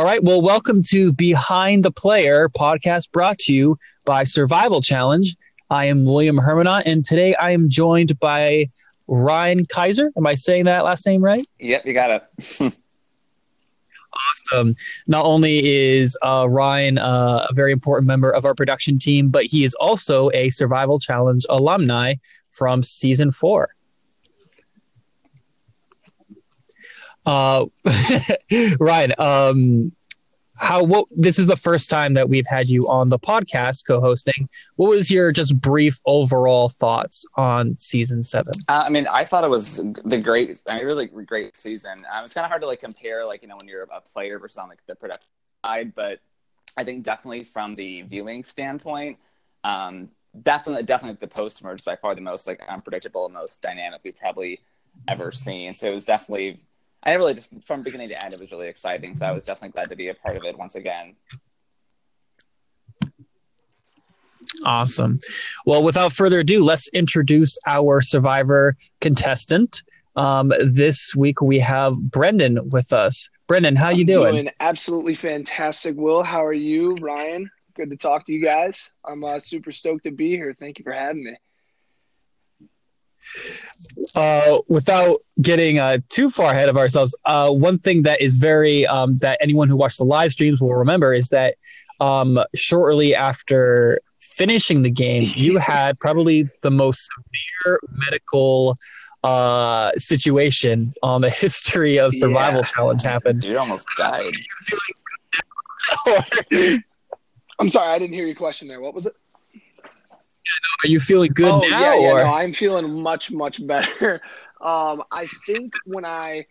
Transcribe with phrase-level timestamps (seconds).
[0.00, 0.24] All right.
[0.24, 5.36] Well, welcome to Behind the Player podcast brought to you by Survival Challenge.
[5.68, 8.70] I am William Hermanot, and today I am joined by
[9.08, 10.10] Ryan Kaiser.
[10.16, 11.42] Am I saying that last name right?
[11.58, 12.48] Yep, you got it.
[14.54, 14.72] awesome.
[15.06, 19.44] Not only is uh, Ryan uh, a very important member of our production team, but
[19.44, 22.14] he is also a Survival Challenge alumni
[22.48, 23.68] from season four.
[27.26, 27.66] Uh,
[28.80, 29.92] Ryan, um,
[30.60, 34.46] how what this is the first time that we've had you on the podcast co-hosting.
[34.76, 38.52] What was your just brief overall thoughts on season seven?
[38.68, 41.96] Uh, i mean i thought it was the great i mean really great season.
[42.12, 44.38] Um, it's kind of hard to like compare like you know when you're a player
[44.38, 45.28] versus on like the production
[45.64, 46.20] side but
[46.76, 49.18] i think definitely from the viewing standpoint
[49.64, 50.10] um,
[50.42, 54.60] definitely definitely the post merge by far the most like unpredictable most dynamic we've probably
[55.08, 55.72] ever seen.
[55.74, 56.60] So it was definitely
[57.02, 59.16] I really just from beginning to end, it was really exciting.
[59.16, 61.16] So I was definitely glad to be a part of it once again.
[64.64, 65.18] Awesome.
[65.64, 69.82] Well, without further ado, let's introduce our survivor contestant.
[70.16, 73.30] Um, this week we have Brendan with us.
[73.46, 74.34] Brendan, how I'm you doing?
[74.34, 75.96] Doing absolutely fantastic.
[75.96, 76.94] Will, how are you?
[77.00, 78.90] Ryan, good to talk to you guys.
[79.04, 80.52] I'm uh, super stoked to be here.
[80.52, 81.36] Thank you for having me.
[84.14, 88.86] Uh, without getting uh, too far ahead of ourselves, uh, one thing that is very
[88.86, 91.56] um, that anyone who watched the live streams will remember is that
[92.00, 98.76] um, shortly after finishing the game, you had probably the most severe medical
[99.22, 102.64] uh, situation on the history of Survival yeah.
[102.64, 103.44] Challenge happened.
[103.44, 104.34] You almost died.
[107.58, 108.80] I'm sorry, I didn't hear your question there.
[108.80, 109.12] What was it?
[110.84, 111.80] Are you feeling good oh, now?
[111.80, 112.24] Yeah, yeah, or?
[112.24, 114.20] no, I'm feeling much, much better.
[114.60, 116.44] Um, I think when I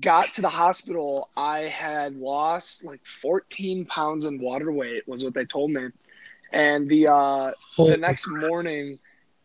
[0.00, 5.34] got to the hospital, I had lost like 14 pounds in water weight, was what
[5.34, 5.88] they told me.
[6.52, 7.88] And the uh, oh.
[7.88, 8.98] the next morning,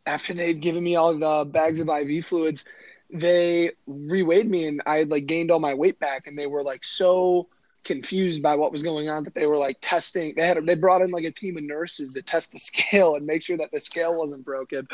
[0.06, 2.66] after they'd given me all the bags of IV fluids,
[3.12, 6.28] they reweighed me and I had like gained all my weight back.
[6.28, 7.50] And they were like so
[7.84, 11.02] confused by what was going on that they were like testing they had they brought
[11.02, 13.80] in like a team of nurses to test the scale and make sure that the
[13.80, 14.88] scale wasn't broken.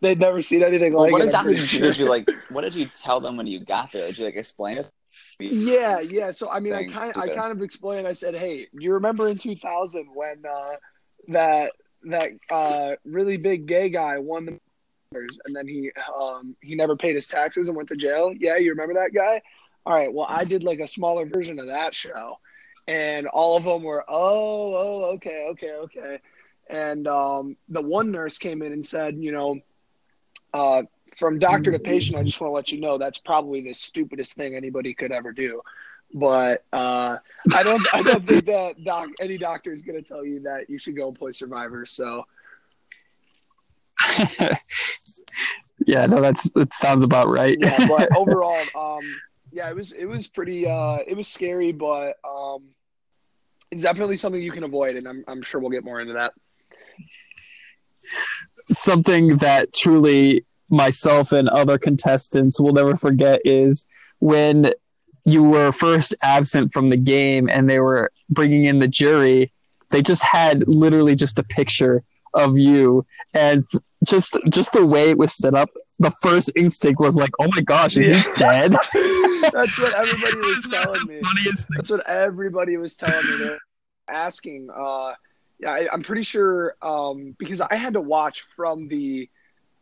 [0.00, 2.62] They'd never seen anything well, like what it, exactly did you, did you like what
[2.62, 4.06] did you tell them when you got there?
[4.06, 4.90] Did you like explain it?
[5.40, 6.30] Yeah yeah.
[6.30, 9.38] So i mean i kind i kind of explained i said hey you remember in
[9.38, 10.66] 2000 when uh
[11.28, 11.72] that
[12.04, 14.58] that uh really big gay guy won the
[15.10, 18.32] and then he um he never paid his taxes and went to jail?
[18.38, 19.40] Yeah you remember that guy
[19.86, 22.38] all right, well, I did like a smaller version of that show,
[22.86, 26.18] and all of them were, oh, oh, okay, okay, okay.
[26.68, 29.60] And um, the one nurse came in and said, you know,
[30.52, 30.82] uh,
[31.16, 34.34] from doctor to patient, I just want to let you know that's probably the stupidest
[34.34, 35.62] thing anybody could ever do.
[36.14, 37.16] But uh,
[37.54, 40.70] I don't, I don't think that doc, any doctor is going to tell you that
[40.70, 41.84] you should go and play Survivor.
[41.86, 42.24] So.
[45.86, 47.58] yeah, no, that's that sounds about right.
[47.60, 49.02] yeah, but overall, um,
[49.52, 52.64] yeah, it was it was pretty uh it was scary, but um
[53.70, 56.32] it's definitely something you can avoid and I'm I'm sure we'll get more into that.
[58.68, 63.86] Something that truly myself and other contestants will never forget is
[64.18, 64.72] when
[65.24, 69.52] you were first absent from the game and they were bringing in the jury,
[69.90, 72.02] they just had literally just a picture
[72.34, 73.04] of you
[73.34, 73.64] and
[74.06, 77.60] just just the way it was set up the first instinct was like oh my
[77.62, 78.22] gosh is yeah.
[78.22, 78.72] he dead?
[79.52, 81.20] That's what everybody was telling me.
[81.76, 83.44] that's what everybody was telling me.
[83.44, 83.58] They're
[84.08, 85.12] asking uh
[85.58, 89.28] yeah I, am pretty sure um because i had to watch from the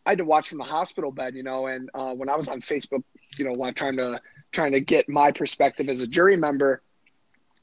[0.04, 2.48] i had to watch from the hospital bed you know and uh when i was
[2.48, 3.04] on facebook
[3.38, 6.82] you know while trying to trying to get my perspective as a jury member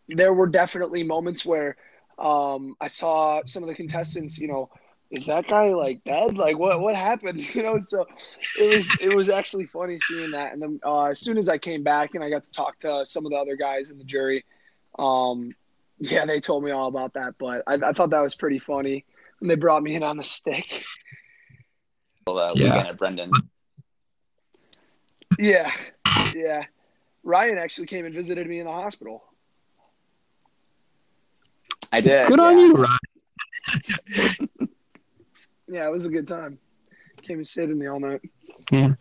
[0.08, 1.76] there were definitely moments where
[2.20, 4.70] um, I saw some of the contestants, you know,
[5.14, 6.38] is that guy like dead?
[6.38, 7.42] Like what what happened?
[7.54, 8.06] You know, so
[8.60, 10.54] it was it was actually funny seeing that.
[10.54, 13.06] And then uh, as soon as I came back and I got to talk to
[13.06, 14.44] some of the other guys in the jury,
[14.98, 15.56] um,
[16.00, 17.36] yeah, they told me all about that.
[17.38, 19.06] But I, I thought that was pretty funny
[19.40, 20.84] when they brought me in on the stick.
[22.26, 22.64] Well, uh, yeah.
[22.64, 23.32] weekend at Brendan.
[25.38, 25.70] Yeah,
[26.34, 26.64] yeah.
[27.22, 29.26] Ryan actually came and visited me in the hospital.
[31.92, 32.28] I did.
[32.28, 32.46] Good yeah.
[32.46, 34.50] on you, Ryan.
[35.74, 36.60] Yeah, it was a good time.
[37.22, 38.22] Came and stayed with me all night.
[38.72, 38.94] Yeah.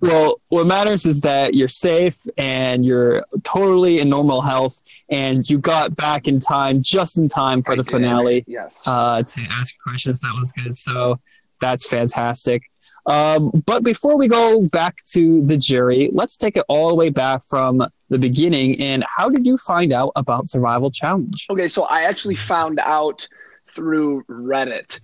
[0.00, 5.58] Well, what matters is that you're safe and you're totally in normal health, and you
[5.58, 7.92] got back in time, just in time for I the did.
[7.92, 8.44] finale.
[8.48, 8.82] Yes.
[8.84, 10.76] Uh, to ask questions, that was good.
[10.76, 11.20] So
[11.60, 12.64] that's fantastic.
[13.06, 17.08] Um, but before we go back to the jury, let's take it all the way
[17.08, 18.80] back from the beginning.
[18.80, 21.46] And how did you find out about Survival Challenge?
[21.50, 23.28] Okay, so I actually found out
[23.68, 24.98] through Reddit.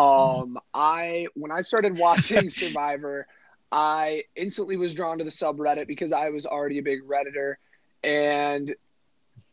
[0.00, 3.26] Um, I when I started watching Survivor,
[3.70, 7.56] I instantly was drawn to the subreddit because I was already a big redditor,
[8.02, 8.74] and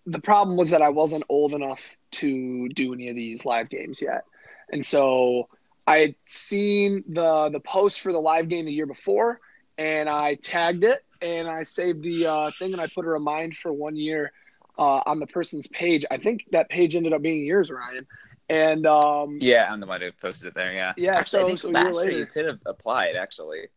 [0.05, 4.01] the problem was that I wasn't old enough to do any of these live games
[4.01, 4.23] yet,
[4.71, 5.49] and so
[5.85, 9.39] I had seen the the post for the live game the year before,
[9.77, 13.55] and I tagged it and I saved the uh, thing and I put a remind
[13.55, 14.31] for one year
[14.77, 16.05] uh, on the person's page.
[16.11, 18.05] I think that page ended up being yours, Ryan.
[18.49, 20.73] And um, yeah, I'm the one who posted it there.
[20.73, 21.17] Yeah, yeah.
[21.17, 23.15] Actually, so, so last year you could have applied.
[23.15, 23.67] Actually,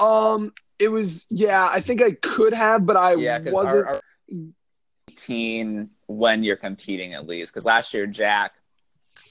[0.00, 1.68] um, it was yeah.
[1.70, 3.86] I think I could have, but I yeah, wasn't.
[3.86, 4.00] Our, our
[5.10, 8.54] 18 when you're competing at least because last year Jack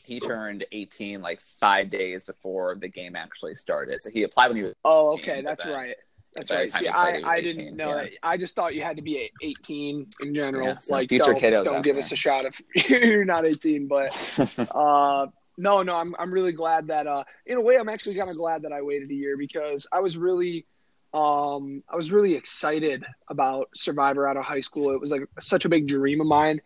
[0.05, 4.01] he turned 18 like five days before the game actually started.
[4.01, 4.73] So he applied when he was.
[4.83, 5.95] Oh, okay, that's right.
[6.35, 6.71] That's right.
[6.71, 8.03] See, I, I didn't know yeah.
[8.03, 8.13] that.
[8.23, 10.67] I just thought you had to be 18 in general.
[10.67, 11.63] Yeah, like, future don't, kiddos.
[11.63, 11.99] Don't give there.
[11.99, 13.87] us a shot if you're not 18.
[13.87, 14.39] But
[14.75, 15.27] uh,
[15.57, 17.05] no, no, I'm I'm really glad that.
[17.05, 19.85] Uh, in a way, I'm actually kind of glad that I waited a year because
[19.91, 20.65] I was really,
[21.13, 24.91] um, I was really excited about Survivor out of high school.
[24.91, 26.61] It was like such a big dream of mine,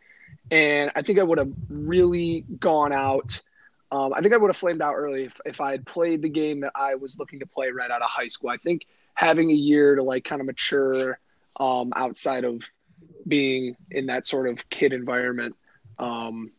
[0.50, 3.42] and I think I would have really gone out.
[3.90, 6.28] Um, I think I would have flamed out early if, if I had played the
[6.28, 8.50] game that I was looking to play right out of high school.
[8.50, 8.86] I think
[9.18, 11.20] having a year to like kind of mature
[11.60, 12.62] um, outside of
[13.28, 15.56] being in that sort of kid environment
[15.98, 16.52] um,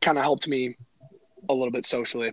[0.00, 0.76] kind of helped me
[1.48, 2.32] a little bit socially.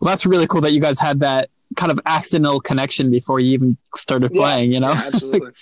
[0.00, 3.52] Well, that's really cool that you guys had that kind of accidental connection before you
[3.54, 4.70] even started playing.
[4.70, 5.50] Yeah, you know, yeah, absolutely.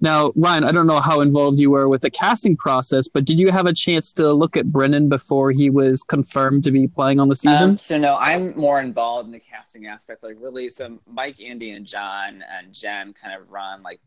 [0.00, 3.38] Now, Ryan, I don't know how involved you were with the casting process, but did
[3.38, 7.20] you have a chance to look at Brendan before he was confirmed to be playing
[7.20, 7.70] on the season?
[7.70, 10.22] Um, so no, I'm more involved in the casting aspect.
[10.22, 14.00] Like really, so Mike, Andy, and John and Jen kind of run like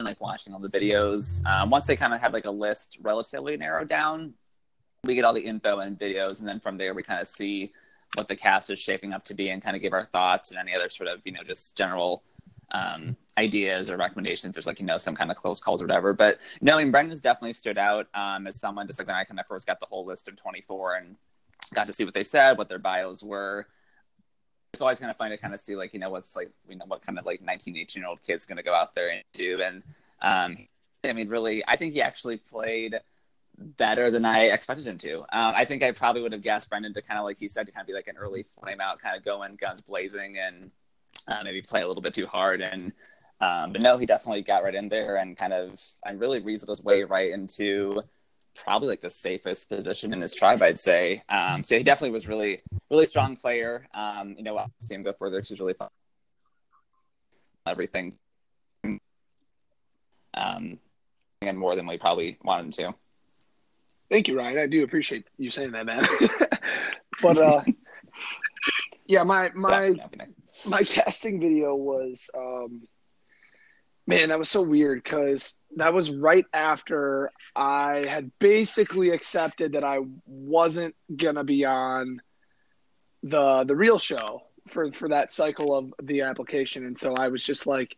[0.00, 1.48] like watching all the videos.
[1.48, 4.34] Um, once they kind of have like a list relatively narrowed down,
[5.04, 7.72] we get all the info and videos, and then from there we kind of see
[8.16, 10.58] what the cast is shaping up to be and kind of give our thoughts and
[10.58, 12.24] any other sort of you know just general
[12.72, 14.54] um, ideas or recommendations.
[14.54, 16.12] There's like you know some kind of close calls or whatever.
[16.12, 19.46] But knowing Brendan's definitely stood out um, as someone just like when I kind of
[19.46, 21.16] first got the whole list of 24 and
[21.74, 23.66] got to see what they said, what their bios were.
[24.72, 26.76] It's always kind of fun to kind of see like you know what's like you
[26.76, 29.10] know what kind of like 19, 18 year old kid's going to go out there
[29.10, 29.60] and do.
[29.62, 29.82] And
[30.22, 30.66] um,
[31.04, 32.98] I mean, really, I think he actually played
[33.58, 35.20] better than I expected him to.
[35.20, 37.66] Um, I think I probably would have guessed Brendan to kind of like he said
[37.66, 40.38] to kind of be like an early flame out, kind of go in guns blazing
[40.38, 40.70] and
[41.28, 42.60] uh, maybe play a little bit too hard.
[42.60, 42.92] And
[43.40, 46.68] um, but no, he definitely got right in there and kind of and really reasoned
[46.68, 48.02] his way right into
[48.54, 51.22] probably like the safest position in his tribe, I'd say.
[51.28, 53.86] Um, so he definitely was really really strong player.
[53.94, 55.42] Um, you know, I'll see him go further.
[55.42, 55.88] She's really fun.
[57.66, 58.18] Everything.
[60.34, 60.78] Um,
[61.42, 62.94] and more than we probably wanted him to.
[64.10, 64.58] Thank you, Ryan.
[64.58, 66.04] I do appreciate you saying that, man.
[67.22, 67.62] but uh,
[69.06, 69.94] yeah, my my
[70.66, 72.82] my casting video was um,
[74.06, 79.84] man, that was so weird because that was right after I had basically accepted that
[79.84, 82.20] I wasn't gonna be on
[83.22, 87.42] the the real show for for that cycle of the application, and so I was
[87.42, 87.96] just like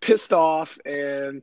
[0.00, 1.42] pissed off and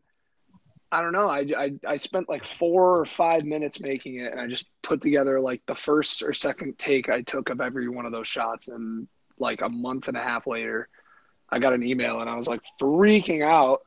[0.91, 1.29] I don't know.
[1.29, 5.01] I, I, I spent like four or five minutes making it, and I just put
[5.01, 8.69] together like the first or second take I took of every one of those shots,
[8.69, 10.87] and like a month and a half later,
[11.49, 13.81] I got an email and I was like freaking out.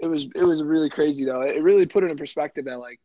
[0.00, 1.42] It was it was really crazy though.
[1.42, 3.00] It really put it in perspective that like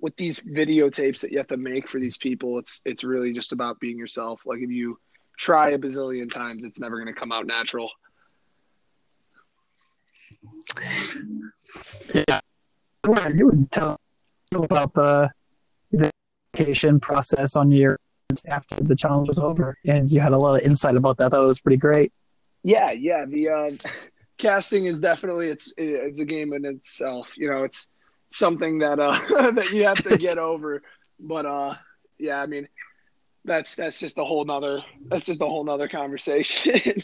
[0.00, 3.52] with these videotapes that you have to make for these people, it's it's really just
[3.52, 4.42] about being yourself.
[4.44, 4.98] Like if you
[5.38, 7.90] try a bazillion times, it's never going to come out natural.
[12.14, 12.40] Yeah,
[13.34, 13.98] you would tell
[14.54, 15.30] about the
[15.90, 16.10] the
[16.54, 17.98] application process on your
[18.46, 21.30] after the challenge was over, and you had a lot of insight about that.
[21.30, 22.12] That was pretty great.
[22.62, 23.24] Yeah, yeah.
[23.26, 23.70] The uh,
[24.38, 27.32] casting is definitely it's it's a game in itself.
[27.36, 27.88] You know, it's
[28.30, 29.12] something that uh
[29.52, 30.82] that you have to get over.
[31.18, 31.74] But uh,
[32.18, 32.68] yeah, I mean,
[33.44, 37.02] that's that's just a whole nother that's just a whole nother conversation.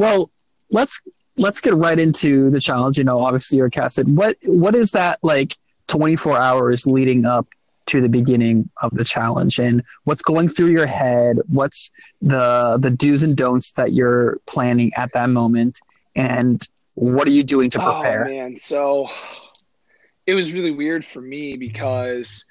[0.00, 0.30] Well,
[0.70, 0.98] let's
[1.36, 2.96] let's get right into the challenge.
[2.96, 4.08] You know, obviously you're casted.
[4.08, 5.54] What what is that like?
[5.88, 7.48] 24 hours leading up
[7.86, 11.90] to the beginning of the challenge and what's going through your head what's
[12.22, 15.80] the the do's and don'ts that you're planning at that moment
[16.14, 19.08] and what are you doing to oh, prepare oh, man so
[20.26, 22.44] it was really weird for me because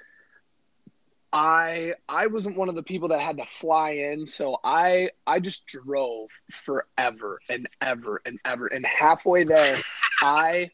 [1.32, 5.40] I I wasn't one of the people that had to fly in, so I I
[5.40, 8.68] just drove forever and ever and ever.
[8.68, 9.78] And halfway there,
[10.22, 10.72] I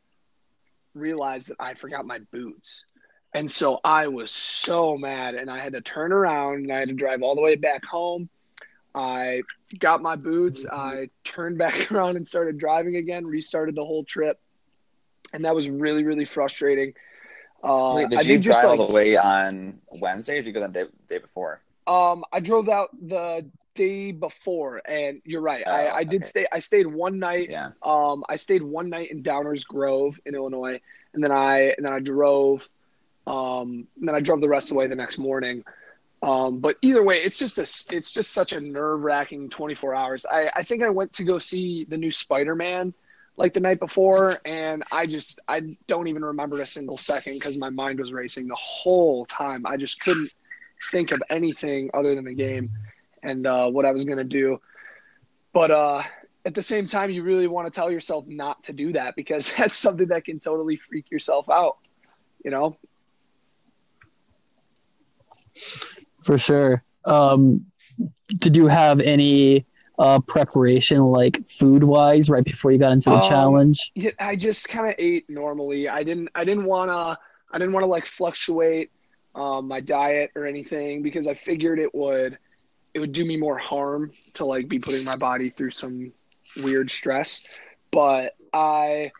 [0.93, 2.85] realized that I forgot my boots.
[3.33, 6.87] And so I was so mad and I had to turn around and I had
[6.87, 8.29] to drive all the way back home.
[8.95, 9.41] I
[9.77, 14.39] got my boots, I turned back around and started driving again, restarted the whole trip.
[15.33, 16.93] And that was really, really frustrating.
[17.63, 20.53] Uh, Wait, did I you drive like, all the way on Wednesday or did you
[20.53, 21.61] go the day, day before?
[21.87, 25.63] Um, I drove out the day before, and you're right.
[25.67, 26.29] Oh, I, I did okay.
[26.29, 26.47] stay.
[26.51, 27.49] I stayed one night.
[27.49, 27.71] Yeah.
[27.83, 30.79] Um, I stayed one night in Downers Grove in Illinois,
[31.13, 32.67] and then I and then I drove.
[33.27, 35.63] Um, and then I drove the rest of the way the next morning.
[36.21, 40.25] Um, but either way, it's just a it's just such a nerve wracking 24 hours.
[40.25, 42.93] I I think I went to go see the new Spider Man
[43.37, 47.57] like the night before, and I just I don't even remember a single second because
[47.57, 49.65] my mind was racing the whole time.
[49.65, 50.33] I just couldn't
[50.91, 52.63] think of anything other than the game
[53.23, 54.59] and uh, what I was gonna do.
[55.51, 56.03] But uh,
[56.45, 59.51] at the same time, you really want to tell yourself not to do that because
[59.57, 61.77] that's something that can totally freak yourself out.
[62.43, 62.77] You know.
[66.21, 66.83] For sure.
[67.05, 67.65] Um,
[68.27, 69.65] did you have any
[69.97, 73.91] uh, preparation, like food wise, right before you got into the um, challenge?
[73.95, 75.87] Yeah, I just kind of ate normally.
[75.89, 76.29] I didn't.
[76.35, 77.17] I didn't want to.
[77.51, 78.91] I didn't want to like fluctuate
[79.35, 82.37] um, my diet or anything because I figured it would.
[82.93, 86.13] It would do me more harm to like be putting my body through some
[86.63, 87.43] weird stress.
[87.91, 89.11] But I,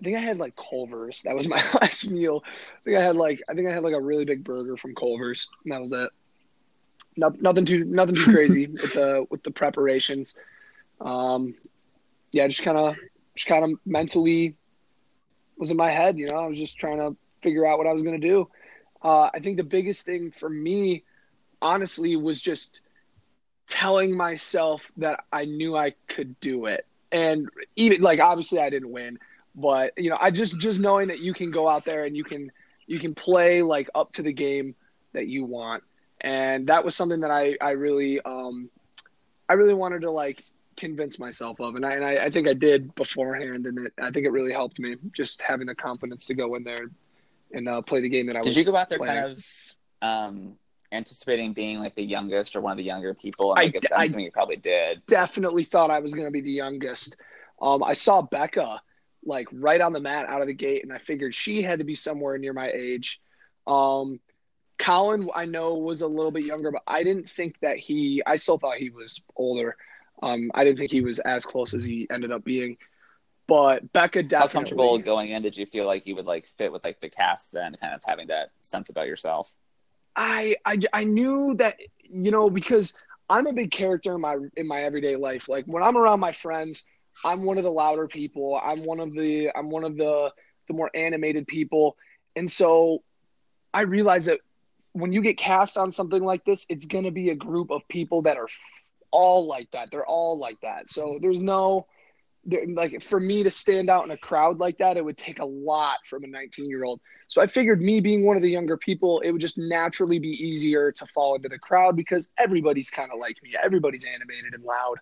[0.00, 1.22] I think I had like Culver's.
[1.22, 2.42] That was my last meal.
[2.46, 2.50] I
[2.84, 5.48] think I had like I think I had like a really big burger from Culver's,
[5.64, 6.10] and that was it
[7.18, 10.36] no, nothing too nothing too crazy with the with the preparations.
[11.00, 11.54] Um,
[12.30, 12.96] yeah, just kind of
[13.34, 14.56] just kind of mentally
[15.58, 16.16] was in my head.
[16.16, 18.48] You know, I was just trying to figure out what I was going to do.
[19.02, 21.02] Uh, I think the biggest thing for me,
[21.60, 22.80] honestly, was just
[23.66, 26.86] telling myself that I knew I could do it.
[27.10, 29.18] And even like obviously I didn't win,
[29.56, 32.22] but you know, I just just knowing that you can go out there and you
[32.22, 32.52] can
[32.86, 34.76] you can play like up to the game
[35.14, 35.82] that you want
[36.20, 38.70] and that was something that I I really um
[39.48, 40.42] I really wanted to like
[40.76, 44.10] convince myself of, and I and I, I think I did beforehand, and it, I
[44.10, 46.90] think it really helped me just having the confidence to go in there
[47.52, 48.54] and uh, play the game that I did was.
[48.56, 49.14] Did you go out there playing.
[49.14, 49.44] kind of
[50.02, 50.54] um,
[50.92, 53.54] anticipating being like the youngest or one of the younger people?
[53.54, 55.02] And, like, I, I you probably did.
[55.06, 57.16] Definitely thought I was going to be the youngest.
[57.60, 58.80] Um, I saw Becca
[59.24, 61.84] like right on the mat out of the gate, and I figured she had to
[61.84, 63.20] be somewhere near my age.
[63.66, 64.20] Um,
[64.78, 68.22] Colin, I know, was a little bit younger, but I didn't think that he.
[68.26, 69.76] I still thought he was older.
[70.22, 72.76] Um, I didn't think he was as close as he ended up being.
[73.46, 74.38] But Becca definitely.
[74.38, 77.08] How comfortable going in did you feel like you would like fit with like the
[77.08, 79.52] cast then, kind of having that sense about yourself?
[80.14, 82.92] I I, I knew that you know because
[83.30, 85.48] I'm a big character in my in my everyday life.
[85.48, 86.84] Like when I'm around my friends,
[87.24, 88.60] I'm one of the louder people.
[88.62, 90.32] I'm one of the I'm one of the
[90.66, 91.96] the more animated people,
[92.36, 93.02] and so
[93.72, 94.40] I realized that
[95.00, 97.86] when you get cast on something like this, it's going to be a group of
[97.88, 98.48] people that are
[99.10, 99.90] all like that.
[99.90, 100.88] They're all like that.
[100.88, 101.86] So there's no
[102.68, 105.44] like for me to stand out in a crowd like that, it would take a
[105.44, 107.00] lot from a 19 year old.
[107.28, 110.28] So I figured me being one of the younger people, it would just naturally be
[110.28, 113.54] easier to fall into the crowd because everybody's kind of like me.
[113.62, 114.96] Everybody's animated and loud.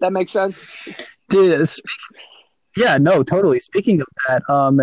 [0.00, 1.16] That makes sense.
[1.28, 1.66] Dude,
[2.76, 3.58] yeah, no, totally.
[3.58, 4.80] Speaking of that, um,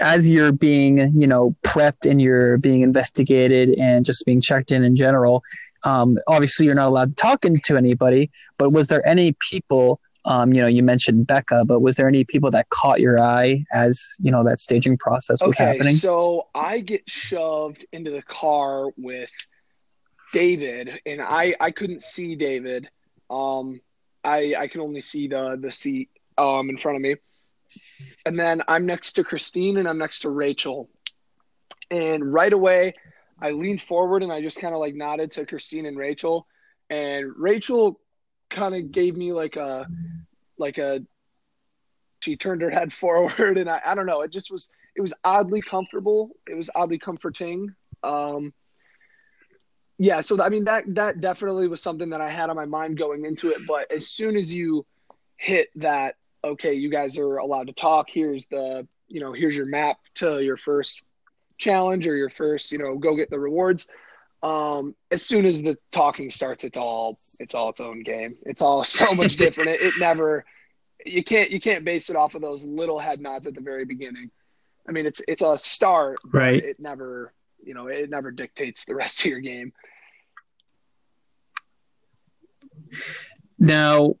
[0.00, 4.84] as you're being, you know, prepped and you're being investigated and just being checked in
[4.84, 5.42] in general,
[5.84, 8.30] um, obviously you're not allowed to talk to anybody.
[8.58, 10.00] But was there any people?
[10.24, 13.64] Um, you know, you mentioned Becca, but was there any people that caught your eye
[13.72, 15.94] as you know that staging process was okay, happening?
[15.94, 19.30] So I get shoved into the car with
[20.32, 22.88] David, and I I couldn't see David.
[23.30, 23.80] Um,
[24.24, 27.16] I I can only see the the seat um in front of me
[28.24, 30.88] and then I'm next to Christine and I'm next to Rachel.
[31.90, 32.94] And right away,
[33.40, 36.46] I leaned forward and I just kind of like nodded to Christine and Rachel.
[36.90, 38.00] And Rachel
[38.50, 39.86] kind of gave me like a,
[40.58, 41.00] like a,
[42.20, 45.14] she turned her head forward and I, I don't know, it just was, it was
[45.22, 46.30] oddly comfortable.
[46.48, 47.74] It was oddly comforting.
[48.02, 48.52] Um,
[49.98, 52.98] yeah, so I mean that that definitely was something that I had on my mind
[52.98, 53.66] going into it.
[53.66, 54.86] But as soon as you
[55.36, 56.14] hit that
[56.44, 58.08] okay, you guys are allowed to talk.
[58.10, 61.02] Here's the, you know, here's your map to your first
[61.58, 63.88] challenge or your first, you know, go get the rewards.
[64.42, 68.36] Um, as soon as the talking starts, it's all it's all its own game.
[68.42, 69.70] It's all so much different.
[69.70, 70.44] it, it never
[71.04, 73.84] you can't you can't base it off of those little head nods at the very
[73.84, 74.30] beginning.
[74.88, 76.62] I mean, it's it's a start, right?
[76.62, 79.72] It never, you know, it never dictates the rest of your game.
[83.58, 84.14] Now,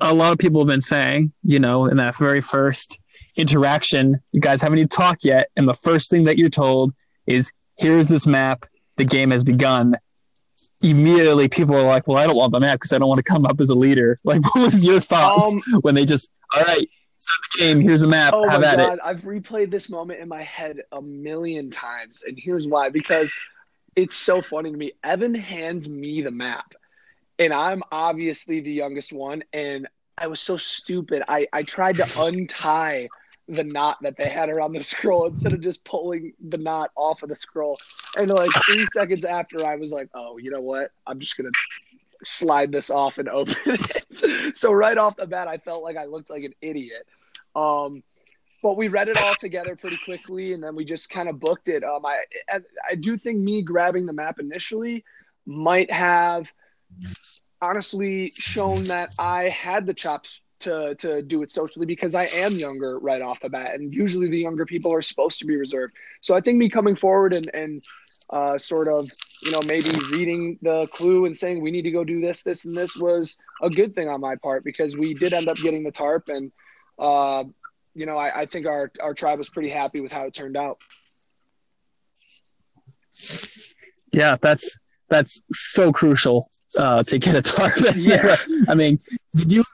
[0.00, 2.98] a lot of people have been saying, you know, in that very first
[3.36, 6.94] interaction, you guys haven't even talked yet, and the first thing that you're told
[7.26, 8.64] is, "Here's this map.
[8.96, 9.96] The game has begun."
[10.82, 13.24] Immediately, people are like, "Well, I don't want the map because I don't want to
[13.24, 16.62] come up as a leader." Like, what was your thoughts um, when they just, "All
[16.62, 17.80] right, start the game.
[17.80, 18.34] Here's a map.
[18.34, 19.00] Oh Have my god, it.
[19.04, 23.32] I've replayed this moment in my head a million times, and here's why: because
[23.96, 24.92] it's so funny to me.
[25.02, 26.74] Evan hands me the map,
[27.38, 31.22] and I'm obviously the youngest one, and I was so stupid.
[31.28, 33.08] I I tried to untie
[33.48, 37.22] the knot that they had around the scroll instead of just pulling the knot off
[37.22, 37.78] of the scroll.
[38.16, 40.92] And like three seconds after, I was like, "Oh, you know what?
[41.06, 41.50] I'm just gonna
[42.22, 44.56] slide this off and open it.
[44.56, 47.06] so right off the bat, I felt like I looked like an idiot.
[47.54, 48.02] Um,
[48.62, 51.68] but we read it all together pretty quickly, and then we just kind of booked
[51.68, 51.84] it.
[51.84, 52.22] Um, I
[52.88, 55.04] I do think me grabbing the map initially
[55.44, 56.50] might have
[57.64, 62.52] honestly shown that I had the chops to to do it socially because I am
[62.52, 65.94] younger right off the bat, and usually the younger people are supposed to be reserved.
[66.20, 67.82] So I think me coming forward and and
[68.30, 69.08] uh, sort of
[69.44, 72.64] you know, maybe reading the clue and saying we need to go do this, this,
[72.64, 75.84] and this was a good thing on my part because we did end up getting
[75.84, 76.50] the tarp, and
[76.98, 77.44] uh,
[77.94, 80.56] you know, I, I think our our tribe was pretty happy with how it turned
[80.56, 80.78] out.
[84.12, 86.46] Yeah, that's that's so crucial
[86.78, 87.72] uh, to get a tarp.
[87.96, 88.36] yeah.
[88.68, 88.98] I mean,
[89.34, 89.64] did you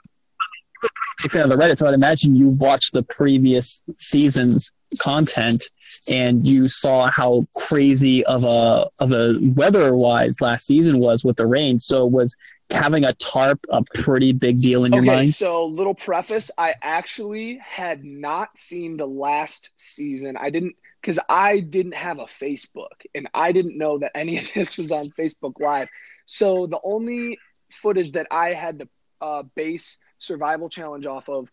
[1.25, 5.65] a fan of the Reddit, so I'd imagine you watched the previous season's content
[6.09, 11.37] and you saw how crazy of a of a weather wise last season was with
[11.37, 11.79] the rain.
[11.79, 12.37] So was
[12.71, 15.35] having a tarp a pretty big deal in your okay, mind?
[15.35, 20.37] So little preface, I actually had not seen the last season.
[20.37, 24.53] I didn't because I didn't have a Facebook and I didn't know that any of
[24.55, 25.89] this was on Facebook Live.
[26.27, 27.39] So the only
[27.71, 28.89] footage that I had to
[29.21, 31.49] uh, base survival challenge off of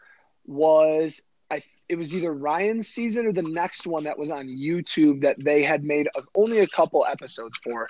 [0.46, 5.22] was I it was either Ryan's season or the next one that was on YouTube
[5.22, 7.88] that they had made a, only a couple episodes for.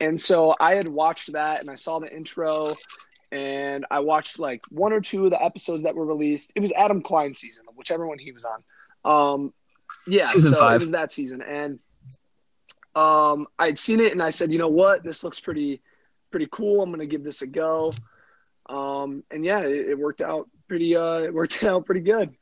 [0.00, 2.76] And so I had watched that and I saw the intro
[3.32, 6.52] and I watched like one or two of the episodes that were released.
[6.54, 8.62] It was Adam Klein's season, whichever one he was on.
[9.04, 9.54] Um,
[10.08, 10.80] yeah, season so five.
[10.80, 11.78] it was that season, and
[12.94, 15.80] um, I'd seen it and I said, you know what, this looks pretty
[16.30, 16.82] pretty cool.
[16.82, 17.92] I'm gonna give this a go.
[18.68, 20.96] Um, and yeah, it, it, worked out pretty.
[20.96, 22.34] Uh, it worked out pretty good.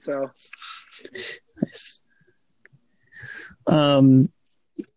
[0.00, 0.30] So,
[1.62, 2.02] nice.
[3.66, 4.30] Um,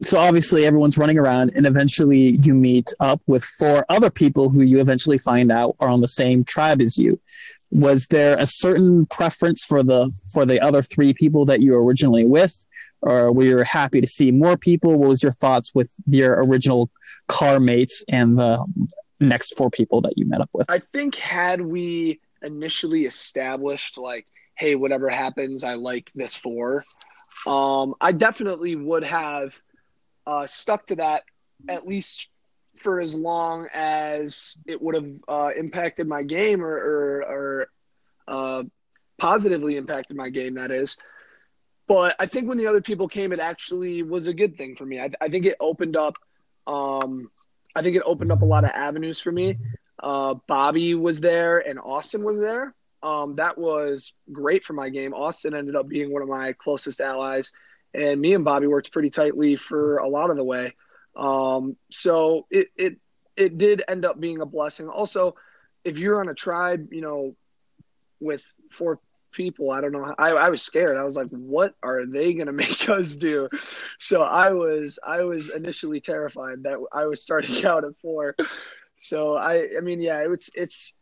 [0.02, 4.62] so obviously everyone's running around, and eventually you meet up with four other people who
[4.62, 7.20] you eventually find out are on the same tribe as you.
[7.72, 11.84] Was there a certain preference for the for the other three people that you were
[11.84, 12.66] originally with,
[13.02, 14.96] or were you happy to see more people?
[14.98, 16.90] What was your thoughts with your original
[17.28, 18.64] car mates and the
[19.20, 20.70] next four people that you met up with?
[20.70, 26.84] I think had we initially established like, hey, whatever happens, I like this four.
[27.48, 29.54] Um, I definitely would have
[30.26, 31.24] uh, stuck to that
[31.70, 32.30] at least
[32.86, 37.68] for as long as it would have uh, impacted my game or, or, or
[38.28, 38.64] uh,
[39.18, 40.56] positively impacted my game.
[40.56, 40.98] That is.
[41.88, 44.86] But I think when the other people came, it actually was a good thing for
[44.86, 45.00] me.
[45.00, 46.16] I, I think it opened up
[46.68, 47.30] um,
[47.76, 49.58] I think it opened up a lot of avenues for me.
[50.02, 52.74] Uh, Bobby was there and Austin was there.
[53.04, 55.14] Um, that was great for my game.
[55.14, 57.52] Austin ended up being one of my closest allies,
[57.94, 60.74] and me and Bobby worked pretty tightly for a lot of the way.
[61.16, 62.98] Um, so it it
[63.36, 64.90] it did end up being a blessing.
[64.90, 65.36] Also,
[65.84, 67.36] if you're on a tribe, you know,
[68.20, 69.00] with four
[69.36, 69.72] people.
[69.72, 70.16] I don't know.
[70.18, 70.98] I, I was scared.
[70.98, 73.48] I was like, what are they going to make us do?
[74.00, 78.36] So I was, I was initially terrified that I was starting out at four.
[78.98, 80.98] So I, I mean, yeah, it's, it's,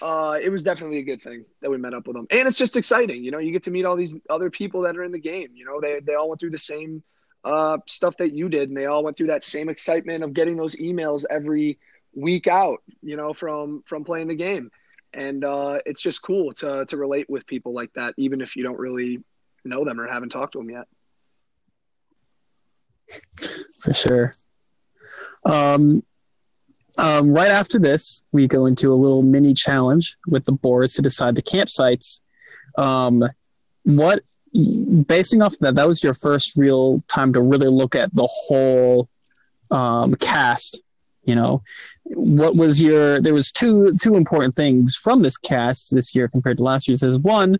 [0.00, 2.26] uh, it was definitely a good thing that we met up with them.
[2.30, 3.24] And it's just exciting.
[3.24, 5.48] You know, you get to meet all these other people that are in the game.
[5.54, 7.02] You know, they, they all went through the same
[7.48, 8.68] uh, stuff that you did.
[8.68, 11.78] And they all went through that same excitement of getting those emails every
[12.14, 14.70] week out, you know, from, from playing the game
[15.12, 18.62] and uh, it's just cool to to relate with people like that, even if you
[18.62, 19.22] don't really
[19.64, 20.86] know them or haven't talked to them yet.
[23.82, 24.32] For sure.
[25.44, 26.02] Um,
[26.98, 31.02] um, right after this, we go into a little mini challenge with the boards to
[31.02, 32.20] decide the campsites.
[32.76, 33.24] Um,
[33.84, 34.22] what,
[35.06, 38.26] basing off of that, that was your first real time to really look at the
[38.26, 39.08] whole
[39.70, 40.80] um, cast
[41.28, 41.62] you know,
[42.04, 43.20] what was your?
[43.20, 47.02] There was two two important things from this cast this year compared to last year's.
[47.02, 47.58] Is one,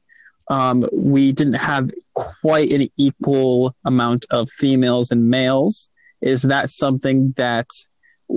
[0.48, 5.90] um, we didn't have quite an equal amount of females and males.
[6.22, 7.68] Is that something that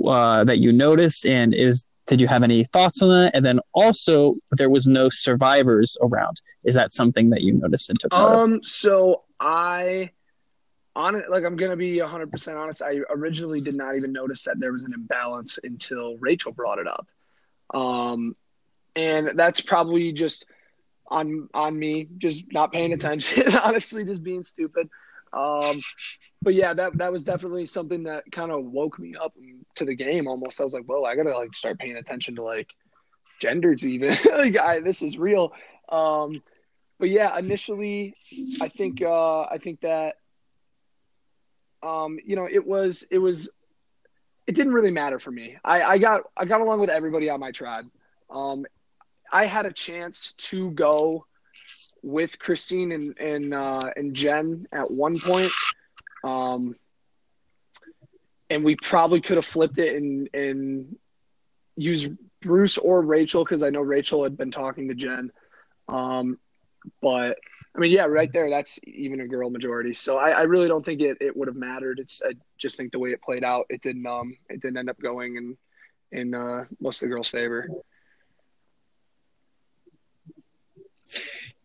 [0.06, 3.34] uh, that you noticed, and is did you have any thoughts on that?
[3.34, 6.40] And then also, there was no survivors around.
[6.64, 10.10] Is that something that you noticed and took Um, so I
[10.94, 12.82] on like I'm gonna be 100 percent honest.
[12.82, 16.86] I originally did not even notice that there was an imbalance until Rachel brought it
[16.86, 17.06] up.
[17.72, 18.34] Um,
[18.94, 20.44] and that's probably just
[21.08, 23.54] on on me, just not paying attention.
[23.62, 24.88] honestly, just being stupid.
[25.32, 25.80] Um,
[26.42, 29.32] but yeah, that that was definitely something that kind of woke me up
[29.76, 30.28] to the game.
[30.28, 32.68] Almost, I was like, "Whoa, I gotta like start paying attention to like
[33.40, 34.10] genders even.
[34.32, 35.52] like, I, this is real."
[35.88, 36.32] Um,
[36.98, 38.14] but yeah, initially,
[38.60, 40.16] I think uh, I think that
[41.82, 43.48] um, you know it was it was
[44.46, 45.56] it didn't really matter for me.
[45.64, 47.86] I, I got I got along with everybody on my tribe.
[48.30, 48.66] Um,
[49.32, 51.26] I had a chance to go
[52.02, 55.52] with Christine and and uh, and Jen at one point,
[56.24, 56.76] um,
[58.50, 60.96] and we probably could have flipped it and and
[61.76, 62.10] used
[62.42, 65.30] Bruce or Rachel because I know Rachel had been talking to Jen.
[65.88, 66.38] Um,
[67.00, 67.38] but
[67.74, 69.94] I mean, yeah, right there, that's even a girl majority.
[69.94, 71.98] So I, I really don't think it, it would have mattered.
[71.98, 74.90] It's I just think the way it played out, it didn't um it didn't end
[74.90, 75.56] up going in
[76.12, 77.68] in uh, most of the girls' favor.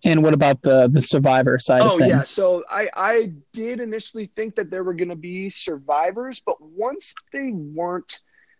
[0.04, 2.10] And what about the the survivor side oh, of things?
[2.10, 6.62] yeah, so I I did initially think that there were going to be survivors, but
[6.62, 8.20] once they weren't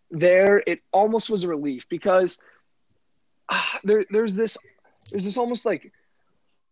[0.10, 2.40] there, it almost was a relief because
[3.50, 4.58] uh, there there's this
[5.12, 5.92] there's this almost like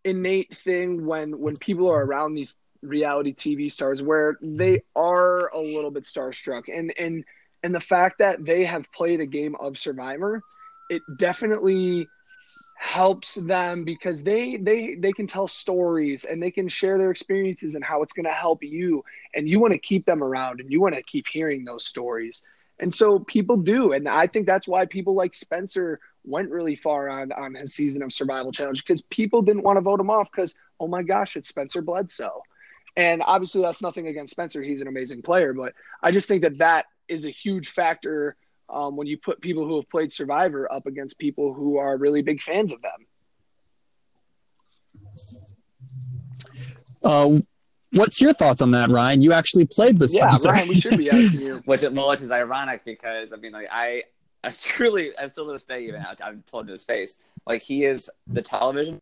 [0.04, 5.60] innate thing when when people are around these reality TV stars where they are a
[5.60, 7.24] little bit starstruck and and
[7.64, 10.42] and the fact that they have played a game of survivor
[10.90, 12.08] it definitely
[12.86, 17.74] helps them because they they they can tell stories and they can share their experiences
[17.74, 19.04] and how it's going to help you.
[19.34, 22.44] And you want to keep them around and you want to keep hearing those stories.
[22.80, 23.94] And so people do.
[23.94, 28.04] And i think that's why people like spencer went really far on on his season
[28.04, 31.36] of survival challenge because people didn't want to vote him off because oh my gosh
[31.36, 32.44] it's spencer bledsoe.
[32.96, 34.62] And obviously that's nothing against spencer.
[34.62, 38.36] He's an amazing player but i just think that that is a huge factor
[38.70, 42.22] um, when you put people who have played Survivor up against people who are really
[42.22, 43.06] big fans of them.
[47.04, 47.40] Uh,
[47.92, 49.22] what's your thoughts on that, Ryan?
[49.22, 50.50] You actually played with Spencer.
[50.50, 51.62] Yeah, Ryan, we should be asking you.
[51.66, 54.04] which, well, which is ironic because I mean, like I,
[54.44, 57.62] I truly, I still to this day, even I, I've told to his face, like
[57.62, 59.02] he is the television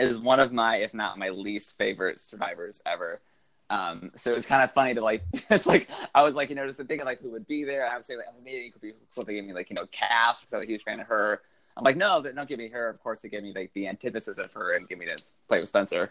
[0.00, 3.20] is one of my, if not my least favorite survivors ever.
[3.70, 6.66] Um, so it's kind of funny to like, it's like, I was like, you know,
[6.66, 7.88] just thinking like who would be there.
[7.88, 10.40] I would say like, maybe it could be to give me like, you know, Cass,
[10.40, 11.40] because I'm a huge fan of her.
[11.76, 12.88] I'm like, no, they don't give me her.
[12.88, 15.16] Of course, they give me like the antithesis of her and give me to
[15.48, 16.10] play with Spencer.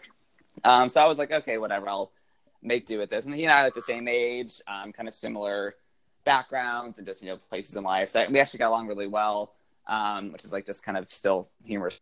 [0.64, 1.88] Um, so I was like, okay, whatever.
[1.88, 2.12] I'll
[2.62, 3.26] make do with this.
[3.26, 5.74] And he and I are like the same age, um, kind of similar
[6.24, 8.08] backgrounds and just, you know, places in life.
[8.08, 9.52] So we actually got along really well,
[9.86, 12.00] um, which is like just kind of still humorous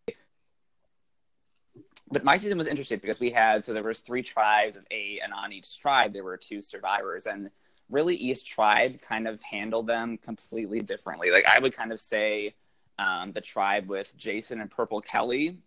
[2.11, 5.21] but my season was interesting because we had so there was three tribes of eight,
[5.23, 7.51] and on each tribe there were two survivors, and
[7.91, 11.31] really each tribe kind of handled them completely differently.
[11.31, 12.55] Like I would kind of say
[12.99, 15.59] um, the tribe with Jason and Purple Kelly,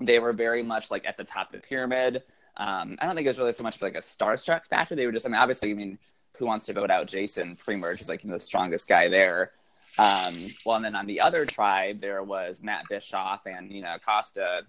[0.00, 2.22] they were very much like at the top of the pyramid.
[2.56, 4.96] Um, I don't think it was really so much for like a starstruck factor.
[4.96, 5.98] They were just, I mean, obviously, I mean,
[6.36, 7.98] who wants to vote out Jason pre-merge?
[7.98, 9.52] He's like you know, the strongest guy there.
[9.98, 13.96] Um, well, and then on the other tribe, there was Matt Bischoff and you know
[14.04, 14.62] Costa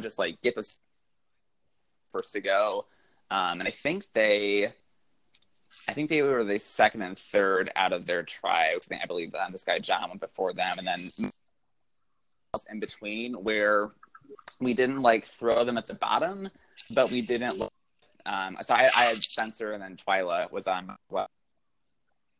[0.00, 0.80] just like get this
[2.10, 2.86] first to go.
[3.30, 4.66] Um, and I think they,
[5.88, 8.88] I think they were the second and third out of their tribes.
[8.92, 11.32] I believe um, this guy John went before them, and then
[12.70, 13.90] in between where
[14.60, 16.50] we didn't like throw them at the bottom,
[16.90, 17.58] but we didn't.
[17.58, 17.72] Look,
[18.26, 20.94] um, so I, I, had Spencer, and then Twyla was on.
[21.10, 21.26] Well,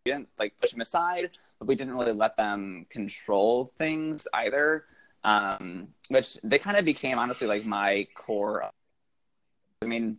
[0.05, 4.85] we didn't like push them aside, but we didn't really let them control things either
[5.25, 8.71] um, which they kind of became honestly like my core.
[9.83, 10.19] I mean,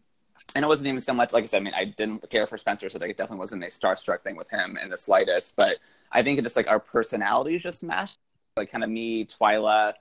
[0.56, 1.58] and it wasn't even so much like I said.
[1.58, 4.36] I mean, I didn't care for Spencer, so like it definitely wasn't a starstruck thing
[4.36, 5.56] with him in the slightest.
[5.56, 5.78] But
[6.12, 8.18] I think it just like our personalities just smashed.
[8.56, 9.94] Like kind of me, Twyla,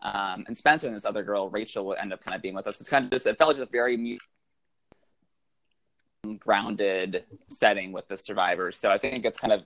[0.00, 2.66] um, and Spencer, and this other girl, Rachel, would end up kind of being with
[2.66, 2.80] us.
[2.80, 4.18] It's kind of just it felt just a very
[6.38, 8.76] grounded setting with the survivors.
[8.76, 9.64] So I think it's kind of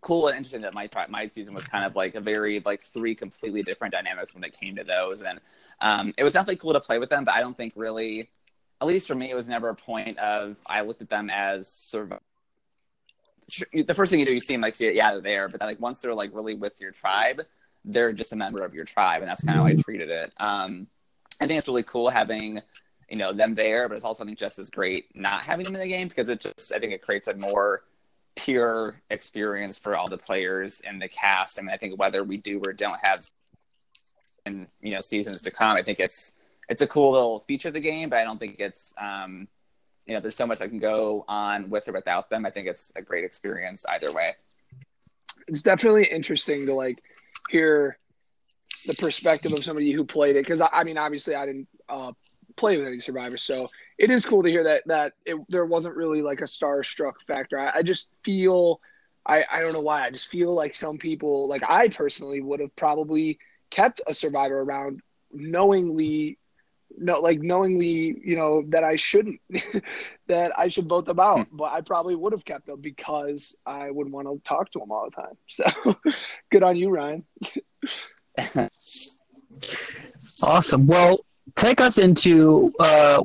[0.00, 3.14] cool and interesting that my my season was kind of like a very like three
[3.14, 5.40] completely different dynamics when it came to those, and
[5.80, 7.24] um, it was definitely cool to play with them.
[7.24, 8.28] But I don't think really
[8.80, 11.68] at least for me, it was never a point of I looked at them as
[11.68, 12.18] sort of
[13.72, 16.00] the first thing you do, you see them like, yeah, they're there, but like once
[16.00, 17.42] they're like really with your tribe,
[17.84, 20.32] they're just a member of your tribe, and that's kind of how I treated it.
[20.38, 20.88] Um,
[21.40, 22.60] I think it's really cool having
[23.08, 25.74] you know them there, but it's also I think just as great not having them
[25.76, 27.84] in the game because it just I think it creates a more
[28.36, 31.58] pure experience for all the players and the cast.
[31.58, 33.26] I mean, I think whether we do or don't have
[34.44, 36.32] in you know seasons to come, I think it's
[36.68, 39.48] it's a cool little feature of the game, but I don't think it's um,
[40.06, 42.46] you know there's so much that can go on with or without them.
[42.46, 44.32] I think it's a great experience either way.
[45.48, 47.02] It's definitely interesting to like
[47.50, 47.98] hear
[48.86, 52.12] the perspective of somebody who played it because I, I, mean obviously I didn't uh,
[52.56, 53.64] play with any survivors, so
[53.98, 57.58] it is cool to hear that that it, there wasn't really like a starstruck factor.
[57.58, 58.80] I, I just feel
[59.26, 60.04] I I don't know why.
[60.04, 63.38] I just feel like some people like I personally would have probably
[63.70, 65.00] kept a survivor around
[65.32, 66.38] knowingly
[66.96, 69.40] no like knowingly you know that i shouldn't
[70.28, 71.46] that i should vote them out.
[71.48, 71.56] Hmm.
[71.56, 74.90] but i probably would have kept them because i would want to talk to them
[74.92, 75.36] all the time.
[75.48, 75.64] So
[76.50, 77.24] good on you ryan.
[80.42, 80.86] Awesome.
[80.86, 81.25] Well
[81.56, 83.22] take us into uh,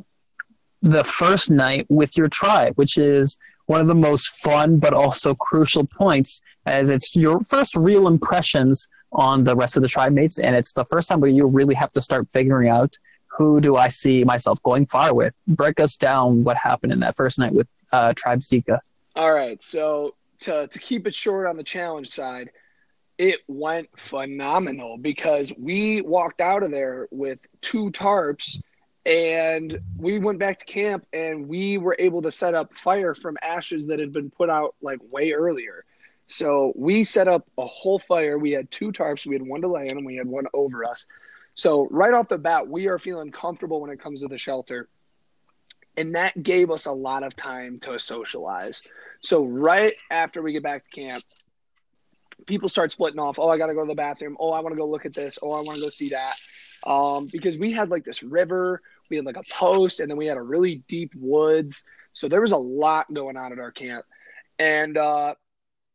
[0.81, 5.35] the first night with your tribe which is one of the most fun but also
[5.35, 10.39] crucial points as it's your first real impressions on the rest of the tribe mates
[10.39, 12.95] and it's the first time where you really have to start figuring out
[13.37, 15.37] who do I see myself going far with?
[15.47, 18.79] Break us down what happened in that first night with uh, Tribe Zika.
[19.15, 19.61] All right.
[19.61, 22.51] So to, to keep it short on the challenge side,
[23.21, 28.59] it went phenomenal because we walked out of there with two tarps
[29.05, 33.37] and we went back to camp and we were able to set up fire from
[33.43, 35.85] ashes that had been put out like way earlier.
[36.25, 38.39] So we set up a whole fire.
[38.39, 39.27] We had two tarps.
[39.27, 41.05] We had one to lay in and we had one over us.
[41.53, 44.89] So right off the bat, we are feeling comfortable when it comes to the shelter.
[45.95, 48.81] And that gave us a lot of time to socialize.
[49.19, 51.21] So right after we get back to camp,
[52.47, 53.39] people start splitting off.
[53.39, 54.37] Oh, I got to go to the bathroom.
[54.39, 55.39] Oh, I want to go look at this.
[55.41, 56.35] Oh, I want to go see that.
[56.85, 60.25] Um, because we had like this river, we had like a post, and then we
[60.25, 61.83] had a really deep woods.
[62.13, 64.05] So there was a lot going on at our camp.
[64.59, 65.35] And uh,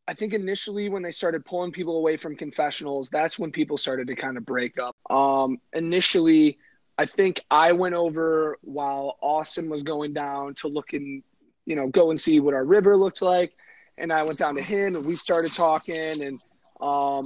[0.07, 4.07] I think initially when they started pulling people away from confessionals, that's when people started
[4.07, 4.95] to kind of break up.
[5.09, 6.57] Um, initially,
[6.97, 11.21] I think I went over while Austin was going down to look and,
[11.65, 13.53] you know, go and see what our river looked like.
[13.97, 16.37] And I went down to him and we started talking and
[16.79, 17.25] um,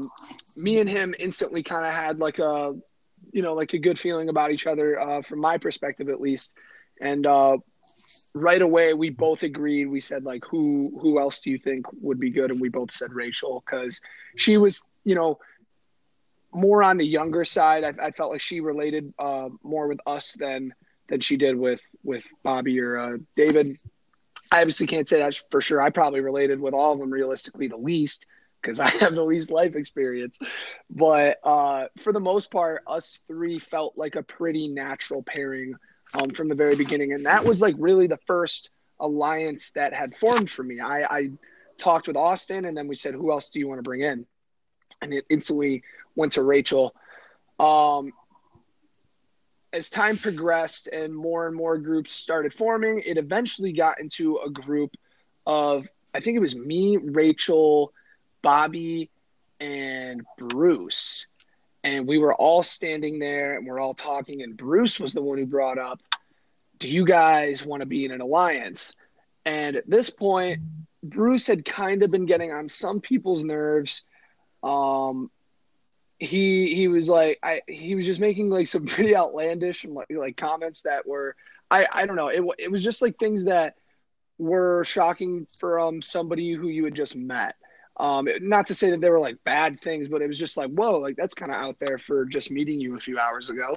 [0.58, 2.74] me and him instantly kind of had like a,
[3.32, 6.54] you know, like a good feeling about each other uh, from my perspective at least.
[7.02, 7.58] And uh,
[8.34, 12.20] right away we both agreed we said like who who else do you think would
[12.20, 12.52] be good?
[12.52, 14.02] And we both said rachel because
[14.36, 15.40] she was you know
[16.54, 17.84] more on the younger side.
[17.84, 20.74] I, I felt like she related uh, more with us than
[21.10, 23.78] than she did with with bobby or uh, david
[24.52, 27.68] i obviously can't say that for sure i probably related with all of them realistically
[27.68, 28.26] the least
[28.62, 30.40] because i have the least life experience
[30.90, 35.76] but uh, for the most part us three felt like a pretty natural pairing
[36.14, 37.14] um, from the very beginning.
[37.14, 40.80] And that was like really the first alliance that had formed for me.
[40.80, 41.30] I, I
[41.78, 44.26] talked with Austin and then we said, who else do you want to bring in?
[45.02, 45.84] And it instantly
[46.16, 46.94] went to Rachel.
[47.60, 48.12] Um,
[49.74, 54.50] as time progressed and more and more groups started forming, it eventually got into a
[54.50, 54.96] group
[55.46, 57.94] of, I think it was me, Rachel,
[58.42, 59.10] Bobby,
[59.60, 61.28] and Bruce.
[61.84, 65.38] And we were all standing there and we're all talking and bruce was the one
[65.38, 66.02] who brought up
[66.78, 68.96] do you guys want to be in an alliance?
[69.46, 70.62] And at this point
[71.04, 74.04] bruce had kind of been getting on some people's nerves
[74.62, 75.32] um
[76.22, 80.38] he he was like i he was just making like some pretty outlandish like, like
[80.38, 81.36] comments that were
[81.72, 83.76] i i don't know it, it was just like things that
[84.38, 87.56] were shocking from somebody who you had just met
[87.98, 90.72] um, not to say that they were like bad things, but it was just like,
[90.72, 93.76] whoa, like that's kind of out there for just meeting you a few hours ago.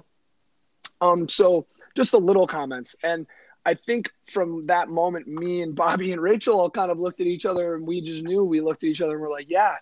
[1.03, 2.97] Um, so just the little comments.
[3.03, 3.27] And
[3.67, 7.27] I think from that moment, me and Bobby and Rachel all kind of looked at
[7.27, 9.75] each other and we just knew we looked at each other and we're like, yeah,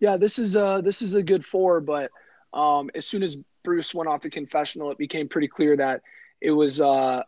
[0.00, 1.80] yeah, this is a, this is a good four.
[1.80, 2.10] But
[2.52, 6.02] um, as soon as Bruce went off to confessional, it became pretty clear that
[6.40, 7.22] it was uh,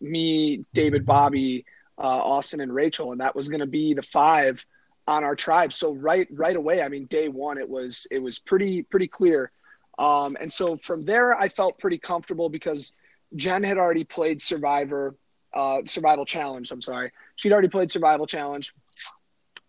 [0.00, 1.64] me, David, Bobby,
[1.96, 4.64] uh, Austin, and Rachel, and that was going to be the five
[5.06, 5.72] on our tribe.
[5.72, 9.50] So right right away, I mean, day one, it was it was pretty pretty clear.
[9.98, 12.92] Um, and so from there, I felt pretty comfortable because
[13.34, 15.16] Jen had already played Survivor,
[15.54, 16.70] uh, Survival Challenge.
[16.70, 18.72] I'm sorry, she'd already played Survival Challenge.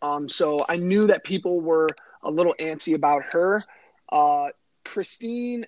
[0.01, 1.87] Um, so I knew that people were
[2.23, 3.61] a little antsy about her.
[4.11, 4.47] Uh,
[4.85, 5.65] Christine,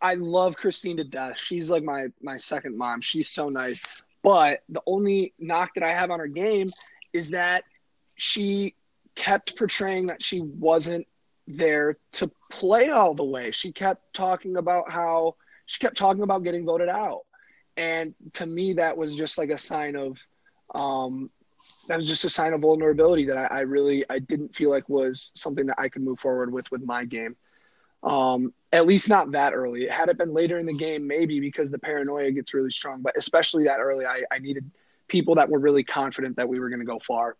[0.00, 1.36] I love Christine to death.
[1.38, 3.00] She's like my my second mom.
[3.00, 4.02] She's so nice.
[4.22, 6.68] But the only knock that I have on her game
[7.12, 7.64] is that
[8.16, 8.74] she
[9.14, 11.06] kept portraying that she wasn't
[11.46, 13.50] there to play all the way.
[13.50, 17.20] She kept talking about how she kept talking about getting voted out.
[17.76, 20.18] And to me, that was just like a sign of,
[20.74, 21.30] um,
[21.88, 24.88] that was just a sign of vulnerability that I, I, really, I didn't feel like
[24.88, 27.36] was something that I could move forward with with my game.
[28.02, 29.86] Um, at least not that early.
[29.86, 33.16] Had it been later in the game, maybe because the paranoia gets really strong, but
[33.16, 34.70] especially that early, I, I needed
[35.08, 37.36] people that were really confident that we were going to go far.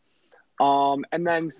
[0.60, 1.52] Um, and then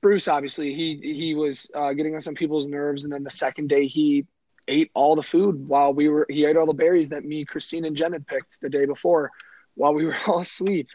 [0.00, 3.68] Bruce, obviously, he he was uh, getting on some people's nerves, and then the second
[3.68, 4.26] day he
[4.68, 7.84] ate all the food while we were he ate all the berries that me, Christine,
[7.84, 9.30] and Jen had picked the day before
[9.74, 10.88] while we were all asleep,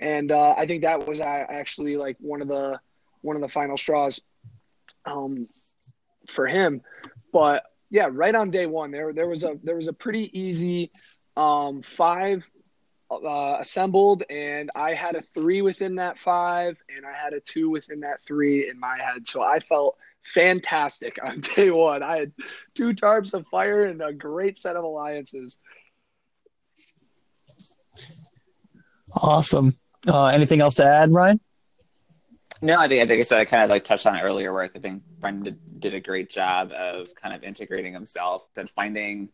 [0.00, 2.80] and uh, I think that was actually like one of the
[3.22, 4.20] one of the final straws
[5.06, 5.46] um,
[6.28, 6.82] for him.
[7.32, 10.90] But yeah, right on day one, there there was a there was a pretty easy
[11.36, 12.48] um, five
[13.10, 17.70] uh, assembled, and I had a three within that five, and I had a two
[17.70, 19.26] within that three in my head.
[19.26, 22.02] So I felt fantastic on day one.
[22.02, 22.32] I had
[22.74, 25.62] two tarps of fire and a great set of alliances.
[29.16, 29.76] Awesome.
[30.06, 31.40] Uh, anything else to add, Ryan?
[32.62, 34.62] No, I think I think it's I kind of like touched on it earlier, where
[34.62, 39.28] I think Brendan did a great job of kind of integrating himself and finding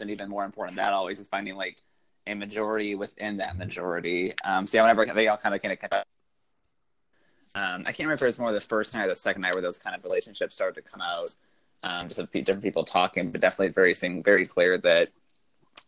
[0.00, 1.80] and even more important that always is finding like
[2.26, 4.32] a majority within that majority.
[4.44, 6.04] Um, so yeah, whenever they all kind of kind of
[7.54, 9.54] um, I can't remember if it was more the first night or the second night
[9.54, 11.34] where those kind of relationships started to come out.
[11.82, 15.10] Um, just different people talking, but definitely very very clear that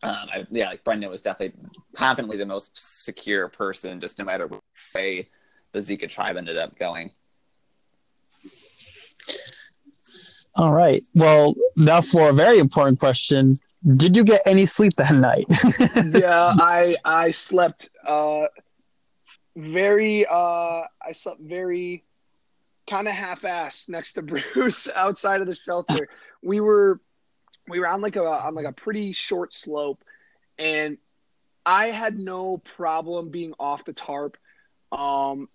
[0.02, 1.58] um, I, yeah, like Brendan was definitely
[1.94, 4.62] confidently the most secure person, just no matter what
[4.94, 5.28] way
[5.72, 7.10] the Zika tribe ended up going.
[10.54, 11.06] All right.
[11.14, 13.54] Well, now for a very important question:
[13.96, 15.46] Did you get any sleep that night?
[16.20, 18.46] yeah, I I slept uh,
[19.56, 20.26] very.
[20.26, 22.04] Uh, I slept very
[22.88, 24.22] kind of half-assed next to
[24.54, 26.08] Bruce outside of the shelter.
[26.42, 27.00] We were
[27.68, 30.02] we were on like a on like a pretty short slope,
[30.58, 30.98] and
[31.66, 34.36] I had no problem being off the tarp
[34.90, 35.48] um,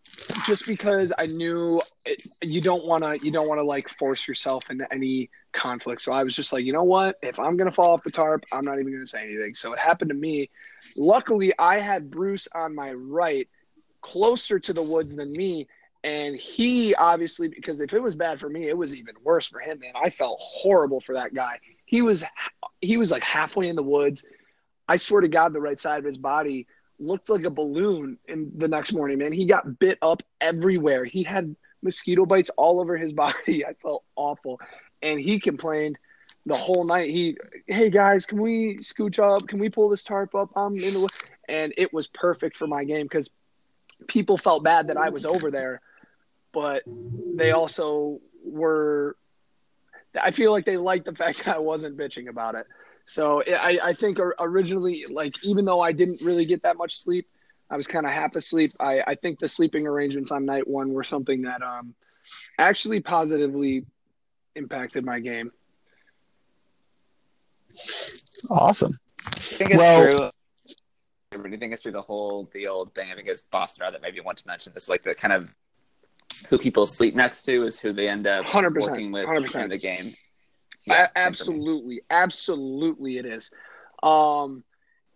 [0.45, 4.27] just because I knew it, you don't want to you don't want to like force
[4.27, 6.01] yourself into any conflict.
[6.01, 7.17] So I was just like, you know what?
[7.23, 9.55] If I'm gonna fall off the tarp, I'm not even gonna say anything.
[9.55, 10.49] So it happened to me.
[10.97, 13.47] Luckily, I had Bruce on my right,
[14.01, 15.67] closer to the woods than me,
[16.03, 19.59] and he obviously because if it was bad for me, it was even worse for
[19.59, 19.79] him.
[19.79, 21.59] Man, I felt horrible for that guy.
[21.93, 22.23] He was
[22.81, 24.25] he was like halfway in the woods.
[24.87, 26.65] I swear to God, the right side of his body
[26.97, 29.31] looked like a balloon in the next morning, man.
[29.31, 31.05] He got bit up everywhere.
[31.05, 33.63] He had mosquito bites all over his body.
[33.63, 34.59] I felt awful.
[35.03, 35.99] And he complained
[36.47, 37.11] the whole night.
[37.11, 39.47] He, hey guys, can we scooch up?
[39.47, 40.49] Can we pull this tarp up?
[40.55, 41.09] I'm in the
[41.47, 43.29] and it was perfect for my game because
[44.07, 45.79] people felt bad that I was over there,
[46.53, 46.81] but
[47.35, 49.15] they also were.
[50.21, 52.67] I feel like they liked the fact that I wasn't bitching about it.
[53.05, 57.27] So I, I think originally, like, even though I didn't really get that much sleep,
[57.69, 58.71] I was kind of half asleep.
[58.79, 61.93] I, I think the sleeping arrangements on night one were something that um,
[62.57, 63.85] actually positively
[64.55, 65.51] impacted my game.
[68.49, 68.93] Awesome.
[69.25, 70.29] I think it's well, true.
[71.33, 73.11] I think it's through the whole the old thing.
[73.11, 75.55] I think it's Boston that maybe want to mention this, like the kind of
[76.45, 79.63] who people sleep next to is who they end up 100%, working with 100%.
[79.63, 80.15] in the game.
[80.85, 83.51] Yeah, absolutely, absolutely, it is.
[84.01, 84.63] Um,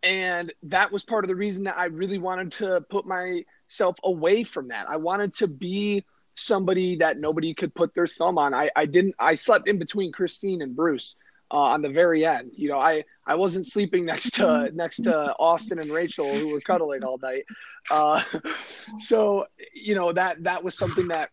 [0.01, 4.43] and that was part of the reason that I really wanted to put myself away
[4.43, 4.89] from that.
[4.89, 8.53] I wanted to be somebody that nobody could put their thumb on.
[8.53, 9.15] I, I didn't.
[9.19, 11.15] I slept in between Christine and Bruce
[11.51, 12.51] uh, on the very end.
[12.55, 16.61] You know, I I wasn't sleeping next to next to Austin and Rachel who were
[16.61, 17.45] cuddling all night.
[17.89, 18.21] Uh,
[18.99, 21.29] so you know that that was something that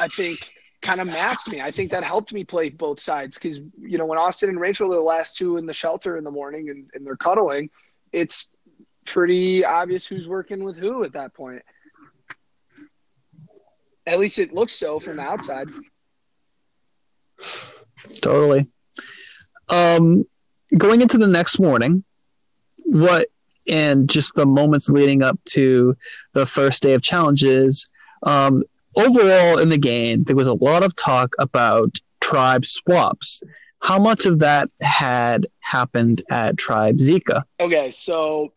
[0.00, 0.50] I think
[0.82, 1.60] kind of masked me.
[1.60, 4.92] I think that helped me play both sides because you know when Austin and Rachel
[4.92, 7.70] are the last two in the shelter in the morning and, and they're cuddling,
[8.12, 8.48] it's
[9.04, 11.62] pretty obvious who's working with who at that point.
[14.06, 15.68] At least it looks so from the outside.
[18.22, 18.66] Totally.
[19.70, 20.24] Um,
[20.76, 22.04] going into the next morning,
[22.84, 23.28] what
[23.68, 25.94] and just the moments leading up to
[26.32, 27.90] the first day of challenges,
[28.22, 28.64] um,
[28.96, 33.42] overall in the game, there was a lot of talk about tribe swaps.
[33.80, 37.44] How much of that had happened at Tribe Zika?
[37.60, 38.52] Okay, so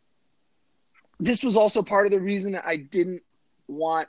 [1.20, 3.22] this was also part of the reason I didn't
[3.68, 4.08] want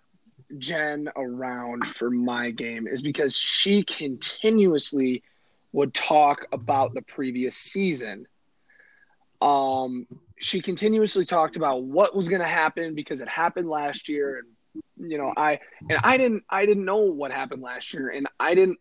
[0.59, 5.23] Jen around for my game is because she continuously
[5.73, 8.27] would talk about the previous season.
[9.41, 10.07] Um,
[10.39, 15.11] she continuously talked about what was going to happen because it happened last year, and
[15.11, 18.55] you know, I and I didn't I didn't know what happened last year, and I
[18.55, 18.79] didn't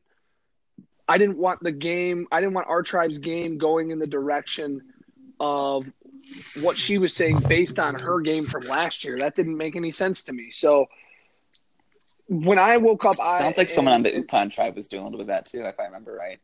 [1.07, 4.81] I didn't want the game I didn't want our tribe's game going in the direction
[5.39, 5.85] of
[6.61, 9.17] what she was saying based on her game from last year.
[9.17, 10.51] That didn't make any sense to me.
[10.51, 10.87] So
[12.27, 13.39] when I woke up, I.
[13.39, 15.45] sounds I, like someone on the Upon tribe was doing a little bit of that
[15.47, 16.39] too, if I remember right.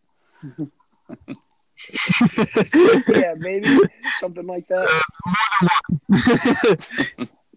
[3.09, 3.79] Yeah, maybe
[4.17, 4.87] something like that.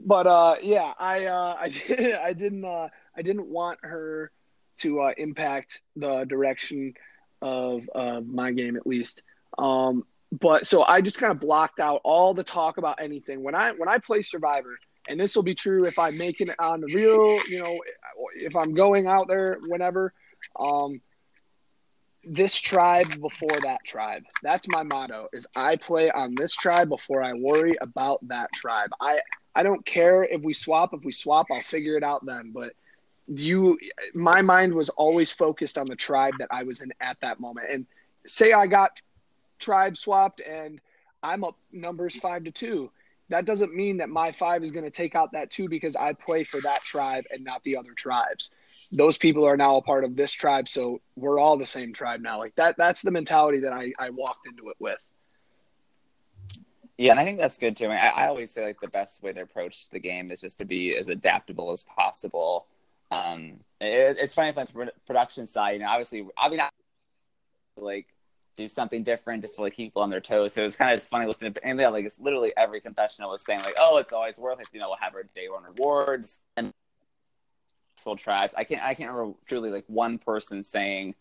[0.04, 4.30] but uh, yeah, I uh, I did, I didn't uh, I didn't want her
[4.78, 6.94] to uh, impact the direction
[7.42, 9.22] of uh, my game at least.
[9.58, 13.54] Um, but so I just kind of blocked out all the talk about anything when
[13.54, 14.78] I when I play Survivor,
[15.08, 17.80] and this will be true if I'm making it on the real, you know,
[18.36, 20.12] if I'm going out there whenever.
[20.58, 21.00] Um,
[22.24, 24.24] this tribe before that tribe.
[24.42, 25.28] That's my motto.
[25.32, 28.90] Is I play on this tribe before I worry about that tribe.
[29.00, 29.20] I
[29.54, 30.94] I don't care if we swap.
[30.94, 32.52] If we swap, I'll figure it out then.
[32.52, 32.72] But
[33.32, 33.78] do you?
[34.14, 37.68] My mind was always focused on the tribe that I was in at that moment.
[37.70, 37.86] And
[38.26, 39.00] say I got
[39.58, 40.80] tribe swapped and
[41.22, 42.90] I'm up numbers five to two.
[43.28, 46.14] That doesn't mean that my five is going to take out that two because I
[46.14, 48.50] play for that tribe and not the other tribes.
[48.92, 52.20] Those people are now a part of this tribe, so we're all the same tribe
[52.20, 52.38] now.
[52.38, 54.98] Like that that's the mentality that I, I walked into it with.
[56.98, 57.86] Yeah, and I think that's good too.
[57.86, 60.66] I, I, always say like the best way to approach the game is just to
[60.66, 62.66] be as adaptable as possible.
[63.10, 65.72] Um, it, it's funny from the production side.
[65.72, 66.68] You know, obviously, I mean, I,
[67.76, 68.06] like
[68.56, 70.52] do something different just to like keep people on their toes.
[70.52, 72.80] So it was kind of just funny listening to and yeah, like it's literally every
[72.80, 74.68] confessional was saying like, oh, it's always worth it.
[74.72, 76.72] You know, we'll have our day one rewards and
[78.00, 78.54] full tribes.
[78.56, 81.14] I can't I can't remember truly like one person saying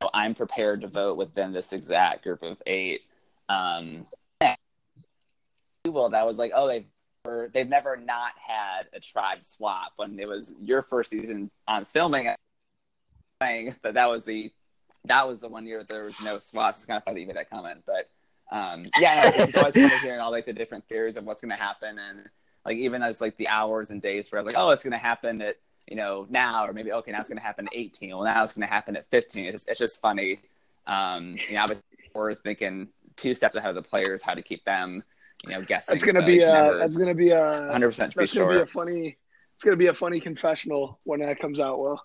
[0.00, 3.02] oh, I'm prepared to vote within this exact group of eight.
[3.48, 4.04] Um,
[5.86, 6.86] well, that was like, oh, they've
[7.24, 11.84] never, they've never not had a tribe swap when it was your first season on
[11.84, 12.34] filming.
[13.42, 14.50] Saying that that was the
[15.04, 16.78] that was the one year there was no swaps.
[16.78, 18.08] It's kind of funny you made that comment, but
[18.50, 21.50] um, yeah, no, it's always fun hearing all like the different theories of what's going
[21.50, 22.28] to happen, and
[22.66, 24.92] like even as like the hours and days where I was like, oh, it's going
[24.92, 25.56] to happen at
[25.86, 28.10] you know now, or maybe okay, now it's going to happen at 18.
[28.10, 29.44] Well, now it's going to happen at 15.
[29.44, 30.40] It's just, it's just funny.
[30.86, 34.42] Um, you know, I was we're thinking two steps ahead of the players, how to
[34.42, 35.04] keep them,
[35.44, 35.94] you know, guessing.
[35.94, 38.14] That's going to so be a that's going to be a 100 percent.
[38.16, 39.16] That's going to be a funny.
[39.54, 41.78] It's going to be a funny confessional when that comes out.
[41.78, 42.02] Well.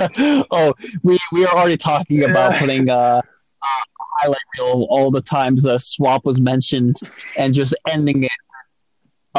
[0.50, 3.86] oh, we we are already talking about putting uh, a
[4.18, 6.96] highlight reel all the times the swap was mentioned
[7.36, 8.30] and just ending it.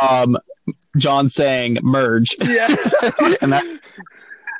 [0.01, 0.37] Um,
[0.97, 2.35] John saying merge.
[2.43, 2.67] Yeah,
[3.41, 3.79] and that,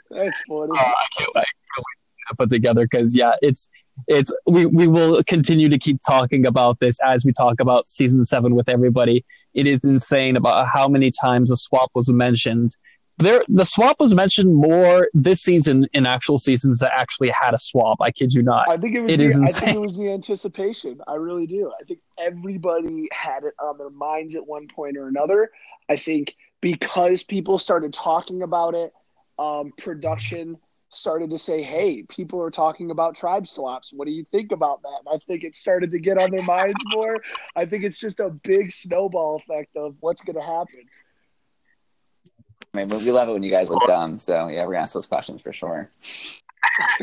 [0.10, 0.72] that's funny.
[0.72, 3.68] Uh, I can't, I can't put together because yeah, it's
[4.08, 8.24] it's we we will continue to keep talking about this as we talk about season
[8.24, 9.26] seven with everybody.
[9.54, 12.76] It is insane about how many times a swap was mentioned
[13.18, 17.58] there the swap was mentioned more this season in actual seasons that actually had a
[17.58, 18.00] swap.
[18.02, 18.70] I kid you not.
[18.70, 19.12] I think it was.
[19.12, 19.48] It the, is insane.
[19.48, 21.02] I think it was the anticipation.
[21.08, 21.72] I really do.
[21.80, 25.50] I think everybody had it on their minds at one point or another.
[25.90, 28.94] I think because people started talking about it,
[29.40, 30.58] um, production
[30.90, 33.92] started to say, "Hey, people are talking about tribe swaps.
[33.92, 36.46] What do you think about that?" And I think it started to get on their
[36.46, 37.18] minds more.
[37.56, 40.84] I think it's just a big snowball effect of what's going to happen.
[42.74, 44.20] I mean, we love it when you guys look dumb.
[44.20, 45.90] So yeah, we're gonna ask those questions for sure.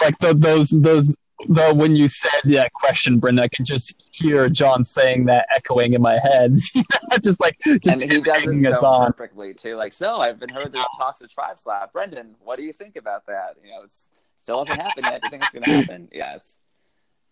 [0.00, 1.16] like the, those those
[1.48, 5.94] the when you said that question, Brendan, I can just hear John saying that echoing
[5.94, 6.56] in my head.
[7.22, 9.12] just like just and he does it so on.
[9.12, 9.76] perfectly too.
[9.76, 11.92] Like, so I've been heard there's talks of tribe slap.
[11.92, 13.56] Brendan, what do you think about that?
[13.62, 15.22] You know, it's still hasn't happened yet.
[15.22, 16.08] Do you think it's gonna happen?
[16.12, 16.60] Yeah, it's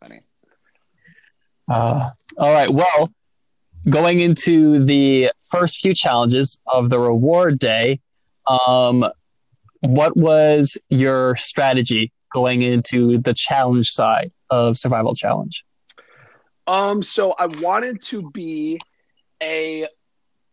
[0.01, 0.21] funny.
[1.69, 2.71] Uh, all right.
[2.71, 3.11] Well,
[3.89, 8.01] going into the first few challenges of the reward day,
[8.47, 9.05] um,
[9.81, 15.65] what was your strategy going into the challenge side of survival challenge?
[16.67, 18.79] Um, so I wanted to be
[19.43, 19.89] a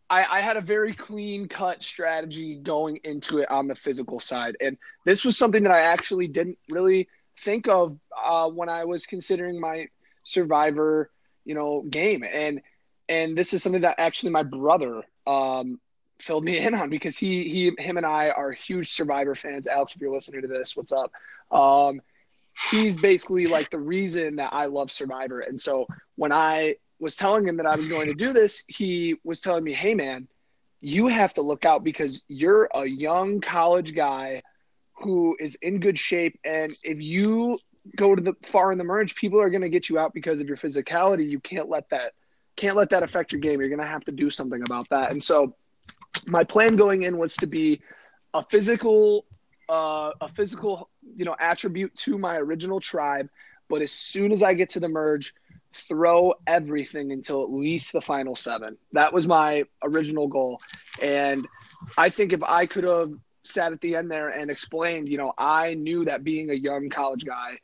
[0.09, 4.57] I, I, had a very clean cut strategy going into it on the physical side.
[4.59, 4.75] And
[5.05, 7.07] this was something that I actually didn't really
[7.37, 9.87] think of uh, when I was considering my
[10.23, 11.11] survivor,
[11.45, 12.23] you know, game.
[12.23, 12.61] And
[13.09, 15.79] and this is something that actually my brother um,
[16.19, 19.67] filled me in on because he he him and I are huge Survivor fans.
[19.67, 21.11] Alex, if you're listening to this, what's up?
[21.51, 22.01] Um,
[22.61, 25.41] he's basically like the reason that I love Survivor.
[25.41, 29.15] And so when I was telling him that I was going to do this, he
[29.23, 30.27] was telling me, "Hey, man,
[30.79, 34.43] you have to look out because you're a young college guy."
[35.03, 37.57] Who is in good shape, and if you
[37.95, 40.41] go to the far in the merge, people are going to get you out because
[40.41, 41.25] of your physicality.
[41.29, 42.11] You can't let that
[42.59, 43.61] can't let that affect your game.
[43.61, 45.11] You're going to have to do something about that.
[45.11, 45.55] And so,
[46.27, 47.81] my plan going in was to be
[48.33, 49.25] a physical,
[49.69, 53.29] uh, a physical, you know, attribute to my original tribe.
[53.69, 55.33] But as soon as I get to the merge,
[55.73, 58.77] throw everything until at least the final seven.
[58.91, 60.57] That was my original goal.
[61.03, 61.45] And
[61.97, 65.33] I think if I could have sat at the end there and explained, you know,
[65.37, 67.59] I knew that being a young college guy,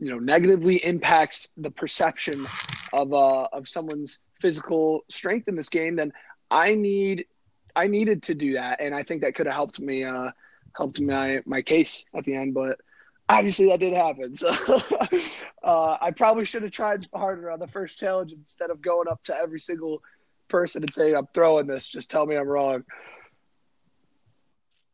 [0.00, 2.44] you know, negatively impacts the perception
[2.92, 6.12] of uh of someone's physical strength in this game, then
[6.50, 7.26] I need
[7.76, 10.30] I needed to do that, and I think that could have helped me uh
[10.76, 12.78] helped my my case at the end, but
[13.28, 14.34] obviously that did happen.
[14.44, 14.54] So
[15.62, 19.22] uh, I probably should have tried harder on the first challenge instead of going up
[19.24, 20.02] to every single
[20.48, 21.86] person and saying, "I'm throwing this.
[21.86, 22.84] Just tell me I'm wrong."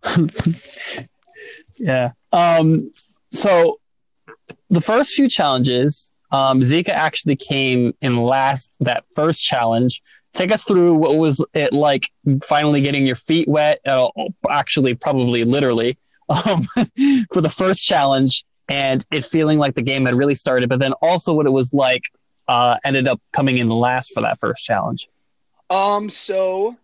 [1.78, 2.12] yeah.
[2.32, 2.88] Um,
[3.30, 3.78] so
[4.70, 10.02] the first few challenges, um, Zika actually came in last that first challenge.
[10.32, 12.10] Take us through what was it like
[12.42, 14.08] finally getting your feet wet, uh,
[14.50, 15.96] actually, probably literally,
[16.28, 16.64] um,
[17.32, 20.92] for the first challenge and it feeling like the game had really started, but then
[20.94, 22.02] also what it was like
[22.48, 25.06] uh, ended up coming in last for that first challenge.
[25.70, 26.74] Um, so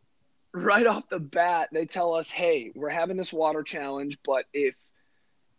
[0.53, 4.77] right off the bat, they tell us, "Hey, we're having this water challenge, but if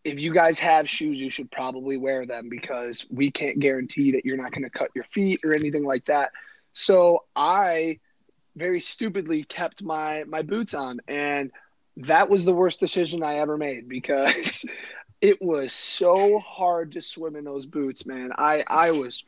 [0.04, 4.26] if you guys have shoes, you should probably wear them because we can't guarantee that
[4.26, 6.32] you're not going to cut your feet or anything like that."
[6.74, 8.00] So I
[8.56, 11.52] very stupidly kept my my boots on, and
[11.98, 14.66] that was the worst decision I ever made because
[15.22, 18.32] it was so hard to swim in those boots, man.
[18.38, 19.24] I I was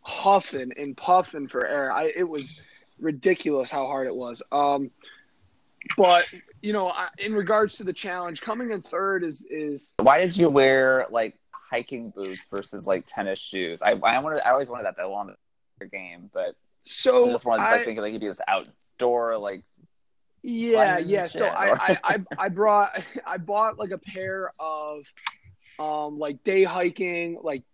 [0.00, 1.92] huffing and puffing for air.
[1.92, 2.60] I it was
[2.98, 4.42] ridiculous how hard it was.
[4.50, 4.90] Um,
[5.96, 6.26] but
[6.62, 9.94] you know, I, in regards to the challenge, coming in third is is.
[9.98, 13.82] Why did you wear like hiking boots versus like tennis shoes?
[13.82, 15.34] I I wanted I always wanted that though on
[15.78, 19.38] the game, but so I just wanted to like, think like it'd be this outdoor
[19.38, 19.62] like.
[20.42, 21.26] Yeah, yeah.
[21.26, 25.00] So I, I, I I brought I bought like a pair of
[25.78, 27.64] um like day hiking like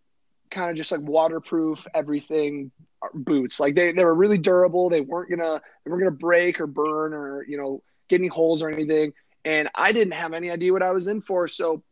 [0.51, 2.71] kind of just like waterproof everything
[3.15, 3.59] boots.
[3.59, 4.89] Like they, they were really durable.
[4.89, 7.83] They weren't gonna they weren't gonna break or burn or you know
[8.13, 9.15] get any holes or anything.
[9.45, 11.83] And I didn't have any idea what I was in for, so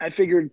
[0.00, 0.50] I figured,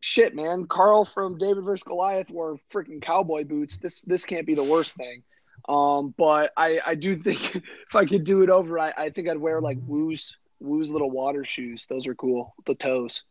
[0.00, 3.76] shit, man, Carl from David vs Goliath wore freaking cowboy boots.
[3.76, 5.22] This this can't be the worst thing.
[5.68, 7.56] Um, but I I do think
[7.88, 11.10] if I could do it over, I, I think I'd wear like Woo's Woo's little
[11.10, 11.86] water shoes.
[11.86, 12.54] Those are cool.
[12.64, 13.22] The toes.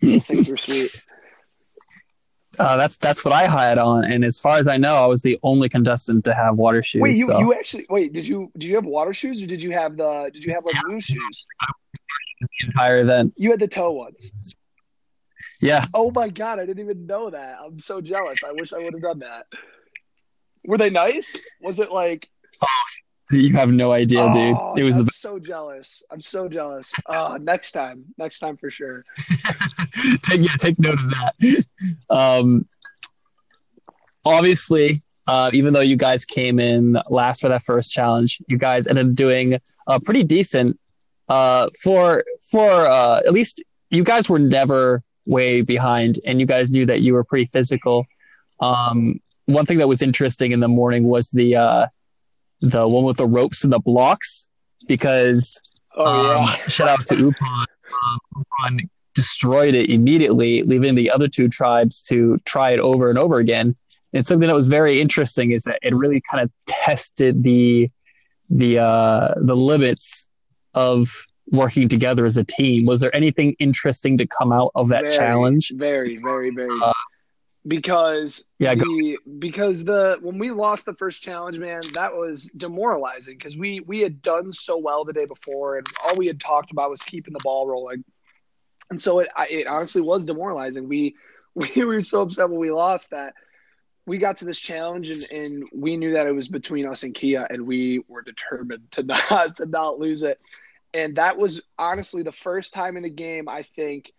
[0.00, 1.04] Those things are sweet.
[2.58, 5.22] Uh, that's that's what I had on, and as far as I know, I was
[5.22, 7.00] the only contestant to have water shoes.
[7.00, 7.38] Wait, you, so.
[7.38, 8.12] you actually wait?
[8.12, 10.64] Did you did you have water shoes or did you have the did you have
[10.66, 11.46] like blue shoes?
[12.40, 13.34] The entire event.
[13.36, 14.54] You had the toe ones.
[15.60, 15.86] Yeah.
[15.94, 17.58] Oh my god, I didn't even know that.
[17.64, 18.42] I'm so jealous.
[18.44, 19.46] I wish I would have done that.
[20.64, 21.36] Were they nice?
[21.60, 22.28] Was it like?
[22.62, 22.82] Oh,
[23.32, 24.80] you have no idea, oh, dude.
[24.80, 26.02] It was I'm the so jealous.
[26.10, 26.92] I'm so jealous.
[27.06, 29.04] Uh, next time, next time for sure.
[30.22, 31.64] take yeah, take note of that.
[32.10, 32.66] Um,
[34.24, 38.86] obviously, uh, even though you guys came in last for that first challenge, you guys
[38.86, 40.78] ended up doing uh, pretty decent.
[41.28, 46.70] Uh, for for uh, at least you guys were never way behind, and you guys
[46.70, 48.04] knew that you were pretty physical.
[48.60, 51.86] Um, one thing that was interesting in the morning was the uh,
[52.62, 54.48] the one with the ropes and the blocks
[54.88, 55.60] because
[55.96, 57.66] oh, um, shout out to Upon.
[58.04, 58.80] Um, Upon
[59.14, 63.74] destroyed it immediately, leaving the other two tribes to try it over and over again.
[64.12, 67.88] And something that was very interesting is that it really kind of tested the
[68.48, 70.28] the uh, the limits
[70.74, 72.86] of working together as a team.
[72.86, 75.72] Was there anything interesting to come out of that very, challenge?
[75.74, 76.78] Very, very, very.
[76.82, 76.92] Uh,
[77.66, 83.36] because yeah, the, because the when we lost the first challenge, man, that was demoralizing
[83.38, 86.72] because we we had done so well the day before, and all we had talked
[86.72, 88.04] about was keeping the ball rolling,
[88.90, 90.88] and so it it honestly was demoralizing.
[90.88, 91.14] We
[91.54, 93.34] we were so upset when we lost that
[94.04, 97.14] we got to this challenge and, and we knew that it was between us and
[97.14, 100.40] Kia, and we were determined to not to not lose it,
[100.92, 104.12] and that was honestly the first time in the game I think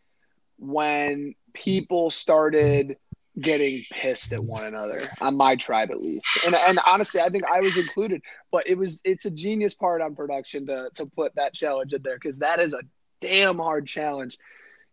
[0.58, 2.98] when people started
[3.40, 6.46] getting pissed at one another on my tribe at least.
[6.46, 8.22] And and honestly i think i was included
[8.52, 12.02] but it was it's a genius part on production to to put that challenge in
[12.04, 12.82] there because that is a
[13.22, 14.38] damn hard challenge.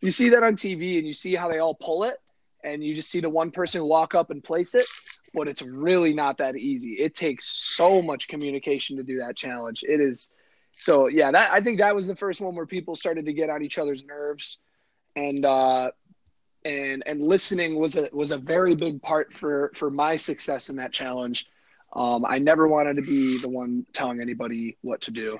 [0.00, 2.16] You see that on tv and you see how they all pull it
[2.64, 4.86] and you just see the one person walk up and place it
[5.32, 6.94] but it's really not that easy.
[6.94, 9.84] It takes so much communication to do that challenge.
[9.86, 10.34] It is
[10.72, 13.50] so yeah that i think that was the first one where people started to get
[13.50, 14.58] on each other's nerves.
[15.16, 15.90] And uh
[16.64, 20.76] and and listening was a was a very big part for for my success in
[20.76, 21.46] that challenge.
[21.92, 25.38] Um, I never wanted to be the one telling anybody what to do.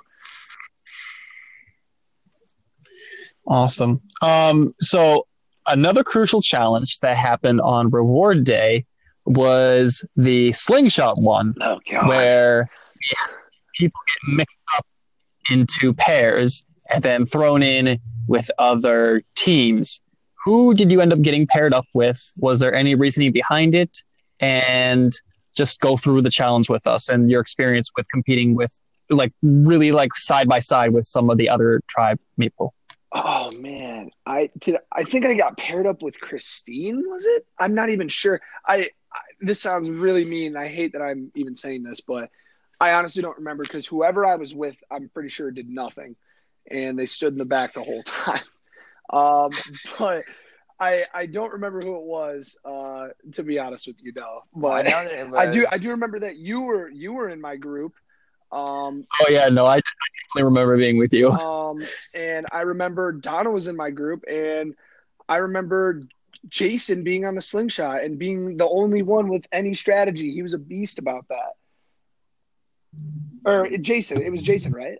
[3.46, 4.00] Awesome.
[4.22, 5.26] Um, so
[5.66, 8.86] another crucial challenge that happened on reward day
[9.26, 12.66] was the slingshot one, oh, where
[13.74, 14.86] people get mixed up
[15.50, 20.00] into pairs and then thrown in with other teams.
[20.44, 22.32] Who did you end up getting paired up with?
[22.36, 23.98] Was there any reasoning behind it?
[24.40, 25.12] And
[25.54, 28.78] just go through the challenge with us and your experience with competing with
[29.10, 32.72] like really like side by side with some of the other tribe people.
[33.12, 34.76] Oh man, I did.
[34.92, 37.02] I think I got paired up with Christine.
[37.10, 37.44] Was it?
[37.58, 38.40] I'm not even sure.
[38.64, 40.56] I, I this sounds really mean.
[40.56, 42.30] I hate that I'm even saying this, but
[42.80, 46.14] I honestly don't remember because whoever I was with, I'm pretty sure did nothing,
[46.70, 48.44] and they stood in the back the whole time.
[49.12, 49.50] Um,
[49.98, 50.24] but
[50.78, 52.56] I I don't remember who it was.
[52.64, 54.44] Uh, to be honest with you, though.
[54.54, 55.34] But I, was...
[55.36, 57.94] I do I do remember that you were you were in my group.
[58.52, 61.30] Um, oh yeah, no, I definitely remember being with you.
[61.70, 61.84] Um,
[62.16, 64.74] and I remember Donna was in my group, and
[65.28, 66.02] I remember
[66.48, 70.32] Jason being on the slingshot and being the only one with any strategy.
[70.32, 71.52] He was a beast about that.
[73.44, 74.98] Or Jason, it was Jason, right?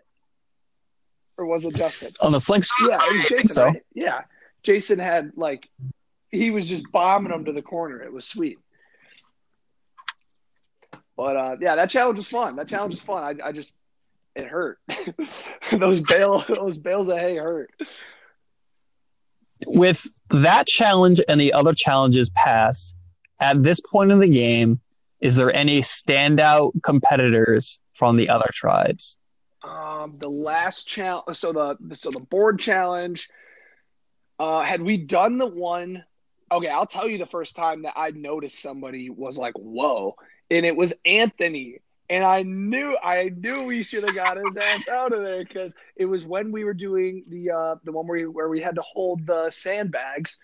[1.40, 2.10] Or was it Justin?
[2.20, 2.76] On the slingshot?
[2.82, 3.64] Yeah, was Jason, so.
[3.64, 3.82] right?
[3.94, 4.20] Yeah.
[4.62, 5.66] Jason had like
[6.30, 8.02] he was just bombing them to the corner.
[8.02, 8.58] It was sweet.
[11.16, 12.56] But uh, yeah, that challenge was fun.
[12.56, 13.22] That challenge was fun.
[13.22, 13.72] I, I just
[14.36, 14.80] it hurt.
[15.72, 17.70] those bale those bales of hay hurt.
[19.66, 22.94] With that challenge and the other challenges passed,
[23.40, 24.80] at this point in the game,
[25.20, 29.18] is there any standout competitors from the other tribes?
[29.62, 33.28] Um, the last challenge, so the so the board challenge.
[34.38, 36.02] Uh, had we done the one?
[36.50, 40.16] Okay, I'll tell you the first time that I noticed somebody was like, "Whoa!"
[40.50, 41.80] and it was Anthony.
[42.08, 45.74] And I knew I knew we should have got his ass out of there because
[45.94, 48.74] it was when we were doing the uh, the one where we, where we had
[48.76, 50.36] to hold the sandbags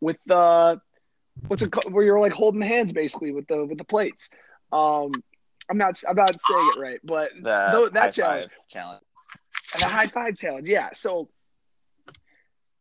[0.00, 0.80] with the
[1.46, 4.30] what's it called, where you're like holding hands basically with the with the plates.
[4.72, 5.12] Um,
[5.70, 9.02] I'm not I'm not saying it right, but the that challenge, challenge
[9.74, 10.90] and the high five challenge, yeah.
[10.94, 11.28] So,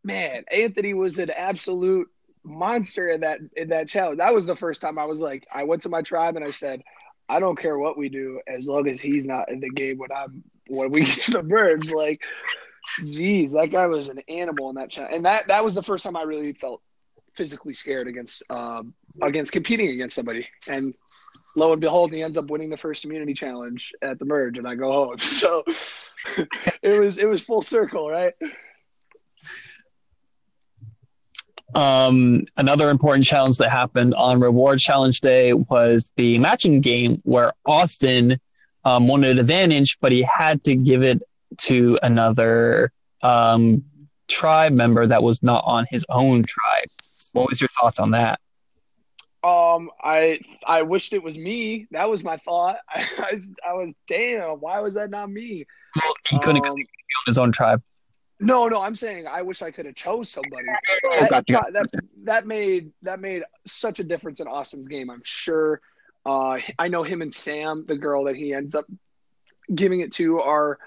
[0.04, 2.10] man, Anthony was an absolute
[2.44, 4.20] monster in that in that challenge.
[4.20, 6.52] That was the first time I was like, I went to my tribe and I
[6.52, 6.82] said,
[7.30, 10.12] I don't care what we do as long as he's not in the game when
[10.16, 11.92] I'm when we get to the merge.
[11.92, 12.22] Like,
[13.02, 16.04] jeez, that guy was an animal in that challenge, and that that was the first
[16.04, 16.82] time I really felt
[17.34, 20.48] physically scared against um, against competing against somebody.
[20.70, 20.96] And
[21.58, 24.68] lo and behold, he ends up winning the first immunity challenge at the merge, and
[24.68, 25.18] I go home.
[25.38, 25.64] So
[26.82, 28.34] it was it was full circle, right?
[31.76, 37.54] Um, another important challenge that happened on Reward Challenge Day was the matching game where
[37.66, 38.40] Austin
[38.84, 41.22] um, wanted advantage, but he had to give it
[41.58, 42.92] to another
[43.22, 43.84] um,
[44.28, 46.88] tribe member that was not on his own tribe.
[47.34, 48.40] What was your thoughts on that?
[49.48, 51.88] Um, I I wished it was me.
[51.92, 52.80] That was my thought.
[52.90, 53.40] I, I,
[53.70, 54.60] I was damn.
[54.60, 55.66] Why was that not me?
[55.96, 56.86] Well, he couldn't um, on
[57.26, 57.82] his own tribe.
[58.40, 60.68] No, no, I'm saying I wish I could have chose somebody.
[61.06, 61.72] Oh, that, gotcha.
[61.72, 61.86] that,
[62.24, 65.10] that made that made such a difference in Austin's game.
[65.10, 65.80] I'm sure.
[66.26, 68.86] Uh, I know him and Sam, the girl that he ends up
[69.74, 70.78] giving it to, are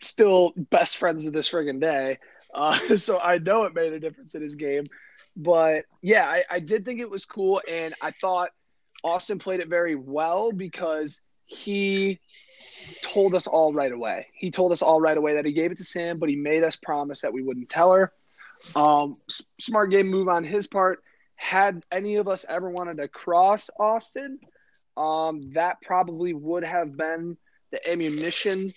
[0.00, 2.18] still best friends of this friggin' day.
[2.52, 4.88] Uh, so I know it made a difference in his game.
[5.36, 8.50] But yeah, I, I did think it was cool, and I thought
[9.02, 12.20] Austin played it very well because he
[13.02, 14.26] told us all right away.
[14.34, 16.62] He told us all right away that he gave it to Sam, but he made
[16.62, 18.12] us promise that we wouldn't tell her.
[18.76, 19.14] Um,
[19.60, 21.02] smart game move on his part.
[21.36, 24.38] Had any of us ever wanted to cross Austin,
[24.96, 27.36] um, that probably would have been
[27.70, 28.70] the ammunition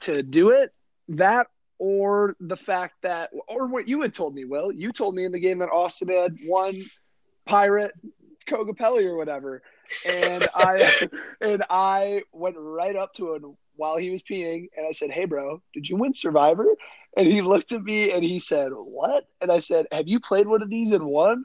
[0.00, 0.72] to do it.
[1.08, 1.48] That
[1.78, 5.32] or the fact that, or what you had told me, Will, you told me in
[5.32, 6.90] the game that Austin had one
[7.46, 7.92] pirate
[8.46, 9.62] Kogapelli or whatever
[10.06, 10.94] and I
[11.40, 15.24] and I went right up to him while he was peeing, and I said, "Hey,
[15.26, 16.66] bro, did you win Survivor?"
[17.16, 20.46] And he looked at me and he said, "What?" And I said, "Have you played
[20.46, 21.44] one of these and won?"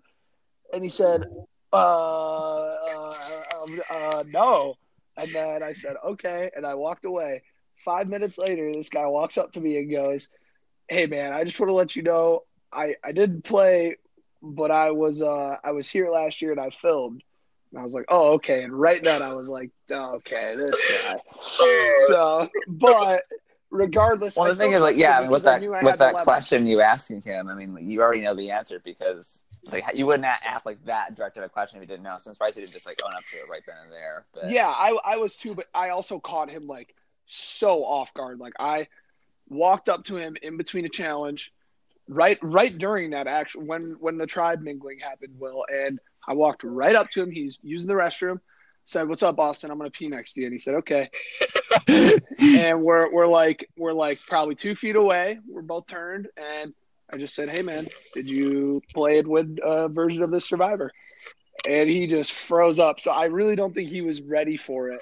[0.74, 1.26] And he said,
[1.74, 3.12] "Uh, uh,
[3.62, 4.76] um, uh no."
[5.18, 7.44] And then I said, "Okay," and I walked away.
[7.84, 10.30] Five minutes later, this guy walks up to me and goes,
[10.88, 13.98] "Hey, man, I just want to let you know I I didn't play,
[14.42, 17.24] but I was uh I was here last year and I filmed."
[17.72, 18.64] And I was like, oh, okay.
[18.64, 21.22] And right then I was like, okay, this guy.
[22.08, 23.24] So, but
[23.70, 24.36] regardless.
[24.36, 26.68] Well, I the thing is, like, yeah, him I mean, with that with that question
[26.68, 30.66] you asking him, I mean, you already know the answer because like you wouldn't ask
[30.66, 32.18] like that directed a question if you didn't know.
[32.18, 34.26] Since I'm he didn't just like own up to it right then and there.
[34.34, 36.96] But Yeah, I I was too, but I also caught him like
[37.32, 38.40] so off guard.
[38.40, 38.88] Like I
[39.50, 41.52] walked up to him in between a challenge,
[42.08, 46.64] right right during that action when when the tribe mingling happened, Will, and I walked
[46.64, 47.32] right up to him.
[47.32, 48.40] He's using the restroom.
[48.86, 49.72] Said, "What's up, Austin?
[49.72, 51.10] I'm gonna pee next to you." And he said, "Okay."
[51.88, 55.40] and we're we're like we're like probably two feet away.
[55.48, 56.74] We're both turned, and
[57.14, 60.92] I just said, "Hey, man, did you play it with a version of this Survivor?"
[61.68, 63.00] And he just froze up.
[63.00, 65.02] So I really don't think he was ready for it.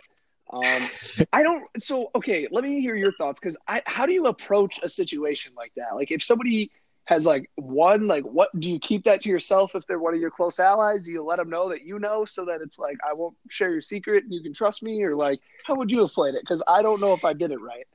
[0.52, 0.90] Um,
[1.32, 1.68] I don't.
[1.78, 3.82] So okay, let me hear your thoughts because I.
[3.86, 5.96] How do you approach a situation like that?
[5.96, 6.72] Like if somebody
[7.06, 10.20] has like one, like what do you keep that to yourself if they're one of
[10.20, 11.06] your close allies?
[11.06, 13.72] Do you let them know that you know so that it's like I won't share
[13.72, 16.42] your secret and you can trust me, or like how would you have played it?
[16.42, 17.86] Because I don't know if I did it right.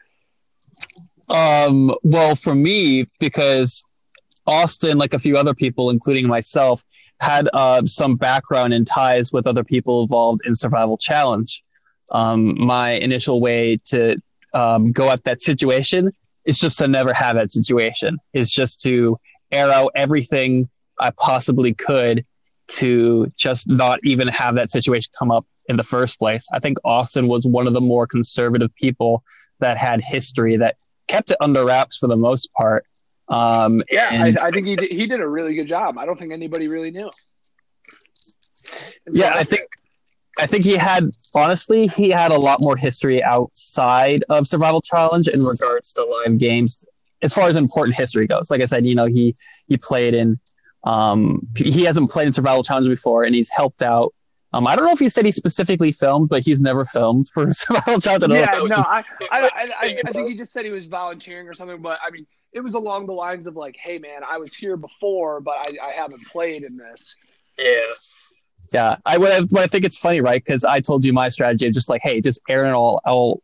[1.29, 3.85] Um, well, for me, because
[4.47, 6.85] Austin, like a few other people, including myself,
[7.21, 11.64] had uh, some background and ties with other people involved in Survival Challenge.
[12.15, 14.17] Um, my initial way to
[14.55, 16.13] um, go at that situation
[16.45, 18.19] is just to never have that situation.
[18.33, 19.19] Is just to
[19.51, 22.25] air out everything I possibly could
[22.67, 26.47] to just not even have that situation come up in the first place.
[26.53, 29.23] I think Austin was one of the more conservative people
[29.59, 30.77] that had history that
[31.09, 32.87] kept it under wraps for the most part.
[33.29, 35.99] Um, Yeah, and- I, I think he did, he did a really good job.
[35.99, 37.11] I don't think anybody really knew.
[39.07, 39.69] And so yeah, I think
[40.39, 45.29] I think he had honestly he had a lot more history outside of Survival Challenge
[45.29, 46.85] in regards to live games
[47.23, 48.51] as far as important history goes.
[48.51, 49.35] Like I said, you know, he
[49.69, 50.39] he played in
[50.85, 54.13] um he hasn't played in Survival Challenge before and he's helped out.
[54.53, 57.53] Um, I don't know if he said he specifically filmed, but he's never filmed for
[57.53, 58.25] Survival Challenge.
[58.25, 60.53] I don't yeah, that no, just- I, I, like I, I, I think he just
[60.53, 61.83] said he was volunteering or something.
[61.83, 64.77] But I mean, it was along the lines of like, "Hey, man, I was here
[64.77, 67.17] before, but I, I haven't played in this."
[67.59, 67.91] Yeah.
[68.73, 68.97] Yeah.
[69.05, 70.43] I what I, what I think it's funny, right?
[70.45, 73.43] Because I told you my strategy of just like, hey, just airing it all, all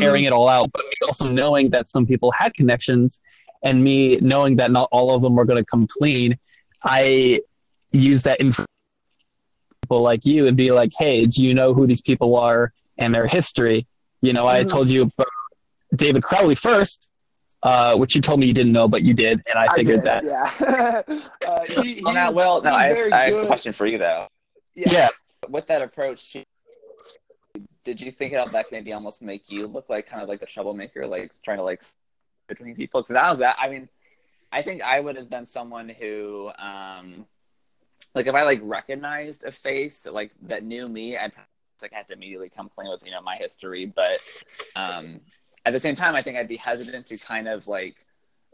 [0.00, 3.20] airing it all out, but me also knowing that some people had connections,
[3.62, 6.38] and me knowing that not all of them were going to come clean,
[6.82, 7.40] I
[7.92, 8.64] use that info
[9.82, 13.14] people like you and be like, hey, do you know who these people are and
[13.14, 13.86] their history?
[14.20, 14.68] You know, I Mhm.
[14.70, 15.28] told you about
[15.94, 17.08] David Crowley first,
[17.64, 20.04] uh, which you told me you didn't know, but you did, and I figured did,
[20.04, 20.24] that.
[20.24, 21.02] Yeah.
[21.48, 24.28] uh, he, he well, now, Will, no, I, I have a question for you though.
[24.74, 24.92] Yeah.
[24.92, 25.08] yeah.
[25.48, 26.36] With that approach,
[27.84, 30.42] did you think about that could maybe almost make you look like kind of like
[30.42, 31.82] a troublemaker, like trying to like
[32.48, 33.00] between people?
[33.00, 33.56] Because that was that.
[33.58, 33.88] I mean,
[34.52, 37.26] I think I would have been someone who, um,
[38.14, 41.32] like, if I like recognized a face like that knew me, I'd
[41.82, 43.86] like have to immediately come clean with you know my history.
[43.86, 44.20] But
[44.76, 45.20] um,
[45.64, 47.96] at the same time, I think I'd be hesitant to kind of like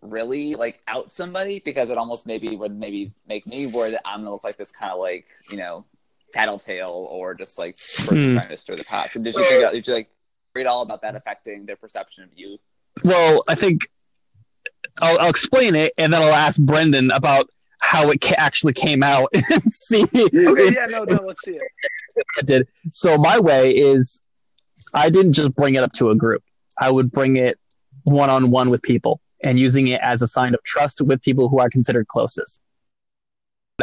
[0.02, 4.20] really like out somebody because it almost maybe would maybe make me worry that I'm
[4.20, 5.84] gonna look like this kind of like you know
[6.32, 8.32] tattletale or just like person Hmm.
[8.32, 9.11] trying to stir the pot.
[9.11, 10.08] So did you think did you like
[10.54, 12.58] read all about that affecting their perception of you?
[13.04, 13.82] Well, I think
[15.02, 17.48] I'll, I'll explain it, and then I'll ask Brendan about
[17.78, 20.72] how it ca- actually came out and see Okay.
[20.74, 20.86] Yeah.
[20.86, 21.04] No.
[21.04, 21.22] No.
[21.26, 21.62] Let's see it.
[22.38, 22.68] it did.
[22.92, 24.20] So my way is,
[24.94, 26.42] I didn't just bring it up to a group.
[26.81, 27.59] I would bring it
[28.05, 31.49] one on one with people, and using it as a sign of trust with people
[31.49, 32.61] who are considered closest.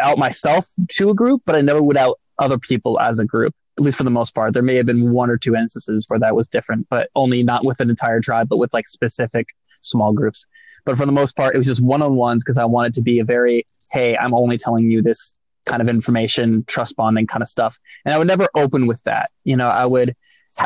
[0.01, 3.53] Out myself to a group, but I never would out other people as a group.
[3.77, 6.19] At least for the most part, there may have been one or two instances where
[6.19, 9.47] that was different, but only not with an entire tribe, but with like specific
[9.81, 10.45] small groups.
[10.85, 13.01] But for the most part, it was just one on ones because I wanted to
[13.01, 15.37] be a very, hey, I'm only telling you this
[15.67, 17.77] kind of information, trust bonding kind of stuff.
[18.05, 19.29] And I would never open with that.
[19.43, 20.15] You know, I would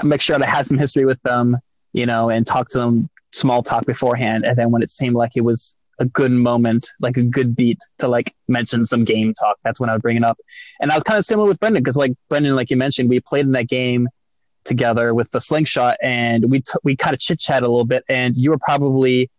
[0.04, 1.58] make sure I had some history with them,
[1.94, 4.46] you know, and talk to them small talk beforehand.
[4.46, 7.80] And then when it seemed like it was a good moment, like a good beat
[8.00, 10.38] to like mention some game talk, that's when I would bring it up.
[10.82, 13.20] And I was kind of similar with Brendan because, like Brendan, like you mentioned, we
[13.20, 14.08] played in that game
[14.64, 18.04] together with the slingshot and we t- we kind of chit chat a little bit.
[18.10, 19.30] And you were probably,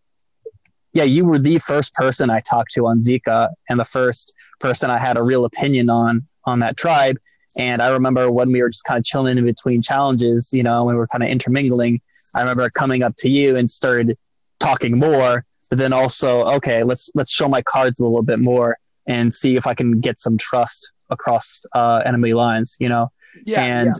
[0.92, 4.90] yeah, you were the first person I talked to on Zika and the first person
[4.90, 7.18] I had a real opinion on on that tribe.
[7.58, 10.84] And I remember when we were just kind of chilling in between challenges, you know,
[10.84, 12.00] when we were kind of intermingling.
[12.34, 14.18] I remember coming up to you and started
[14.58, 18.78] talking more, but then also, okay, let's let's show my cards a little bit more
[19.06, 23.10] and see if I can get some trust across uh, enemy lines, you know.
[23.44, 23.62] Yeah.
[23.62, 23.96] and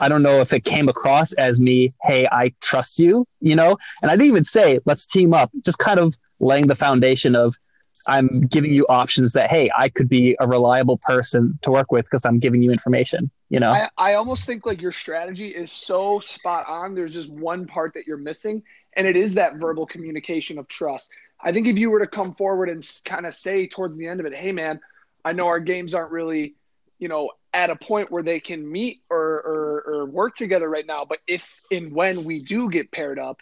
[0.00, 3.76] I don't know if it came across as me, hey, I trust you, you know.
[4.02, 7.54] And I didn't even say let's team up, just kind of laying the foundation of
[8.08, 12.06] I'm giving you options that hey, I could be a reliable person to work with
[12.06, 13.30] because I'm giving you information.
[13.48, 16.94] You know, I, I almost think like your strategy is so spot on.
[16.94, 18.62] There's just one part that you're missing,
[18.94, 21.10] and it is that verbal communication of trust.
[21.42, 24.20] I think if you were to come forward and kind of say towards the end
[24.20, 24.80] of it, hey man,
[25.24, 26.54] I know our games aren't really,
[26.98, 30.86] you know, at a point where they can meet or, or, or work together right
[30.86, 33.40] now, but if and when we do get paired up,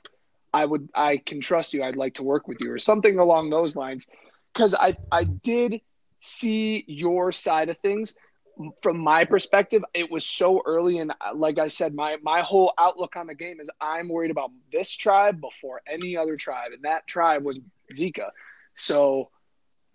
[0.53, 1.83] I would I can trust you.
[1.83, 4.07] I'd like to work with you or something along those lines.
[4.59, 5.81] Because I I did
[6.21, 8.17] see your side of things
[8.83, 13.15] from my perspective, it was so early, and like I said, my my whole outlook
[13.15, 17.07] on the game is I'm worried about this tribe before any other tribe, and that
[17.07, 17.61] tribe was
[17.95, 18.31] Zika.
[18.75, 19.31] So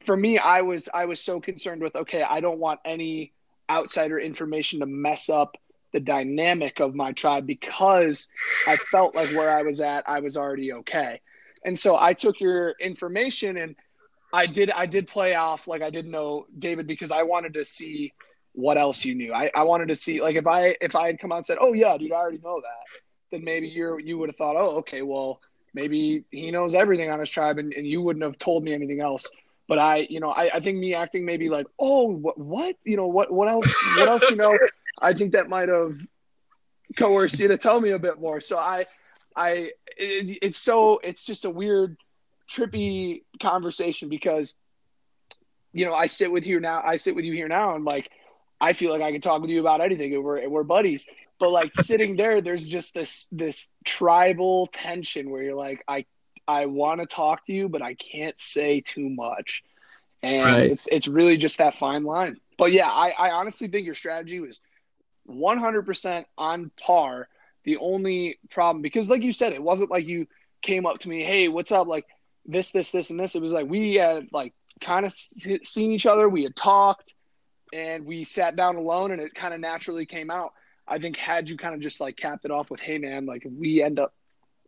[0.05, 3.33] for me, I was I was so concerned with okay, I don't want any
[3.69, 5.57] outsider information to mess up
[5.91, 8.29] the dynamic of my tribe because
[8.67, 11.19] I felt like where I was at, I was already okay.
[11.65, 13.75] And so I took your information and
[14.33, 17.63] I did I did play off like I didn't know David because I wanted to
[17.63, 18.13] see
[18.53, 19.33] what else you knew.
[19.33, 21.57] I, I wanted to see like if I if I had come out and said,
[21.61, 22.99] Oh yeah, dude, I already know that,
[23.31, 25.39] then maybe you're you would have thought, Oh, okay, well
[25.73, 29.01] maybe he knows everything on his tribe and, and you wouldn't have told me anything
[29.01, 29.29] else.
[29.67, 32.97] But I, you know, I, I think me acting maybe like, oh, what, what, you
[32.97, 34.57] know, what, what else, what else, you know,
[35.01, 35.97] I think that might have
[36.97, 38.41] coerced you to tell me a bit more.
[38.41, 38.85] So I,
[39.35, 41.97] I, it, it's so, it's just a weird,
[42.49, 44.53] trippy conversation because,
[45.71, 48.09] you know, I sit with you now, I sit with you here now and like,
[48.61, 51.07] I feel like I can talk with you about anything and we're, and we're buddies.
[51.39, 56.05] But like sitting there, there's just this this tribal tension where you're like, I
[56.47, 59.63] I want to talk to you, but I can't say too much.
[60.21, 60.71] And right.
[60.71, 62.37] it's it's really just that fine line.
[62.57, 64.61] But yeah, I, I honestly think your strategy was
[65.29, 67.27] 100% on par.
[67.63, 70.27] The only problem, because like you said, it wasn't like you
[70.61, 71.87] came up to me, hey, what's up?
[71.87, 72.05] Like
[72.45, 73.35] this, this, this, and this.
[73.35, 76.27] It was like we had like kind of seen each other.
[76.27, 77.13] We had talked
[77.73, 80.53] and we sat down alone and it kind of naturally came out.
[80.87, 83.45] I think had you kind of just like capped it off with, hey man, like
[83.45, 84.13] if we end up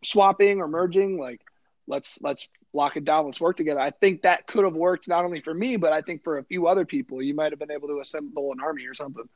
[0.04, 1.42] swapping or merging, like
[1.88, 3.80] let's let's lock it down, let's work together.
[3.80, 6.44] I think that could have worked not only for me, but I think for a
[6.44, 7.22] few other people.
[7.22, 9.28] You might have been able to assemble an army or something.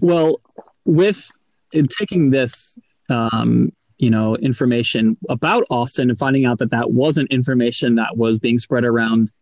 [0.00, 0.40] Well,
[0.84, 1.30] with
[1.72, 7.30] in taking this um, you know information about Austin and finding out that that wasn't
[7.30, 9.32] information that was being spread around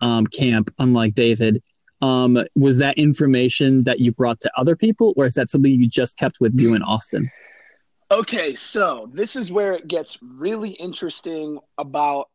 [0.00, 1.62] um, camp, unlike David
[2.02, 5.88] um, was that information that you brought to other people, or is that something you
[5.88, 7.30] just kept with you in Austin?
[8.10, 12.28] Okay, so this is where it gets really interesting about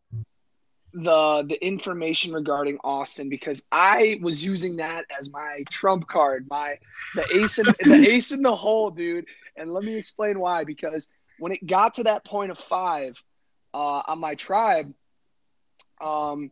[0.93, 6.77] the the information regarding Austin because I was using that as my trump card, my
[7.15, 9.25] the ace in the ace in the hole, dude.
[9.55, 10.63] And let me explain why.
[10.65, 11.07] Because
[11.41, 13.19] when it got to that point of five
[13.73, 14.93] uh, on my tribe,
[15.99, 16.51] um,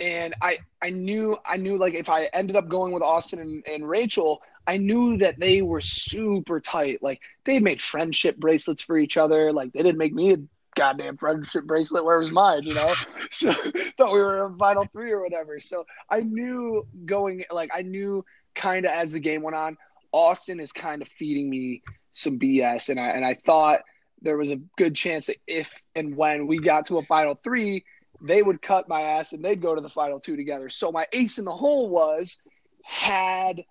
[0.00, 3.62] and I I knew I knew like if I ended up going with Austin and,
[3.66, 7.00] and Rachel, I knew that they were super tight.
[7.00, 9.52] Like they made friendship bracelets for each other.
[9.52, 10.38] Like they didn't make me a
[10.74, 12.04] goddamn friendship bracelet.
[12.04, 12.64] Where was mine?
[12.64, 12.92] You know,
[13.30, 15.60] so thought we were in final three or whatever.
[15.60, 18.24] So I knew going like I knew
[18.56, 19.76] kind of as the game went on,
[20.10, 23.80] Austin is kind of feeding me some BS, and I and I thought
[24.22, 27.84] there was a good chance that if and when we got to a final three
[28.22, 30.68] they would cut my ass and they'd go to the final two together.
[30.68, 32.38] So my ace in the hole was
[32.84, 33.64] had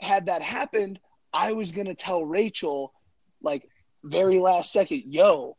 [0.00, 0.98] had that happened,
[1.32, 2.92] I was gonna tell Rachel
[3.42, 3.68] like
[4.02, 5.56] very last second, yo,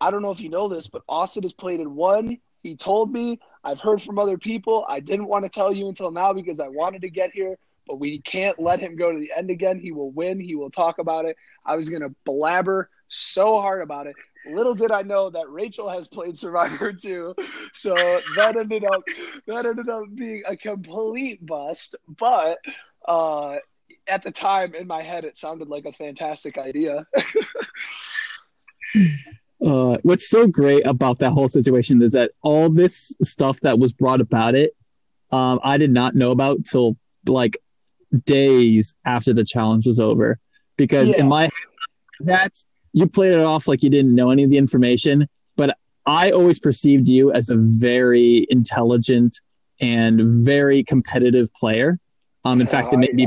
[0.00, 2.38] I don't know if you know this, but Austin has played in one.
[2.62, 3.40] He told me.
[3.64, 4.84] I've heard from other people.
[4.88, 7.56] I didn't want to tell you until now because I wanted to get here,
[7.86, 9.78] but we can't let him go to the end again.
[9.78, 10.40] He will win.
[10.40, 11.36] He will talk about it.
[11.64, 14.16] I was gonna blabber so hard about it.
[14.46, 17.34] Little did I know that Rachel has played Survivor too,
[17.74, 17.94] so
[18.36, 19.02] that ended up
[19.46, 21.94] that ended up being a complete bust.
[22.18, 22.58] But
[23.06, 23.58] uh,
[24.06, 27.06] at the time, in my head, it sounded like a fantastic idea.
[29.64, 33.92] uh, what's so great about that whole situation is that all this stuff that was
[33.92, 34.74] brought about it,
[35.30, 37.58] um, I did not know about till like
[38.24, 40.38] days after the challenge was over,
[40.76, 41.20] because yeah.
[41.20, 41.52] in my head,
[42.20, 46.30] that's you played it off like you didn't know any of the information, but I
[46.30, 49.40] always perceived you as a very intelligent
[49.80, 51.98] and very competitive player.
[52.44, 53.26] Um, in fact, it made me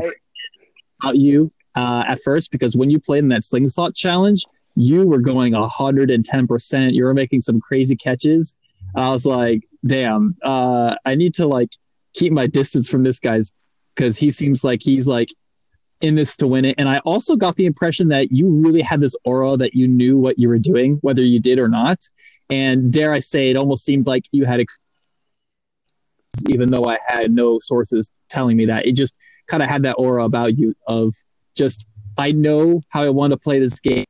[1.01, 5.19] about you uh, at first because when you played in that slingshot challenge, you were
[5.19, 6.93] going 110%.
[6.93, 8.53] You were making some crazy catches.
[8.95, 11.69] I was like, damn, uh, I need to like
[12.13, 13.51] keep my distance from this guy's
[13.95, 15.29] because he seems like he's like
[16.01, 16.75] in this to win it.
[16.77, 20.17] And I also got the impression that you really had this aura that you knew
[20.17, 21.97] what you were doing, whether you did or not.
[22.49, 24.63] And dare I say, it almost seemed like you had.
[26.49, 28.85] Even though I had no sources telling me that.
[28.85, 29.15] It just
[29.47, 31.13] kind of had that aura about you of
[31.55, 31.87] just
[32.17, 34.05] I know how I want to play this game,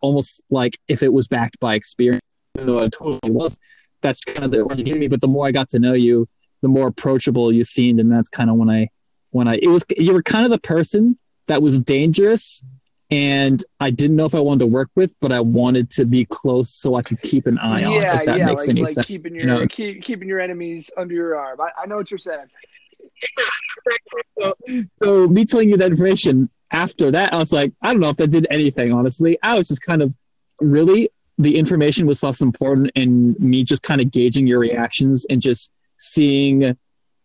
[0.00, 2.22] almost like if it was backed by experience,
[2.56, 3.58] even though it totally was.
[4.02, 5.08] That's kind of the aura you gave me.
[5.08, 6.28] But the more I got to know you,
[6.62, 8.88] the more approachable you seemed, and that's kind of when I
[9.30, 12.62] when I it was you were kind of the person that was dangerous
[13.10, 16.24] and I didn't know if I wanted to work with, but I wanted to be
[16.24, 17.94] close so I could keep an eye on.
[17.94, 19.06] Yeah, if that yeah, makes like, any like sense.
[19.06, 19.66] keeping your you know?
[19.66, 21.60] keep, keeping your enemies under your arm.
[21.60, 22.46] I, I know what you're saying.
[24.40, 24.54] so,
[25.02, 28.16] so me telling you that information after that, I was like, I don't know if
[28.18, 28.92] that did anything.
[28.92, 30.14] Honestly, I was just kind of
[30.60, 35.40] really the information was less important, and me just kind of gauging your reactions and
[35.40, 36.76] just seeing,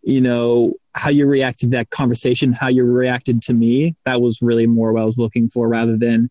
[0.03, 3.95] you know, how you reacted to that conversation, how you reacted to me.
[4.05, 6.29] That was really more what I was looking for, rather than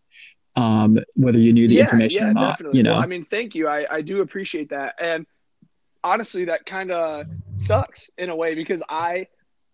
[0.55, 2.51] um, whether you knew the yeah, information yeah, or not.
[2.51, 2.77] definitely.
[2.77, 3.67] You know, Well, I mean, thank you.
[3.67, 4.95] I, I do appreciate that.
[5.01, 5.25] And
[6.03, 7.25] honestly, that kind of
[7.57, 9.27] sucks in a way because I,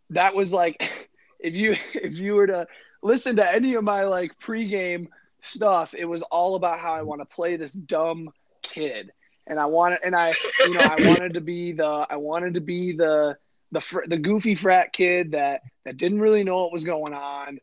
[0.10, 1.10] that was like,
[1.40, 2.68] if you if you were to
[3.04, 5.08] listen to any of my like pregame
[5.42, 8.30] stuff, it was all about how I want to play this dumb
[8.62, 9.12] kid,
[9.48, 10.32] and I wanted, and I,
[10.66, 13.38] you know, I wanted to be the, I wanted to be the
[13.72, 17.60] the fr- the goofy frat kid that that didn't really know what was going on.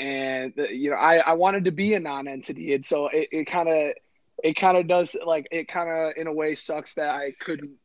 [0.00, 2.74] And the, you know I, I wanted to be a non-entity.
[2.74, 3.92] And so it, kind of
[4.42, 7.76] it kind of does like it kind of in a way sucks that i couldn't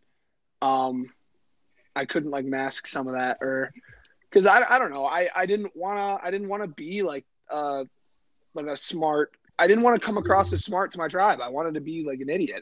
[0.61, 1.09] um
[1.95, 3.71] i couldn't like mask some of that or
[4.29, 5.05] because I, I don't know.
[5.05, 7.83] I i didn't want to i didn't want to be like uh
[8.53, 11.47] like a smart i didn't want to come across as smart to my tribe i
[11.49, 12.61] wanted to be like an idiot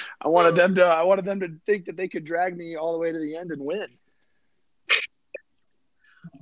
[0.22, 2.92] i wanted them to i wanted them to think that they could drag me all
[2.92, 3.86] the way to the end and win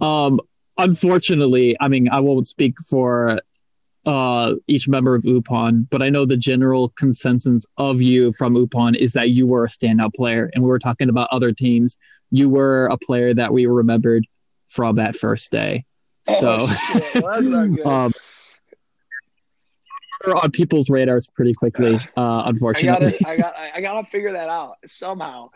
[0.00, 0.40] Um,
[0.78, 3.40] unfortunately, I mean, I won't speak for
[4.04, 8.94] uh, each member of UPON, but I know the general consensus of you from UPON
[8.96, 10.50] is that you were a standout player.
[10.54, 11.96] And we were talking about other teams.
[12.30, 14.26] You were a player that we remembered
[14.66, 15.84] from that first day.
[16.40, 17.22] So, Oh, shit.
[17.22, 17.86] Well, that's not good.
[17.86, 18.12] um,
[20.24, 23.10] we're on people's radars pretty quickly, uh, I unfortunately.
[23.10, 25.50] gotta, I got, I gotta figure that out somehow.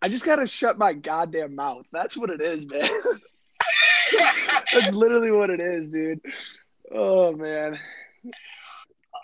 [0.00, 1.86] I just gotta shut my goddamn mouth.
[1.92, 2.88] That's what it is, man.
[4.72, 6.20] That's literally what it is, dude.
[6.92, 7.78] Oh man,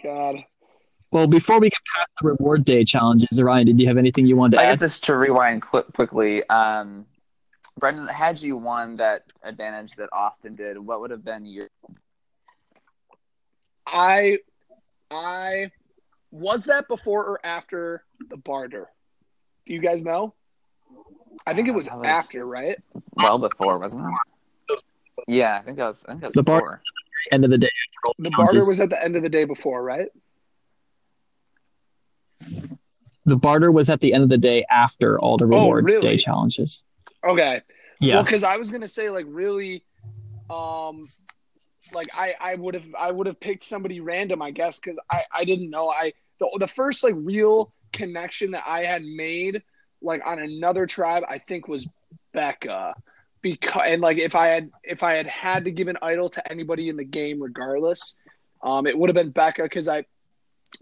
[0.03, 0.37] God.
[1.13, 4.37] well, before we get past the reward day challenges, Ryan, did you have anything you
[4.37, 4.71] wanted to I add?
[4.73, 7.07] guess just to rewind cl- quickly, um,
[7.79, 11.69] Brendan, had you won that advantage that Austin did, what would have been your?
[13.87, 14.39] I,
[15.13, 15.71] I
[16.31, 18.89] was that before or after the barter?
[19.67, 20.35] Do you guys know?
[21.47, 22.79] I think it was, Uh, was- after, right?
[23.15, 24.05] Well, before wasn't
[24.69, 24.83] it?
[25.29, 26.05] Yeah, I think that was.
[26.07, 26.83] I think that was The bar-
[27.31, 27.69] End of the day.
[28.19, 30.09] The barter was at the end of the day before, right?
[33.25, 36.01] The barter was at the end of the day after all the reward really?
[36.01, 36.83] day challenges.
[37.25, 37.63] Okay.
[38.01, 39.85] Well, because I was gonna say like really,
[40.51, 41.05] um,
[41.95, 45.25] like I I would have I would have picked somebody random I guess because I
[45.35, 49.63] I didn't know I the the first like real connection that I had made
[50.01, 51.87] like on another tribe I think was
[52.33, 52.95] Becca
[53.43, 56.51] because and like if I had if I had had to give an idol to
[56.51, 58.17] anybody in the game regardless,
[58.63, 60.05] um, it would have been Becca because I,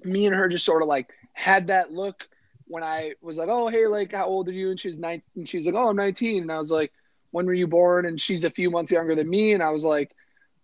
[0.04, 2.28] me and her just sort of like had that look
[2.66, 4.70] when I was like, oh hey, like how old are you?
[4.70, 6.92] And she was nine, and she was like, oh I'm 19, and I was like,
[7.32, 8.06] when were you born?
[8.06, 10.14] And she's a few months younger than me, and I was like,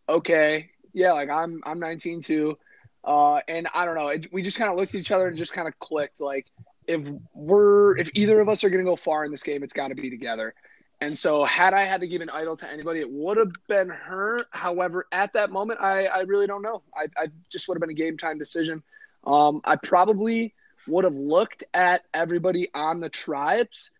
[0.08, 2.58] okay, yeah, like I'm I'm 19 too,
[3.04, 5.36] uh, and I don't know, it, we just kind of looked at each other and
[5.36, 6.46] just kind of clicked, like
[6.86, 7.00] if
[7.34, 9.94] we're if either of us are gonna go far in this game, it's got to
[9.94, 10.54] be together.
[11.00, 13.90] And so, had I had to give an idol to anybody, it would have been
[13.90, 14.40] her.
[14.50, 16.82] However, at that moment, I, I really don't know.
[16.96, 18.82] I, I just would have been a game time decision.
[19.24, 20.54] Um, I probably
[20.88, 23.90] would have looked at everybody on the tribes,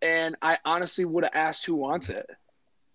[0.00, 2.28] and I honestly would have asked who wants it.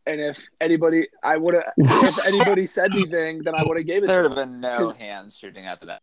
[0.05, 1.63] And if anybody, I would have.
[1.77, 4.07] if anybody said anything, then I would have gave it.
[4.07, 6.01] There would have been no hands shooting after that.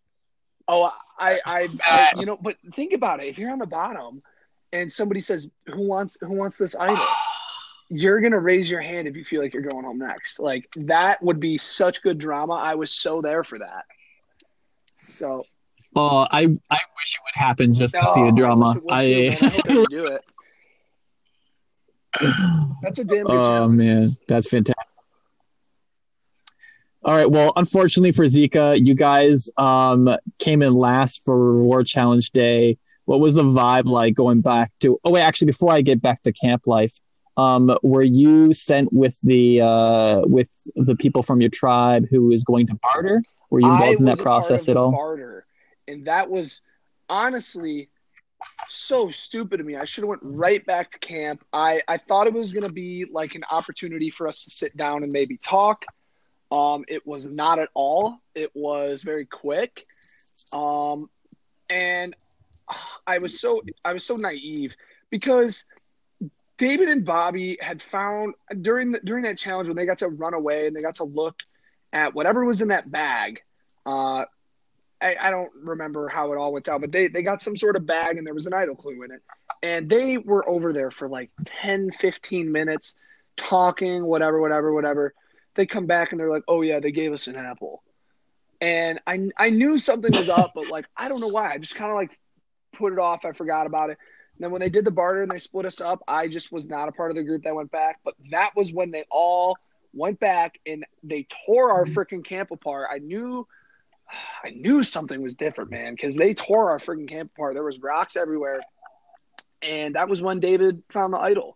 [0.68, 3.26] Oh, I, I, I, you know, but think about it.
[3.26, 4.22] If you're on the bottom,
[4.72, 7.05] and somebody says, "Who wants, who wants this idol?"
[7.92, 10.38] You're gonna raise your hand if you feel like you're going home next.
[10.38, 12.55] Like that would be such good drama.
[12.55, 13.84] I was so there for that.
[14.94, 15.44] So
[15.96, 18.76] Oh, I I wish it would happen just to see Oh, the drama.
[18.88, 19.44] I, wish it too.
[19.44, 20.24] I hope they I, do it.
[22.82, 23.78] That's a damn good oh challenge.
[23.78, 24.86] man, that's fantastic.
[27.02, 27.30] All right.
[27.30, 32.78] Well, unfortunately for Zika, you guys um, came in last for reward challenge day.
[33.06, 34.98] What was the vibe like going back to?
[35.04, 36.98] Oh wait, actually, before I get back to camp life,
[37.36, 42.44] um, were you sent with the uh, with the people from your tribe who is
[42.44, 43.22] going to barter?
[43.48, 44.90] Were you I involved in that was a part process at all?
[44.90, 45.46] Barter,
[45.88, 46.61] and that was
[47.08, 47.88] honestly
[48.68, 49.76] so stupid of me.
[49.76, 51.45] I should have went right back to camp.
[51.53, 55.03] I I thought it was gonna be like an opportunity for us to sit down
[55.03, 55.84] and maybe talk.
[56.51, 58.18] Um, it was not at all.
[58.34, 59.84] It was very quick.
[60.53, 61.09] Um,
[61.68, 62.14] and
[63.07, 64.76] I was so I was so naive
[65.11, 65.64] because
[66.59, 70.34] David and Bobby had found during the, during that challenge when they got to run
[70.34, 71.36] away and they got to look
[71.93, 73.41] at whatever was in that bag.
[73.86, 74.24] Uh,
[75.01, 77.76] I, I don't remember how it all went down, but they, they got some sort
[77.76, 79.22] of bag and there was an idol clue in it.
[79.62, 81.30] And they were over there for like
[81.62, 82.96] 10, 15 minutes
[83.36, 85.14] talking, whatever, whatever, whatever.
[85.55, 87.82] They come back and they're like, oh, yeah, they gave us an apple.
[88.61, 91.53] And I, I knew something was up, but like, I don't know why.
[91.53, 92.18] I just kind of like
[92.72, 93.24] put it off.
[93.24, 93.98] I forgot about it.
[94.36, 96.66] And then when they did the barter and they split us up, I just was
[96.66, 98.01] not a part of the group that went back.
[98.05, 99.57] But that was when they all
[99.94, 101.98] went back and they tore our mm-hmm.
[101.98, 102.88] freaking camp apart.
[102.92, 103.46] I knew–
[104.44, 107.54] I knew something was different, man, because they tore our freaking camp apart.
[107.54, 108.61] There was rocks everywhere,
[109.62, 111.54] and that was when David found the idol,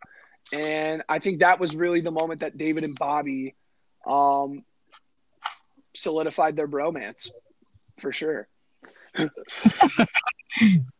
[0.52, 3.54] and I think that was really the moment that David and Bobby
[4.06, 4.64] um,
[5.94, 7.28] solidified their bromance,
[7.98, 8.48] for sure.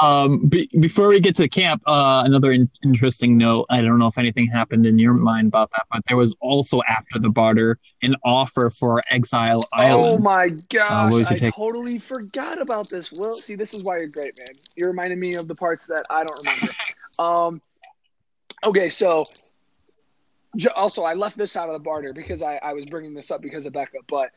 [0.00, 3.66] Um, be, before we get to camp, uh, another in- interesting note.
[3.68, 6.80] I don't know if anything happened in your mind about that, but there was also
[6.88, 10.14] after the barter an offer for Exile Island.
[10.14, 11.12] Oh my gosh!
[11.12, 13.12] Uh, I take- totally forgot about this.
[13.12, 14.56] Well, see, this is why you're great, man.
[14.76, 16.72] You're reminding me of the parts that I don't remember.
[17.18, 17.62] um,
[18.64, 19.24] okay, so
[20.74, 23.42] also I left this out of the barter because I, I was bringing this up
[23.42, 24.30] because of Becca, but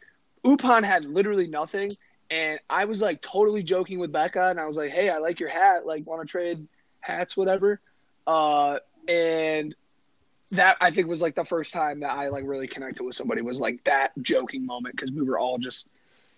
[0.45, 1.89] Upan had literally nothing
[2.31, 5.39] and I was like totally joking with Becca, and I was like, "Hey, I like
[5.39, 5.85] your hat.
[5.85, 6.67] Like, want to trade
[7.01, 7.81] hats, whatever."
[8.25, 8.77] Uh,
[9.07, 9.75] and
[10.51, 13.41] that I think was like the first time that I like really connected with somebody
[13.41, 15.89] was like that joking moment because we were all just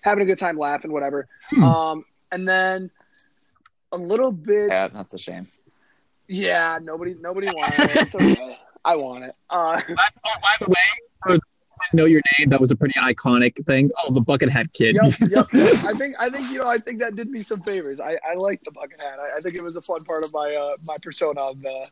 [0.02, 1.28] having a good time, laughing, whatever.
[1.52, 1.64] Hmm.
[1.64, 2.90] Um, and then
[3.92, 4.70] a little bit.
[4.70, 5.48] Yeah, that's a shame.
[6.28, 8.16] Yeah, nobody, nobody wanted it.
[8.16, 8.60] Okay.
[8.86, 9.36] I want it.
[9.50, 10.76] Uh, oh, by the way,
[11.24, 11.38] for
[11.94, 12.50] know your name.
[12.50, 13.92] That was a pretty iconic thing.
[14.04, 14.96] Oh, the bucket hat kid.
[14.96, 18.00] Yep, yep, I think I think you know I think that did me some favors.
[18.00, 19.20] I, I like the bucket hat.
[19.20, 21.88] I, I, think it was a fun part of my uh, my persona on the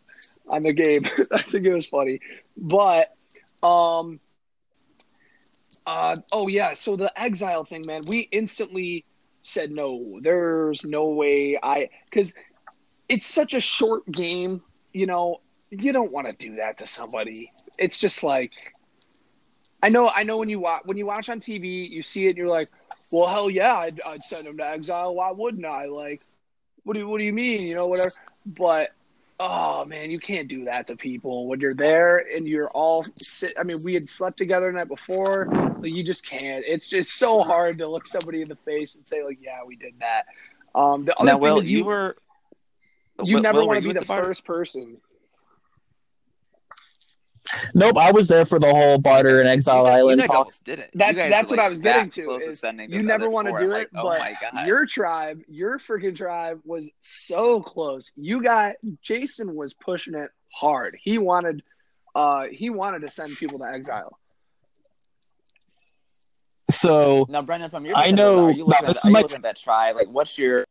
[0.48, 1.02] on the game.
[1.32, 2.20] I think it was funny,
[2.58, 3.16] but
[3.64, 4.20] um,
[5.86, 6.74] uh, oh yeah.
[6.74, 8.02] So the exile thing, man.
[8.08, 9.06] We instantly
[9.44, 10.06] said no.
[10.22, 12.34] There's no way I because
[13.10, 14.62] it's such a short game.
[14.94, 17.52] You know, you don't want to do that to somebody.
[17.78, 18.52] It's just like
[19.84, 22.30] I know, I know when you watch when you watch on TV, you see it,
[22.30, 22.70] and you're like,
[23.12, 25.16] "Well, hell yeah, I'd, I'd send him to exile.
[25.16, 25.86] Why wouldn't I?
[25.86, 26.22] Like,
[26.84, 27.64] what do you, what do you mean?
[27.64, 28.12] You know, whatever."
[28.46, 28.92] But
[29.40, 33.54] oh man, you can't do that to people when you're there and you're all sit.
[33.60, 35.48] I mean, we had slept together the night before.
[35.80, 36.64] Like, you just can't.
[36.68, 39.76] It's just so hard to look somebody in the face and say like, "Yeah, we
[39.76, 40.26] did that."
[40.76, 42.16] Um, the other now, thing is you, you were.
[43.24, 44.98] You never want to be the first person.
[47.74, 50.22] Nope, I was there for the whole barter and exile you guys, island.
[50.22, 50.92] You guys did it.
[50.94, 52.88] That's that's what like I was getting to.
[52.88, 56.92] you never want to do it, like, oh but your tribe, your freaking tribe, was
[57.02, 58.12] so close.
[58.16, 60.98] You got Jason was pushing it hard.
[61.02, 61.64] He wanted,
[62.16, 64.18] uh, he wanted to send people to exile.
[66.70, 69.44] So now, Brendan, from your I know are you looking, at, are you looking at
[69.44, 69.96] that tribe?
[69.96, 70.66] Like, what's your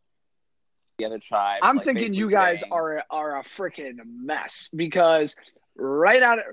[0.99, 1.61] the other tribes?
[1.63, 2.73] I'm like, thinking you guys saying...
[2.73, 5.37] are are a freaking mess because
[5.81, 6.45] right out of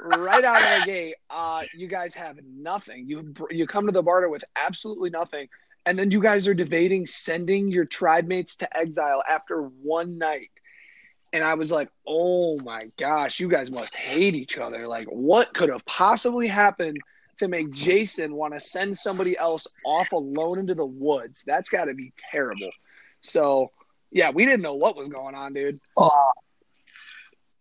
[0.00, 3.08] right out of the gate, uh, you guys have nothing.
[3.08, 5.48] You you come to the barter with absolutely nothing,
[5.86, 10.50] and then you guys are debating sending your tribe mates to exile after one night.
[11.32, 14.86] And I was like, "Oh my gosh, you guys must hate each other!
[14.86, 16.98] Like, what could have possibly happened
[17.38, 21.42] to make Jason want to send somebody else off alone into the woods?
[21.44, 22.70] That's got to be terrible."
[23.22, 23.72] So,
[24.12, 25.78] yeah, we didn't know what was going on, dude.
[25.96, 26.30] Oh,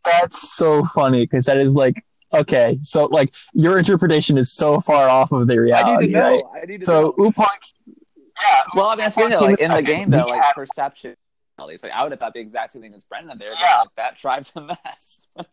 [0.04, 2.04] that's so funny because that is like
[2.34, 5.92] okay, so like your interpretation is so far off of the reality.
[5.92, 6.22] I need to know.
[6.22, 6.62] Right?
[6.64, 7.32] I need to so know.
[7.32, 7.48] Upan,
[7.88, 8.64] yeah.
[8.76, 10.56] Well, I mean, I know, like in the game though, like have...
[10.56, 11.16] perception.
[11.60, 13.52] At least, like I would have thought the exact same thing as Brendan there.
[13.60, 13.82] Yeah.
[13.82, 15.20] Like, that drives a mess.
[15.38, 15.44] yeah,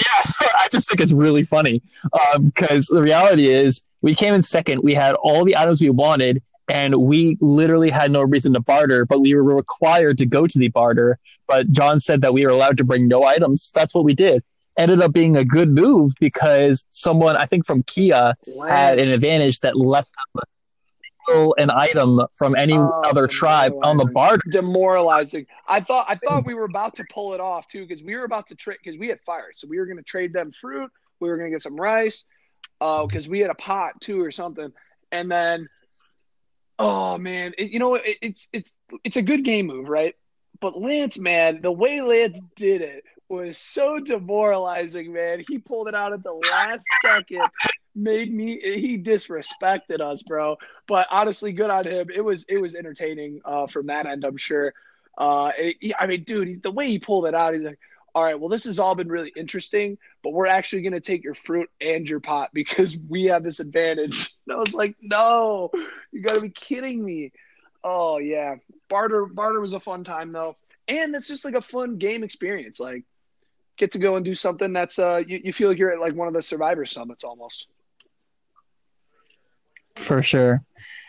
[0.40, 1.82] I just think it's really funny
[2.42, 4.82] because um, the reality is we came in second.
[4.82, 9.04] We had all the items we wanted, and we literally had no reason to barter,
[9.04, 11.18] but we were required to go to the barter.
[11.46, 13.70] But John said that we were allowed to bring no items.
[13.74, 14.42] That's what we did.
[14.78, 18.34] Ended up being a good move because someone, I think from Kia,
[18.66, 20.42] had an advantage that left them
[21.24, 24.42] steal an item from any oh, other tribe on the barter.
[24.50, 25.46] Demoralizing.
[25.66, 28.24] I thought I thought we were about to pull it off too because we were
[28.24, 30.90] about to trade because we had fire, so we were going to trade them fruit.
[31.20, 32.24] We were going to get some rice
[32.78, 34.72] because uh, we had a pot too or something,
[35.12, 35.68] and then
[36.78, 40.14] Oh man, it, you know it, it's it's it's a good game move, right?
[40.60, 45.44] but Lance, man, the way Lance did it was so demoralizing, man.
[45.46, 47.44] He pulled it out at the last second,
[47.94, 50.56] made me he disrespected us, bro.
[50.86, 52.08] But honestly, good on him.
[52.14, 54.72] It was it was entertaining uh, from that end, I'm sure.
[55.18, 57.78] Uh, it, I mean, dude, the way he pulled it out, he's like,
[58.14, 61.24] all right, well, this has all been really interesting, but we're actually going to take
[61.24, 64.32] your fruit and your pot because we have this advantage.
[64.46, 65.70] And I was like, no,
[66.12, 67.32] you got to be kidding me.
[67.82, 68.56] Oh, yeah.
[68.90, 70.58] Barter, barter was a fun time, though.
[70.86, 72.78] And it's just like a fun game experience.
[72.78, 73.04] Like,
[73.78, 76.14] get to go and do something that's, uh, you, you feel like you're at like
[76.14, 77.68] one of the Survivor Summits almost.
[79.96, 80.60] For sure.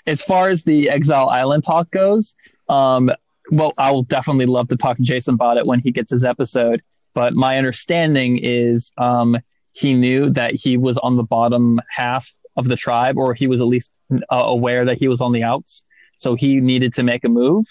[0.08, 2.36] As far as the Exile Island talk goes,
[2.70, 3.12] um,
[3.52, 6.24] well, I will definitely love to talk to Jason about it when he gets his
[6.24, 6.82] episode.
[7.16, 9.38] But my understanding is um,
[9.72, 13.60] he knew that he was on the bottom half of the tribe, or he was
[13.62, 15.84] at least uh, aware that he was on the outs.
[16.18, 17.66] So he needed to make a move.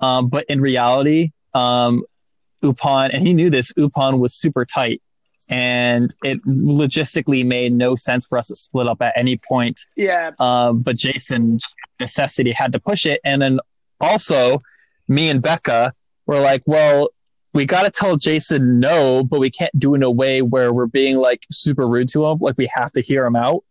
[0.00, 2.02] Um, but in reality, um,
[2.60, 5.00] Upon, and he knew this, Upon was super tight.
[5.48, 9.80] And it logistically made no sense for us to split up at any point.
[9.96, 10.32] Yeah.
[10.38, 13.20] Uh, but Jason, just necessity, had to push it.
[13.24, 13.60] And then
[14.00, 14.58] also,
[15.06, 15.92] me and Becca
[16.26, 17.10] were like, well,
[17.54, 20.72] we got to tell Jason no, but we can't do it in a way where
[20.72, 22.38] we're being like super rude to him.
[22.38, 23.64] Like we have to hear him out.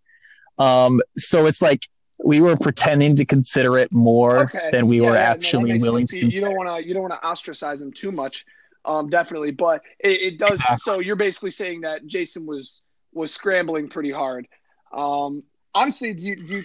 [0.58, 1.82] Um, so it's like
[2.24, 4.70] we were pretending to consider it more okay.
[4.72, 6.18] than we yeah, were yeah, actually no, willing to.
[6.18, 8.46] You don't want to you don't want to ostracize him too much,
[8.86, 9.52] um, definitely.
[9.52, 10.56] But it, it does.
[10.56, 10.78] Exactly.
[10.78, 12.82] So you're basically saying that Jason was
[13.14, 14.48] was scrambling pretty hard.
[14.92, 15.44] Um,
[15.78, 16.64] honestly, do you, do you...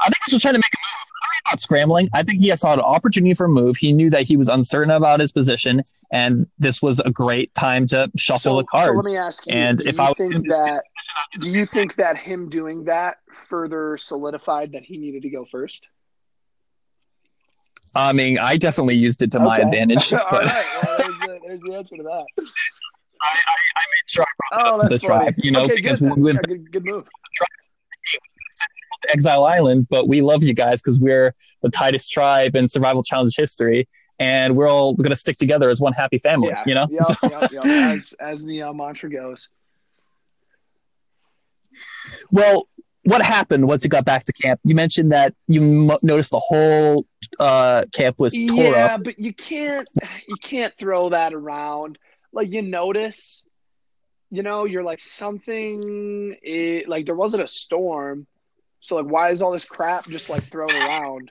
[0.00, 1.04] I think he was trying to make a move
[1.46, 2.08] not scrambling.
[2.12, 3.76] I think he saw an opportunity for a move.
[3.76, 7.86] He knew that he was uncertain about his position, and this was a great time
[7.88, 9.06] to shuffle so, the cards.
[9.06, 10.82] So let me ask you: And if I think that,
[11.40, 15.86] do you think that him doing that further solidified that he needed to go first?
[17.96, 19.46] I mean, I definitely used it to okay.
[19.46, 20.10] my advantage.
[20.10, 20.22] But...
[20.24, 22.24] All right, well, there's, the, there's the answer to that.
[23.22, 25.24] I, I, I made sure I brought oh, to the funny.
[25.24, 27.06] tribe, you know, okay, because good, yeah, good, good move.
[29.08, 33.34] Exile Island, but we love you guys because we're the tightest tribe in Survival Challenge
[33.36, 36.48] history, and we're all going to stick together as one happy family.
[36.48, 36.62] Yeah.
[36.66, 37.14] You know, yep, so.
[37.40, 37.64] yep, yep.
[37.64, 39.48] as as the uh, mantra goes.
[42.30, 42.68] Well,
[43.04, 44.60] what happened once you got back to camp?
[44.64, 47.04] You mentioned that you m- noticed the whole
[47.38, 49.04] uh, camp was tore yeah, up.
[49.04, 49.88] but you can't
[50.26, 51.98] you can't throw that around.
[52.32, 53.46] Like you notice,
[54.30, 56.36] you know, you're like something.
[56.42, 58.26] It, like there wasn't a storm,
[58.84, 61.30] so like, why is all this crap just like thrown around?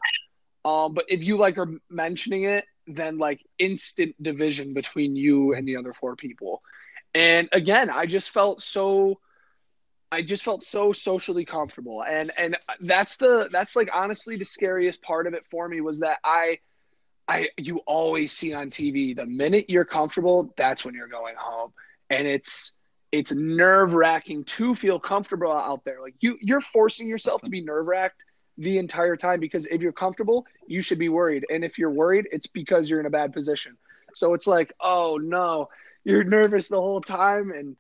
[0.66, 5.68] Um, but if you like are mentioning it, then like instant division between you and
[5.68, 6.64] the other four people.
[7.14, 9.20] And again, I just felt so
[10.12, 12.04] I just felt so socially comfortable.
[12.04, 16.00] And and that's the that's like honestly the scariest part of it for me was
[16.00, 16.58] that I
[17.28, 21.72] I you always see on TV the minute you're comfortable, that's when you're going home.
[22.10, 22.74] And it's
[23.14, 26.02] it's nerve wracking to feel comfortable out there.
[26.02, 28.26] Like you, you're forcing yourself to be nerve wracked
[28.58, 31.46] the entire time because if you're comfortable, you should be worried.
[31.48, 33.78] And if you're worried, it's because you're in a bad position.
[34.16, 35.70] So it's like, oh no,
[36.04, 37.52] you're nervous the whole time.
[37.52, 37.76] And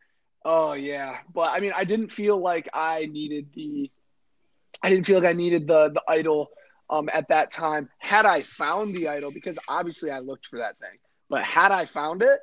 [0.45, 1.17] oh yeah.
[1.33, 3.89] But I mean, I didn't feel like I needed the,
[4.83, 6.51] I didn't feel like I needed the, the idol
[6.91, 7.89] um, at that time.
[7.97, 11.85] Had I found the idol, because obviously I looked for that thing, but had I
[11.85, 12.39] found it,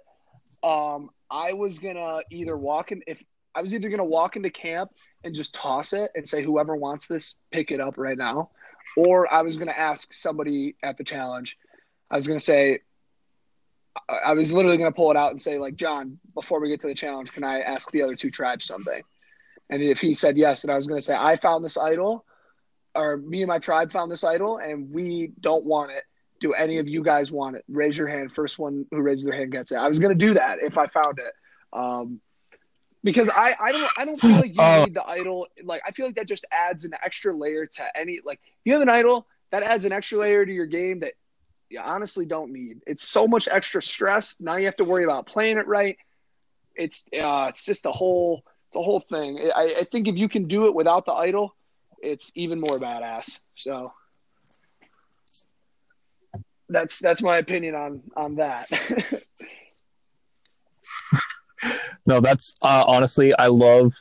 [0.64, 3.22] um, I was gonna either walk in if
[3.54, 4.90] I was either gonna walk into camp
[5.24, 8.50] and just toss it and say whoever wants this, pick it up right now,
[8.96, 11.56] or I was gonna ask somebody at the challenge.
[12.10, 12.80] I was gonna say,
[14.08, 16.88] I was literally gonna pull it out and say like, John, before we get to
[16.88, 19.00] the challenge, can I ask the other two tribes something?
[19.68, 22.24] And if he said yes, then I was gonna say, I found this idol,
[22.94, 26.02] or me and my tribe found this idol, and we don't want it
[26.40, 27.64] do any of you guys want it?
[27.68, 28.32] Raise your hand.
[28.32, 29.76] First one who raises their hand gets it.
[29.76, 31.34] I was gonna do that if I found it.
[31.72, 32.20] Um,
[33.02, 35.46] because I, I don't I don't feel like you uh, need the idol.
[35.62, 38.72] Like I feel like that just adds an extra layer to any like if you
[38.72, 41.14] have an idol that adds an extra layer to your game that
[41.68, 42.80] you honestly don't need.
[42.86, 44.36] It's so much extra stress.
[44.40, 45.96] Now you have to worry about playing it right.
[46.74, 49.50] It's uh it's just a whole it's a whole thing.
[49.54, 51.54] I, I think if you can do it without the idol,
[52.02, 53.38] it's even more badass.
[53.54, 53.92] So
[56.70, 58.70] that's that's my opinion on on that.
[62.06, 63.92] no, that's uh, honestly, I love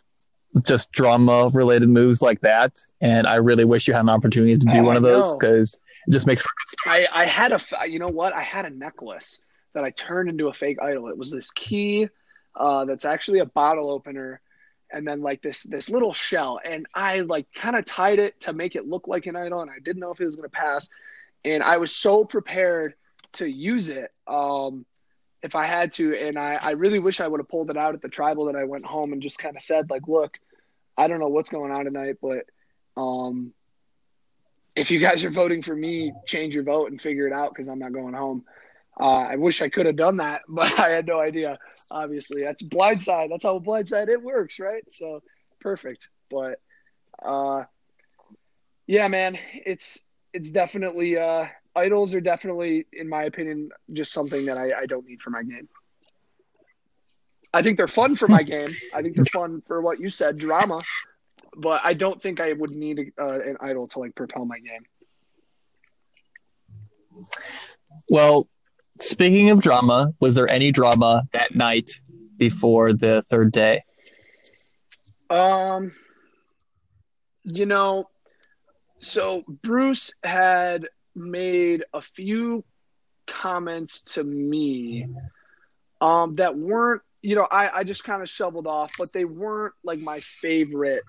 [0.66, 4.66] just drama related moves like that, and I really wish you had an opportunity to
[4.72, 5.78] do oh, one of those because
[6.08, 6.44] it just makes
[6.86, 7.60] I I had a
[7.90, 8.34] you know what?
[8.34, 9.42] I had a necklace
[9.74, 11.10] that I turned into a fake idol.
[11.10, 12.08] It was this key
[12.56, 14.42] uh, that's actually a bottle opener
[14.92, 16.60] and then like this this little shell.
[16.64, 19.70] And i like kind of tied it to make it look like an idol and
[19.70, 20.90] i didn't know if it was going to pass
[21.46, 22.94] and I was so prepared
[23.34, 24.86] to use it um,
[25.42, 26.16] if I had to.
[26.16, 28.56] And I, I really wish I would have pulled it out at the tribal that
[28.56, 30.38] I went home and just kind of said, like, look,
[30.98, 32.46] I don't know what's going on tonight, but
[32.98, 33.54] um,
[34.76, 37.68] if you guys are voting for me, change your vote and figure it out because
[37.68, 38.44] I'm not going home.
[39.00, 41.58] Uh, I wish I could have done that, but I had no idea.
[41.92, 43.30] Obviously, that's blindside.
[43.30, 44.90] That's how blindside it works, right?
[44.90, 45.22] So
[45.62, 46.10] perfect.
[46.30, 46.60] But
[47.24, 47.64] uh,
[48.88, 50.00] yeah, man, it's
[50.34, 51.46] it's definitely uh,
[51.76, 55.44] idols are definitely, in my opinion, just something that I, I don't need for my
[55.44, 55.68] game.
[57.54, 58.70] I think they're fun for my game.
[58.94, 60.80] I think they're fun for what you said, drama.
[61.56, 64.84] But I don't think I would need uh, an idol to like propel my game.
[68.10, 68.48] Well,
[69.02, 71.90] speaking of drama, was there any drama that night
[72.38, 73.84] before the third day?
[75.30, 75.94] Um,
[77.44, 78.10] you know,
[79.00, 82.64] so Bruce had made a few
[83.28, 85.08] comments to me
[86.02, 89.74] um, that weren't, you know, I, I just kind of shoveled off, but they weren't
[89.84, 91.02] like my favorite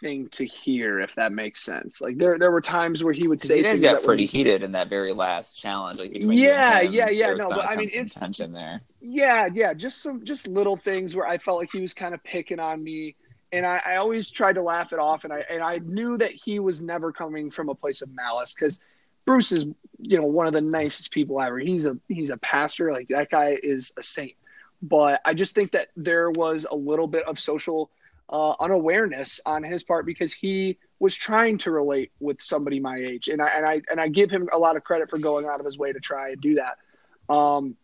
[0.00, 2.00] thing to hear, if that makes sense.
[2.00, 4.72] Like there, there were times where he would say, "You guys got pretty heated in
[4.72, 7.34] that very last challenge." Like yeah, yeah, yeah.
[7.34, 8.80] No, but I mean, it's tension there.
[9.00, 9.74] Yeah, yeah.
[9.74, 12.82] Just some, just little things where I felt like he was kind of picking on
[12.82, 13.16] me
[13.52, 16.32] and I, I, always tried to laugh it off and I and I knew that
[16.32, 18.80] he was never coming from a place of malice because
[19.24, 19.66] Bruce is
[19.98, 21.58] you know one of the nicest people ever.
[21.58, 24.34] He's a he's a pastor like that guy is a saint.
[24.80, 27.90] But I just think that there was a little bit of social
[28.30, 33.28] uh, unawareness on his part because he was trying to relate with somebody my age,
[33.28, 35.60] and I and I and I give him a lot of credit for going out
[35.60, 37.32] of his way to try and do that.
[37.32, 37.76] Um,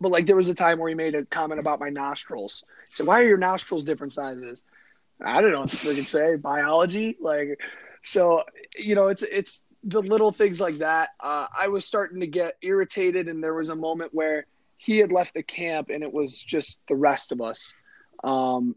[0.00, 2.64] but like there was a time where he made a comment about my nostrils.
[2.88, 4.64] He said, "Why are your nostrils different sizes?"
[5.22, 6.36] I don't know what to freaking say.
[6.36, 7.60] Biology, like,
[8.02, 8.44] so
[8.78, 11.10] you know, it's it's the little things like that.
[11.20, 14.46] Uh, I was starting to get irritated, and there was a moment where
[14.76, 17.72] he had left the camp, and it was just the rest of us.
[18.24, 18.76] Um,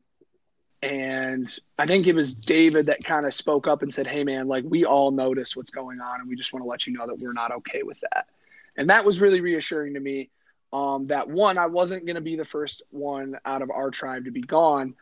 [0.81, 4.49] and I think it was David that kind of spoke up and said, "Hey, man,
[4.49, 7.07] like we all notice what's going on, and we just want to let you know
[7.07, 8.27] that we're not okay with that."
[8.75, 10.29] And that was really reassuring to me
[10.73, 14.25] um, that one, I wasn't going to be the first one out of our tribe
[14.25, 14.95] to be gone,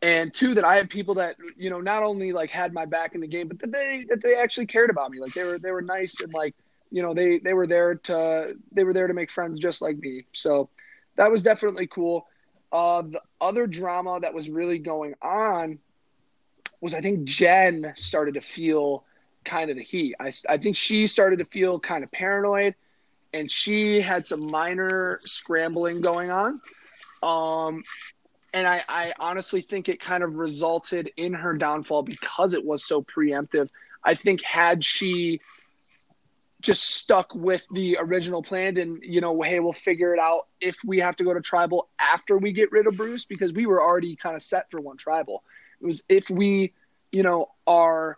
[0.00, 3.14] and two, that I had people that you know not only like had my back
[3.14, 5.20] in the game, but that they that they actually cared about me.
[5.20, 6.54] Like they were they were nice and like
[6.90, 9.98] you know they they were there to they were there to make friends just like
[9.98, 10.24] me.
[10.32, 10.70] So
[11.16, 12.26] that was definitely cool.
[12.72, 15.78] Uh, the other drama that was really going on
[16.80, 19.04] was I think Jen started to feel
[19.44, 20.14] kind of the heat.
[20.18, 22.74] I, I think she started to feel kind of paranoid
[23.32, 26.60] and she had some minor scrambling going on.
[27.22, 27.82] Um,
[28.54, 32.84] and I, I honestly think it kind of resulted in her downfall because it was
[32.84, 33.68] so preemptive.
[34.04, 35.40] I think had she
[36.60, 40.76] just stuck with the original plan and you know hey we'll figure it out if
[40.84, 43.82] we have to go to tribal after we get rid of bruce because we were
[43.82, 45.42] already kind of set for one tribal
[45.80, 46.72] it was if we
[47.10, 48.16] you know are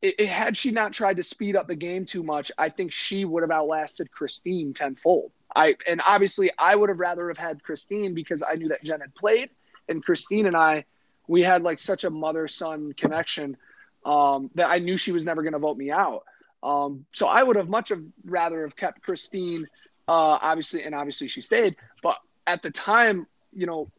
[0.00, 2.92] it, it, had she not tried to speed up the game too much, I think
[2.92, 5.32] she would have outlasted Christine tenfold.
[5.56, 9.00] I and obviously I would have rather have had Christine because I knew that Jen
[9.00, 9.50] had played,
[9.88, 10.84] and Christine and I,
[11.26, 13.56] we had like such a mother son connection
[14.04, 16.24] um, that I knew she was never going to vote me out.
[16.62, 19.66] Um, so I would have much of rather have kept Christine,
[20.06, 21.76] uh, obviously, and obviously she stayed.
[22.02, 22.16] But
[22.46, 23.90] at the time, you know,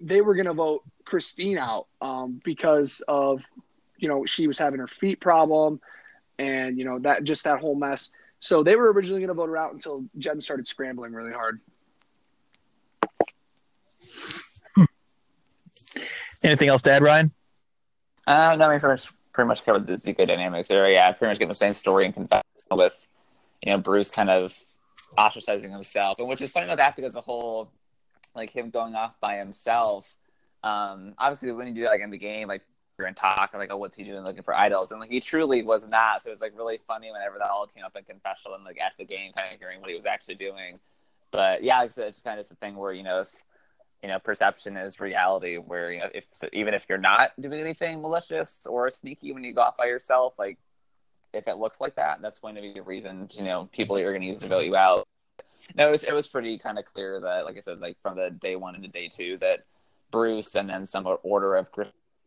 [0.00, 3.44] they were going to vote Christine out um, because of
[4.02, 5.80] you know she was having her feet problem,
[6.38, 8.10] and you know that just that whole mess.
[8.40, 11.60] So they were originally going to vote her out until Jen started scrambling really hard.
[14.74, 14.84] Hmm.
[16.42, 17.30] Anything else to add, Ryan?
[18.26, 20.90] Uh, no, I mean, pretty much, pretty much covered the Zika dynamics there.
[20.90, 22.42] Yeah, pretty much getting the same story and confession
[22.72, 22.94] with,
[23.62, 24.58] you know, Bruce kind of
[25.16, 27.70] ostracizing himself, and which is funny about that because the whole,
[28.34, 30.04] like him going off by himself.
[30.64, 32.62] Um, obviously, when you do that like in the game, like
[32.98, 34.90] and talk like, oh, what's he doing looking for idols?
[34.92, 36.22] And like he truly was not.
[36.22, 38.78] So it was like really funny whenever that all came up in confessional and like
[38.78, 40.78] after the game, kind of hearing what he was actually doing.
[41.30, 43.32] But yeah, like it's kind of the thing where you know, if,
[44.02, 45.56] you know, perception is reality.
[45.56, 49.42] Where you know, if so even if you're not doing anything malicious or sneaky when
[49.42, 50.58] you go off by yourself, like
[51.32, 53.28] if it looks like that, that's going to be a reason.
[53.32, 55.08] You know, people are going to use to vote you out.
[55.74, 58.16] No, it was it was pretty kind of clear that, like I said, like from
[58.16, 59.60] the day one into day two, that
[60.10, 61.72] Bruce and then some order of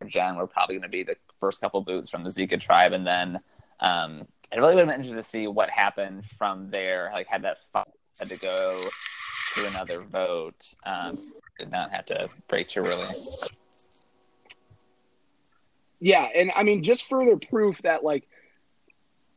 [0.06, 3.06] Jen were probably going to be the first couple boots from the Zika tribe, and
[3.06, 3.40] then
[3.80, 7.10] um, it really would have been interesting to see what happened from there.
[7.12, 8.80] Like, had that had to go
[9.54, 11.14] to another vote, um,
[11.58, 13.14] did not have to break too early.
[15.98, 18.28] Yeah, and I mean, just further proof that like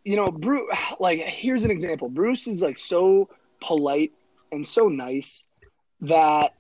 [0.03, 0.69] you know, Bruce.
[0.99, 2.10] Like, here's an example.
[2.10, 3.30] Bruce is like so
[3.61, 4.11] polite
[4.52, 5.45] and so nice
[6.02, 6.56] that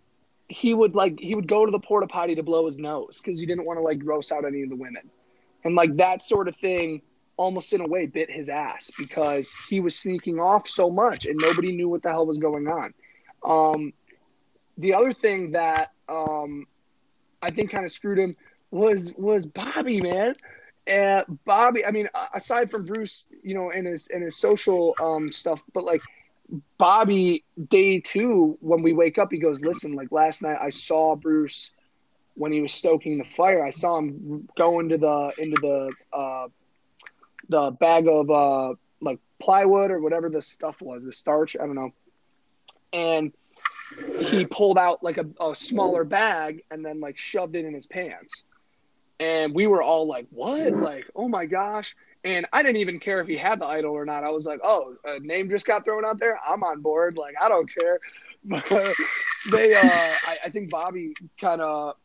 [0.49, 3.39] he would like he would go to the porta potty to blow his nose because
[3.39, 5.09] he didn't want to like gross out any of the women,
[5.63, 7.01] and like that sort of thing
[7.37, 11.39] almost in a way bit his ass because he was sneaking off so much and
[11.39, 12.93] nobody knew what the hell was going on.
[13.45, 13.93] Um,
[14.77, 16.67] the other thing that um,
[17.41, 18.35] I think kind of screwed him
[18.71, 20.35] was was Bobby, man.
[20.87, 25.31] And Bobby, I mean, aside from Bruce, you know, and his and his social um,
[25.31, 26.01] stuff, but like
[26.77, 31.15] Bobby, day two, when we wake up, he goes, "Listen, like last night, I saw
[31.15, 31.71] Bruce
[32.35, 33.63] when he was stoking the fire.
[33.63, 36.47] I saw him go into the into the uh,
[37.49, 41.55] the bag of uh, like plywood or whatever the stuff was, the starch.
[41.55, 41.91] I don't know,
[42.93, 43.33] and."
[44.19, 47.87] he pulled out like a, a smaller bag and then like shoved it in his
[47.87, 48.45] pants
[49.19, 53.21] and we were all like what like oh my gosh and i didn't even care
[53.21, 54.23] if he had the idol or not.
[54.23, 56.39] I was like oh a name just got thrown out there?
[56.47, 57.17] I'm on board.
[57.17, 57.99] Like i don't care.
[58.45, 58.69] But
[59.51, 61.95] they uh I, I think bobby kind of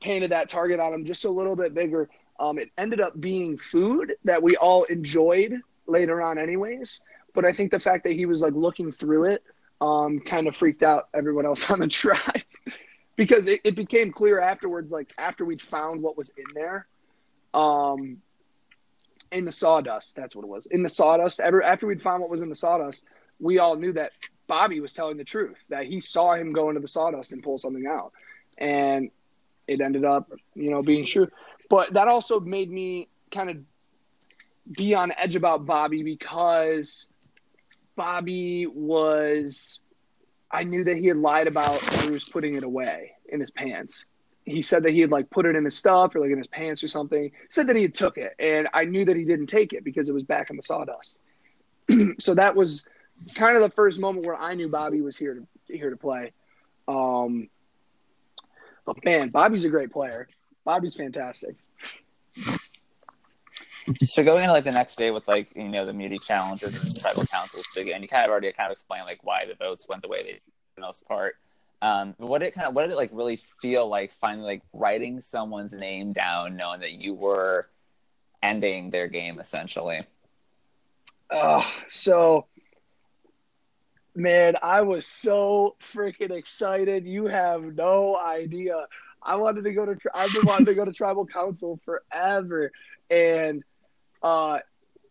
[0.00, 2.08] painted that target on him just a little bit bigger.
[2.38, 5.54] Um it ended up being food that we all enjoyed
[5.86, 7.02] later on anyways.
[7.34, 9.42] But i think the fact that he was like looking through it
[9.80, 12.42] um, kind of freaked out everyone else on the tribe
[13.16, 16.86] because it, it, became clear afterwards, like after we'd found what was in there,
[17.54, 18.18] um,
[19.32, 20.16] in the sawdust.
[20.16, 21.40] That's what it was in the sawdust.
[21.40, 23.04] Ever after we'd found what was in the sawdust,
[23.38, 24.12] we all knew that
[24.46, 25.58] Bobby was telling the truth.
[25.68, 28.12] That he saw him go into the sawdust and pull something out,
[28.56, 29.10] and
[29.66, 31.28] it ended up, you know, being true.
[31.68, 33.58] But that also made me kind of
[34.76, 37.06] be on edge about Bobby because
[37.96, 39.80] Bobby was,
[40.50, 44.04] I knew that he had lied about Bruce putting it away in his pants.
[44.48, 46.46] He said that he had like put it in his stuff or like in his
[46.46, 47.24] pants or something.
[47.24, 49.84] He said that he had took it, and I knew that he didn't take it
[49.84, 51.20] because it was back in the sawdust.
[52.18, 52.84] so that was
[53.34, 56.32] kind of the first moment where I knew Bobby was here to here to play.
[56.86, 57.48] Um,
[58.84, 60.28] but man, Bobby's a great player.
[60.64, 61.56] Bobby's fantastic
[63.96, 66.98] so going into like the next day with like you know the muty challenges and
[66.98, 70.02] tribal councils again, you kind of already kind of explained like why the votes went
[70.02, 70.42] the way they did
[70.74, 71.36] for the most part.
[71.80, 74.62] Um, what did it kind of what did it like really feel like finally like
[74.72, 77.68] writing someone's name down, knowing that you were
[78.42, 80.02] ending their game essentially?
[81.30, 82.46] Uh, so
[84.18, 87.06] man, I was so freaking excited.
[87.06, 88.86] You have no idea.
[89.22, 92.72] I wanted to go to I've been wanting to go to tribal council forever,
[93.10, 93.62] and
[94.22, 94.58] uh,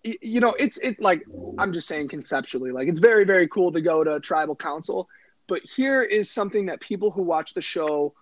[0.04, 1.24] you know, it's it like
[1.58, 5.10] I'm just saying conceptually, like it's very very cool to go to tribal council,
[5.48, 8.14] but here is something that people who watch the show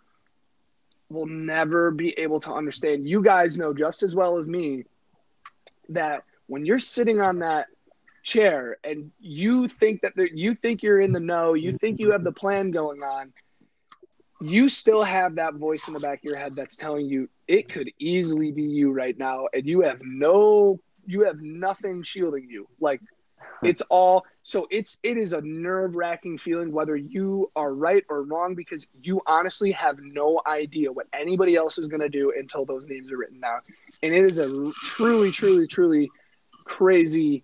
[1.09, 3.07] will never be able to understand.
[3.07, 4.85] You guys know just as well as me
[5.89, 7.67] that when you're sitting on that
[8.23, 12.23] chair and you think that you think you're in the know, you think you have
[12.23, 13.33] the plan going on,
[14.41, 17.69] you still have that voice in the back of your head that's telling you it
[17.69, 22.67] could easily be you right now and you have no you have nothing shielding you
[22.79, 22.99] like
[23.63, 28.53] it's all so it's it is a nerve-wracking feeling whether you are right or wrong
[28.53, 32.85] because you honestly have no idea what anybody else is going to do until those
[32.87, 33.59] names are written down
[34.03, 36.11] and it is a truly truly truly
[36.63, 37.43] crazy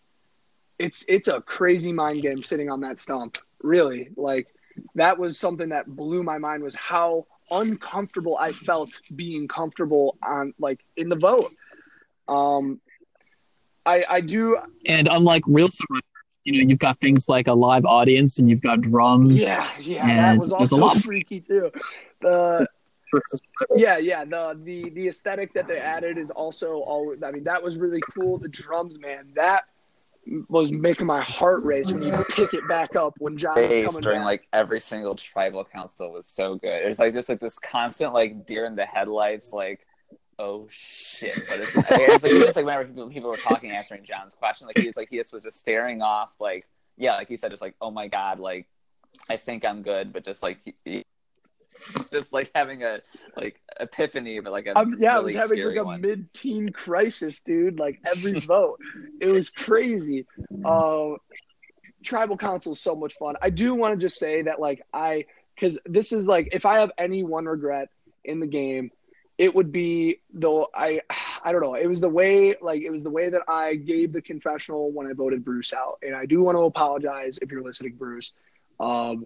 [0.78, 4.48] it's it's a crazy mind game sitting on that stump really like
[4.94, 10.54] that was something that blew my mind was how uncomfortable I felt being comfortable on
[10.58, 11.52] like in the vote.
[12.28, 12.80] Um,
[13.86, 15.68] I I do, and unlike real
[16.44, 19.36] you know, you've got things like a live audience and you've got drums.
[19.36, 21.72] Yeah, yeah, that was also a lot freaky too.
[22.22, 22.68] The
[23.76, 27.22] yeah, yeah, the the the aesthetic that they added is also always.
[27.24, 28.38] I mean, that was really cool.
[28.38, 29.64] The drums, man, that
[30.50, 34.02] was making my heart race when you pick it back up when John was coming
[34.02, 34.26] during back.
[34.26, 36.86] like every single tribal council was so good.
[36.86, 39.86] It's like just like this constant like deer in the headlights, like
[40.40, 41.36] oh shit.
[41.48, 44.98] But it's, it's like like whenever people, people were talking answering John's question, like he's
[44.98, 46.68] like he just was just staring off, like
[46.98, 48.68] yeah, like he said, just like oh my god, like
[49.30, 51.04] I think I'm good, but just like he,
[52.12, 53.02] just like having a
[53.36, 56.02] like epiphany, but like a um, yeah, really I was having like a one.
[56.02, 57.80] mid-teen crisis, dude.
[57.80, 58.80] Like every vote,
[59.20, 60.26] it was crazy.
[60.64, 61.12] Uh,
[62.04, 63.36] tribal council is so much fun.
[63.42, 65.26] I do want to just say that like I
[65.56, 67.90] because this is like if I have any one regret
[68.24, 68.92] in the game,
[69.42, 71.02] it would be though I
[71.44, 71.74] I don't know.
[71.74, 75.08] It was the way like it was the way that I gave the confessional when
[75.08, 78.32] I voted Bruce out, and I do want to apologize if you're listening, Bruce.
[78.80, 79.26] Um,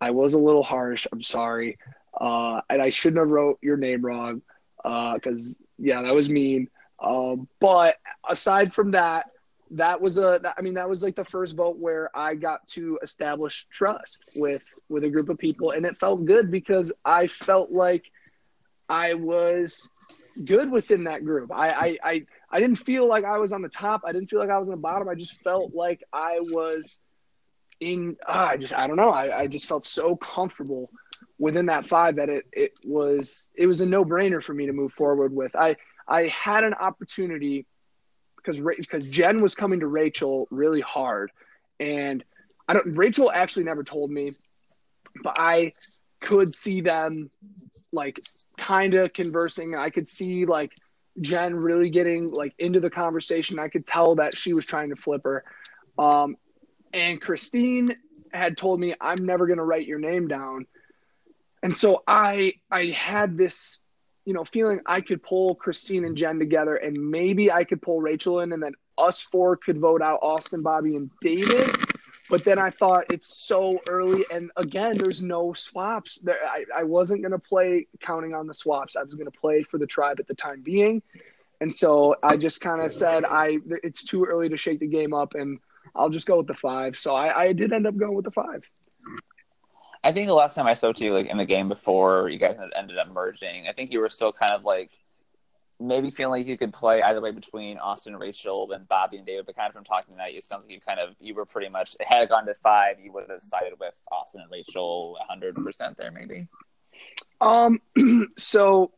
[0.00, 1.06] I was a little harsh.
[1.12, 1.78] I'm sorry.
[2.18, 4.42] Uh, and I shouldn't have wrote your name wrong
[4.82, 6.68] because, uh, yeah, that was mean.
[7.02, 7.96] Um, but
[8.28, 9.30] aside from that,
[9.72, 12.66] that was a that, I mean that was like the first vote where I got
[12.68, 17.26] to establish trust with with a group of people and it felt good because I
[17.26, 18.10] felt like
[18.92, 19.88] I was
[20.44, 21.50] good within that group.
[21.50, 24.02] I I I, I didn't feel like I was on the top.
[24.06, 25.08] I didn't feel like I was on the bottom.
[25.08, 27.00] I just felt like I was
[27.80, 29.08] in uh, I just I don't know.
[29.08, 30.90] I, I just felt so comfortable
[31.38, 34.74] within that five that it it was it was a no brainer for me to
[34.74, 35.56] move forward with.
[35.56, 37.66] I I had an opportunity
[38.36, 41.32] because because Jen was coming to Rachel really hard,
[41.80, 42.22] and
[42.68, 42.94] I don't.
[42.94, 44.32] Rachel actually never told me,
[45.22, 45.72] but I
[46.22, 47.28] could see them
[47.92, 48.20] like
[48.58, 49.74] kind of conversing.
[49.74, 50.72] I could see like
[51.20, 53.58] Jen really getting like into the conversation.
[53.58, 55.44] I could tell that she was trying to flip her.
[55.98, 56.36] Um,
[56.94, 57.88] and Christine
[58.32, 60.66] had told me, "I'm never going to write your name down."
[61.62, 63.78] And so I I had this
[64.24, 68.00] you know, feeling I could pull Christine and Jen together and maybe I could pull
[68.00, 71.70] Rachel in and then us four could vote out Austin, Bobby, and David.
[72.32, 74.24] But then I thought it's so early.
[74.32, 76.16] And again, there's no swaps.
[76.22, 78.96] There, I, I wasn't going to play counting on the swaps.
[78.96, 81.02] I was going to play for the tribe at the time being.
[81.60, 85.12] And so I just kind of said, I it's too early to shake the game
[85.12, 85.58] up and
[85.94, 86.96] I'll just go with the five.
[86.96, 88.64] So I, I did end up going with the five.
[90.02, 92.38] I think the last time I spoke to you, like in the game before you
[92.38, 94.90] guys ended up merging, I think you were still kind of like
[95.86, 99.26] maybe feeling like you could play either way between Austin, and Rachel, and Bobby and
[99.26, 99.46] David.
[99.46, 101.68] But kind of from talking tonight, it sounds like you kind of you were pretty
[101.68, 105.56] much had it gone to five, you would have sided with Austin and Rachel hundred
[105.56, 106.48] percent there, maybe.
[107.40, 107.80] Um.
[108.38, 108.92] So,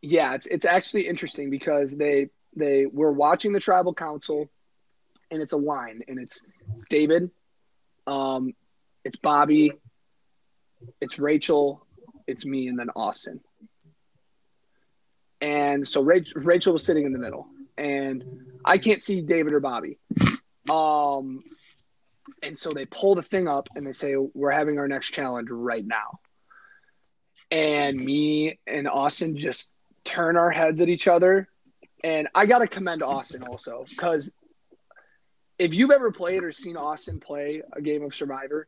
[0.00, 4.50] yeah, it's it's actually interesting because they they were watching the tribal council,
[5.30, 7.30] and it's a line, and it's, it's David,
[8.06, 8.52] um,
[9.04, 9.72] it's Bobby,
[11.00, 11.86] it's Rachel,
[12.26, 13.40] it's me, and then Austin.
[15.44, 17.46] And so Rachel, Rachel was sitting in the middle,
[17.76, 18.24] and
[18.64, 19.98] I can't see David or Bobby.
[20.70, 21.44] Um,
[22.42, 25.50] and so they pull the thing up and they say, We're having our next challenge
[25.50, 26.20] right now.
[27.50, 29.68] And me and Austin just
[30.04, 31.50] turn our heads at each other.
[32.02, 34.34] And I got to commend Austin also because
[35.58, 38.66] if you've ever played or seen Austin play a game of Survivor,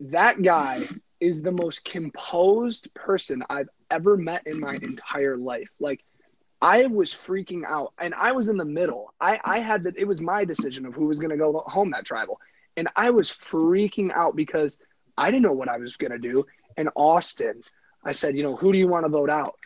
[0.00, 0.84] that guy
[1.20, 5.70] is the most composed person I've ever met in my entire life.
[5.78, 6.02] Like
[6.62, 9.14] I was freaking out and I was in the middle.
[9.20, 12.04] I, I had that it was my decision of who was to go home that
[12.04, 12.40] tribal.
[12.76, 14.78] And I was freaking out because
[15.16, 16.44] I didn't know what I was to do.
[16.76, 17.62] And Austin,
[18.04, 19.56] I said, you know, who do you want to vote out?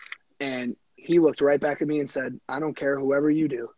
[0.40, 3.70] And he looked right back at me and said, I don't care, whoever you do.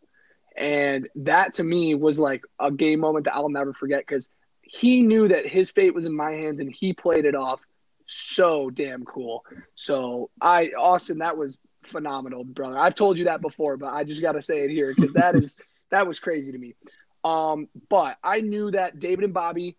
[0.56, 4.30] And that to me was like a game moment that I'll never forget because
[4.68, 7.60] he knew that his fate was in my hands and he played it off
[8.06, 9.44] so damn cool.
[9.74, 12.78] So I Austin, that was phenomenal, brother.
[12.78, 15.34] I've told you that before, but I just got to say it here because that
[15.34, 15.58] is
[15.90, 16.74] that was crazy to me.
[17.24, 19.76] Um, but I knew that David and Bobby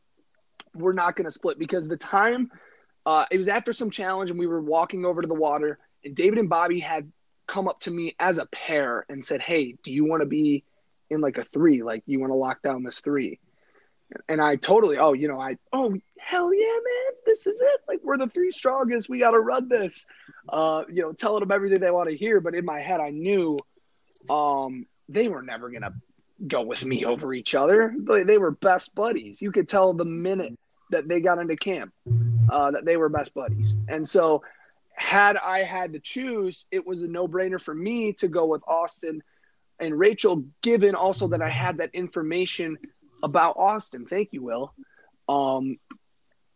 [0.73, 2.51] were not going to split because the time
[3.05, 6.15] uh, it was after some challenge and we were walking over to the water and
[6.15, 7.11] David and Bobby had
[7.47, 10.63] come up to me as a pair and said, "Hey, do you want to be
[11.09, 11.83] in like a three?
[11.83, 13.39] Like you want to lock down this three?
[14.29, 17.81] And I totally, oh, you know, I, oh, hell yeah, man, this is it.
[17.87, 19.09] Like, we're the three strongest.
[19.09, 20.05] We got to run this.
[20.47, 22.39] Uh, you know, telling them everything they want to hear.
[22.39, 23.59] But in my head, I knew
[24.29, 25.93] um, they were never going to
[26.47, 27.93] go with me over each other.
[27.97, 29.41] They, they were best buddies.
[29.41, 30.57] You could tell the minute
[30.91, 31.93] that they got into camp
[32.49, 33.75] uh, that they were best buddies.
[33.89, 34.43] And so,
[34.93, 38.63] had I had to choose, it was a no brainer for me to go with
[38.67, 39.21] Austin
[39.79, 42.77] and Rachel, given also that I had that information
[43.23, 44.05] about Austin.
[44.05, 44.73] Thank you, Will.
[45.27, 45.77] Um,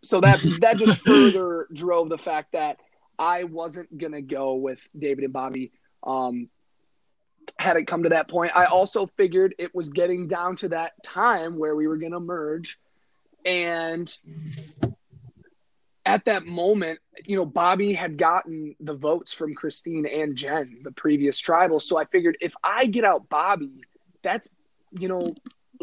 [0.03, 2.77] so that that just further drove the fact that
[3.17, 5.71] I wasn't gonna go with David and Bobby.
[6.03, 6.49] Um,
[7.57, 10.93] had it come to that point, I also figured it was getting down to that
[11.03, 12.79] time where we were gonna merge,
[13.45, 14.15] and
[16.05, 20.91] at that moment, you know, Bobby had gotten the votes from Christine and Jen, the
[20.91, 21.79] previous tribal.
[21.79, 23.83] So I figured if I get out Bobby,
[24.23, 24.49] that's
[24.91, 25.35] you know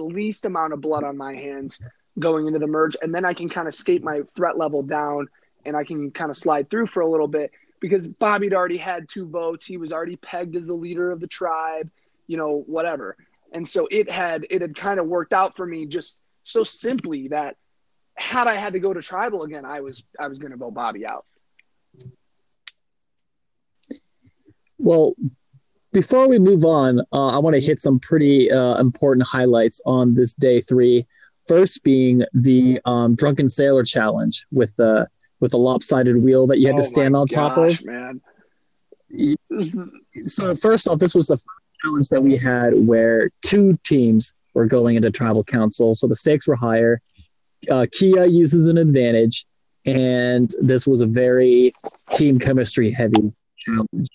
[0.02, 1.82] least amount of blood on my hands
[2.18, 5.28] going into the merge, and then I can kind of skate my threat level down
[5.64, 7.50] and I can kind of slide through for a little bit
[7.80, 9.66] because Bobby had already had two votes.
[9.66, 11.90] He was already pegged as the leader of the tribe,
[12.26, 13.16] you know, whatever.
[13.52, 17.28] And so it had it had kind of worked out for me just so simply
[17.28, 17.56] that
[18.14, 20.74] had I had to go to tribal again, I was I was going to vote
[20.74, 21.24] Bobby out.
[24.78, 25.14] Well,
[25.92, 30.14] before we move on, uh, I want to hit some pretty uh, important highlights on
[30.14, 31.06] this day three.
[31.46, 35.08] First, being the um, drunken sailor challenge with the
[35.40, 37.86] with the lopsided wheel that you had oh to stand on gosh, top of.
[37.86, 38.20] Man.
[40.26, 44.66] So first off, this was the first challenge that we had where two teams were
[44.66, 47.00] going into tribal council, so the stakes were higher.
[47.70, 49.46] Uh, Kia uses an advantage,
[49.86, 51.72] and this was a very
[52.12, 54.08] team chemistry heavy challenge.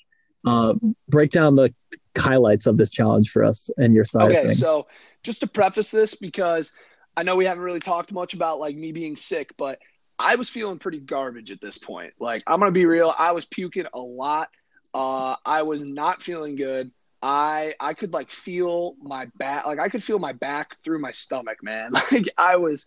[0.46, 0.74] Uh,
[1.08, 1.74] break down the
[2.18, 4.32] highlights of this challenge for us and your side.
[4.32, 4.88] Okay, so
[5.24, 6.74] just to preface this, because
[7.16, 9.80] I know we haven't really talked much about like me being sick, but
[10.20, 12.14] I was feeling pretty garbage at this point.
[12.20, 14.50] Like I'm gonna be real, I was puking a lot.
[14.94, 16.92] Uh, I was not feeling good.
[17.22, 21.12] I I could like feel my back, like I could feel my back through my
[21.12, 21.94] stomach, man.
[22.12, 22.86] Like I was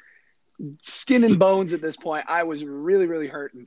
[0.81, 2.27] skin and bones at this point.
[2.29, 3.67] I was really really hurting.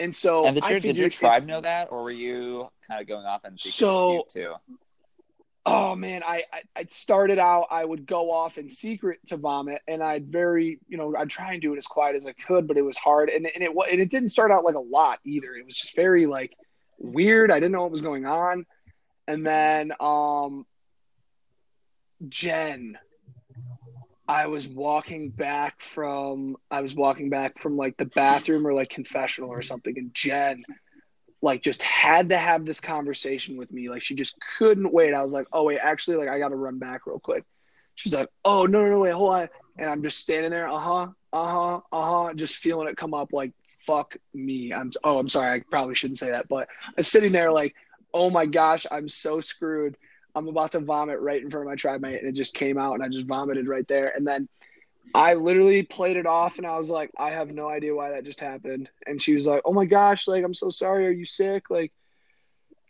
[0.00, 3.06] And so, and did your, did your tribe know that, or were you kind of
[3.06, 4.54] going off and secret so, too?
[5.66, 7.66] Oh man, I, I I started out.
[7.70, 11.52] I would go off in secret to vomit, and I'd very, you know, I'd try
[11.52, 13.70] and do it as quiet as I could, but it was hard, and and it
[13.70, 15.54] and it didn't start out like a lot either.
[15.54, 16.56] It was just very like
[16.98, 17.50] weird.
[17.50, 18.64] I didn't know what was going on,
[19.28, 20.64] and then um,
[22.26, 22.96] Jen,
[24.30, 28.88] I was walking back from I was walking back from like the bathroom or like
[28.88, 30.62] confessional or something, and Jen
[31.42, 33.88] like just had to have this conversation with me.
[33.88, 35.14] Like she just couldn't wait.
[35.14, 37.42] I was like, oh wait, actually, like I got to run back real quick.
[37.96, 40.78] She's like, oh no no no wait hold on, and I'm just standing there, uh
[40.78, 43.50] huh, uh huh, uh huh, just feeling it come up like
[43.80, 44.72] fuck me.
[44.72, 47.74] I'm oh I'm sorry, I probably shouldn't say that, but I'm sitting there like,
[48.14, 49.96] oh my gosh, I'm so screwed.
[50.34, 52.78] I'm about to vomit right in front of my tribe mate, and it just came
[52.78, 54.48] out, and I just vomited right there, and then
[55.14, 58.24] I literally played it off and I was like, I have no idea why that
[58.24, 58.88] just happened.
[59.06, 61.06] And she was like, Oh my gosh, like I'm so sorry.
[61.06, 61.70] Are you sick?
[61.70, 61.92] Like,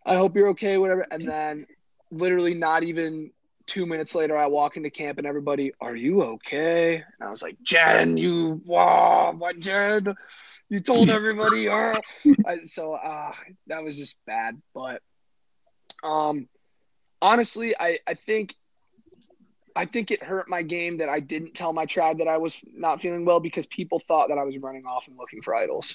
[0.05, 1.07] I hope you're okay, whatever.
[1.11, 1.67] And then
[2.11, 3.31] literally not even
[3.67, 6.97] two minutes later, I walk into camp and everybody, Are you okay?
[6.97, 10.15] And I was like, Jen, you wow, what Jen?
[10.69, 11.95] You told everybody, oh.
[12.47, 13.33] I, so uh
[13.69, 14.61] that was just bad.
[14.75, 15.01] But
[16.03, 16.49] um
[17.23, 18.55] honestly, I, I think
[19.77, 22.57] I think it hurt my game that I didn't tell my tribe that I was
[22.67, 25.95] not feeling well because people thought that I was running off and looking for idols.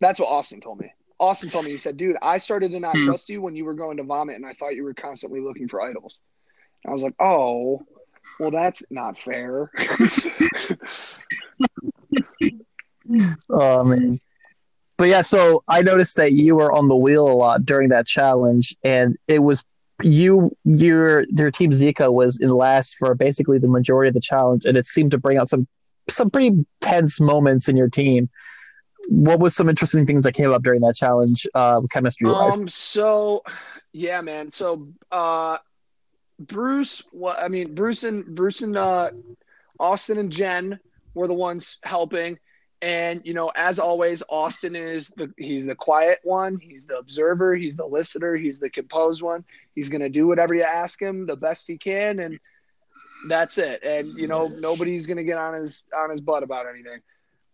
[0.00, 0.92] That's what Austin told me.
[1.18, 3.04] Austin told me, he said, dude, I started to not hmm.
[3.06, 5.68] trust you when you were going to vomit and I thought you were constantly looking
[5.68, 6.18] for idols.
[6.84, 7.86] And I was like, oh,
[8.38, 9.70] well, that's not fair.
[13.50, 14.20] oh, man.
[15.02, 18.06] But yeah, so I noticed that you were on the wheel a lot during that
[18.06, 19.64] challenge, and it was
[20.00, 24.64] you your your team Zika was in last for basically the majority of the challenge,
[24.64, 25.66] and it seemed to bring out some
[26.08, 28.30] some pretty tense moments in your team.
[29.08, 32.60] What was some interesting things that came up during that challenge, uh, chemistry wise?
[32.60, 33.42] Um, so
[33.92, 34.52] yeah, man.
[34.52, 35.58] So uh,
[36.38, 39.10] Bruce, what I mean, Bruce and Bruce and uh,
[39.80, 40.78] Austin and Jen
[41.14, 42.38] were the ones helping.
[42.82, 46.58] And you know, as always, Austin is the he's the quiet one.
[46.58, 47.54] He's the observer.
[47.54, 48.34] He's the listener.
[48.34, 49.44] He's the composed one.
[49.76, 52.40] He's gonna do whatever you ask him the best he can, and
[53.28, 53.84] that's it.
[53.84, 57.00] And you know, nobody's gonna get on his on his butt about anything.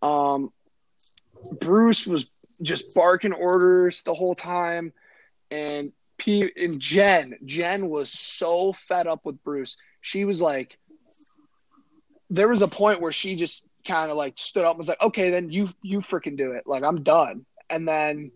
[0.00, 0.50] Um,
[1.60, 2.32] Bruce was
[2.62, 4.94] just barking orders the whole time,
[5.50, 9.76] and P and Jen Jen was so fed up with Bruce.
[10.00, 10.78] She was like,
[12.30, 15.00] there was a point where she just kind of like stood up and was like,
[15.00, 16.66] okay, then you you freaking do it.
[16.66, 17.44] Like I'm done.
[17.70, 18.32] And then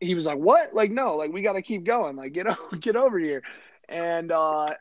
[0.00, 0.74] he was like, what?
[0.74, 2.16] Like no, like we got to keep going.
[2.16, 3.42] Like get over, get over here.
[3.88, 4.74] And uh,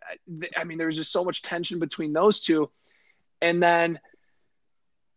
[0.55, 2.69] I mean, there was just so much tension between those two.
[3.41, 3.99] And then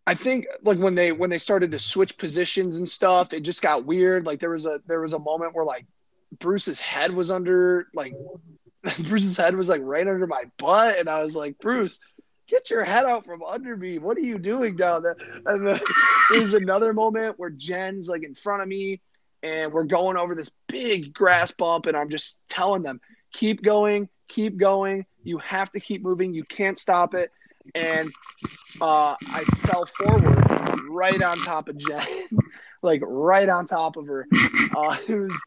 [0.06, 3.62] I think like when they when they started to switch positions and stuff, it just
[3.62, 4.26] got weird.
[4.26, 5.86] Like there was a there was a moment where like
[6.38, 8.14] Bruce's head was under like
[8.98, 12.00] Bruce's head was like right under my butt, and I was like, Bruce,
[12.48, 13.98] get your head out from under me.
[13.98, 15.16] What are you doing down there?
[15.46, 15.80] And then
[16.30, 19.00] there's another moment where Jen's like in front of me
[19.42, 23.00] and we're going over this big grass bump and I'm just telling them,
[23.32, 25.06] keep going, keep going.
[25.22, 26.34] You have to keep moving.
[26.34, 27.30] You can't stop it.
[27.74, 28.10] And
[28.80, 32.06] uh, I fell forward right on top of Jen,
[32.82, 34.26] like right on top of her.
[34.76, 35.42] Uh, it was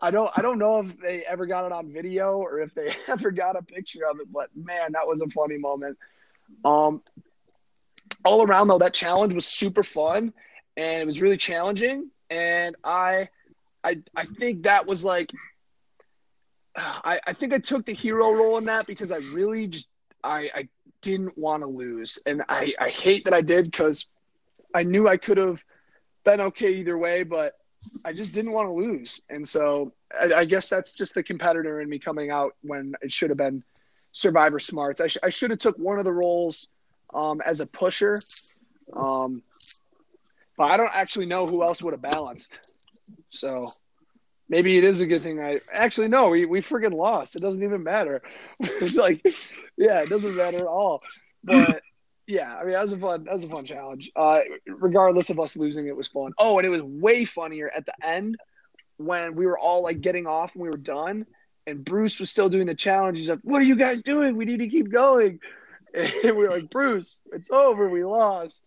[0.00, 2.94] I don't I don't know if they ever got it on video or if they
[3.08, 5.96] ever got a picture of it, but man, that was a funny moment.
[6.64, 7.02] Um,
[8.24, 10.32] all around though, that challenge was super fun
[10.76, 12.10] and it was really challenging.
[12.30, 13.28] And I,
[13.84, 15.30] I, I think that was like,
[16.76, 19.88] I, I think I took the hero role in that because I really just,
[20.24, 20.68] I, I
[21.00, 22.18] didn't want to lose.
[22.26, 24.06] And I, I hate that I did because
[24.74, 25.62] I knew I could have
[26.24, 27.54] been okay either way, but
[28.04, 29.20] I just didn't want to lose.
[29.28, 33.12] And so I, I guess that's just the competitor in me coming out when it
[33.12, 33.64] should have been
[34.12, 35.00] survivor smarts.
[35.00, 36.68] I, sh- I should have took one of the roles
[37.12, 38.18] um, as a pusher,
[38.92, 39.42] um,
[40.56, 42.58] but I don't actually know who else would have balanced.
[43.30, 43.62] So
[44.48, 45.40] maybe it is a good thing.
[45.40, 47.36] I actually no, we we freaking lost.
[47.36, 48.22] It doesn't even matter.
[48.94, 49.22] like,
[49.76, 51.02] yeah, it doesn't matter at all.
[51.42, 51.82] But
[52.26, 54.10] yeah, I mean, that was a fun that was a fun challenge.
[54.14, 56.32] Uh, regardless of us losing, it was fun.
[56.38, 58.36] Oh, and it was way funnier at the end
[58.98, 61.26] when we were all like getting off and we were done,
[61.66, 63.18] and Bruce was still doing the challenge.
[63.18, 64.36] He's like, "What are you guys doing?
[64.36, 65.40] We need to keep going."
[65.94, 67.86] And we were like, "Bruce, it's over.
[67.86, 68.64] We lost."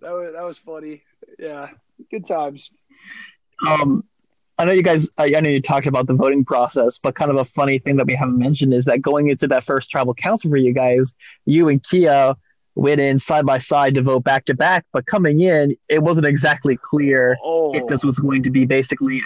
[0.00, 1.02] That was that was funny.
[1.40, 1.70] Yeah,
[2.08, 2.70] good times.
[3.66, 4.04] Um,
[4.58, 5.10] I know you guys.
[5.18, 8.06] I know you talked about the voting process, but kind of a funny thing that
[8.06, 11.14] we haven't mentioned is that going into that first tribal council for you guys,
[11.44, 12.34] you and Kia
[12.74, 14.86] went in side by side to vote back to back.
[14.92, 17.74] But coming in, it wasn't exactly clear oh.
[17.74, 19.22] if this was going to be basically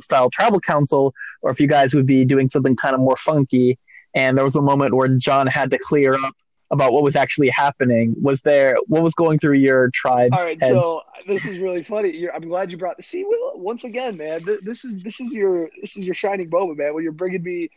[0.00, 3.78] style tribal council or if you guys would be doing something kind of more funky.
[4.14, 6.34] And there was a moment where John had to clear up
[6.70, 8.14] about what was actually happening.
[8.20, 10.36] Was there what was going through your tribes?
[10.36, 10.74] All right, heads?
[10.74, 12.16] so this is really funny.
[12.16, 13.24] You're, I'm glad you brought the see.
[13.54, 16.94] Once again, man, this is this is your this is your shining moment, man.
[16.94, 17.70] When you're bringing me,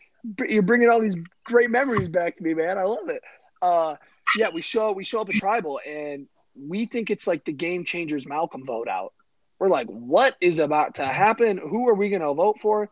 [0.48, 2.78] you're bringing all these great memories back to me, man.
[2.78, 3.22] I love it.
[3.62, 3.96] Uh,
[4.38, 6.26] yeah, we show we show up at tribal and
[6.58, 9.12] we think it's like the game changers Malcolm vote out.
[9.58, 11.58] We're like, what is about to happen?
[11.58, 12.90] Who are we going to vote for?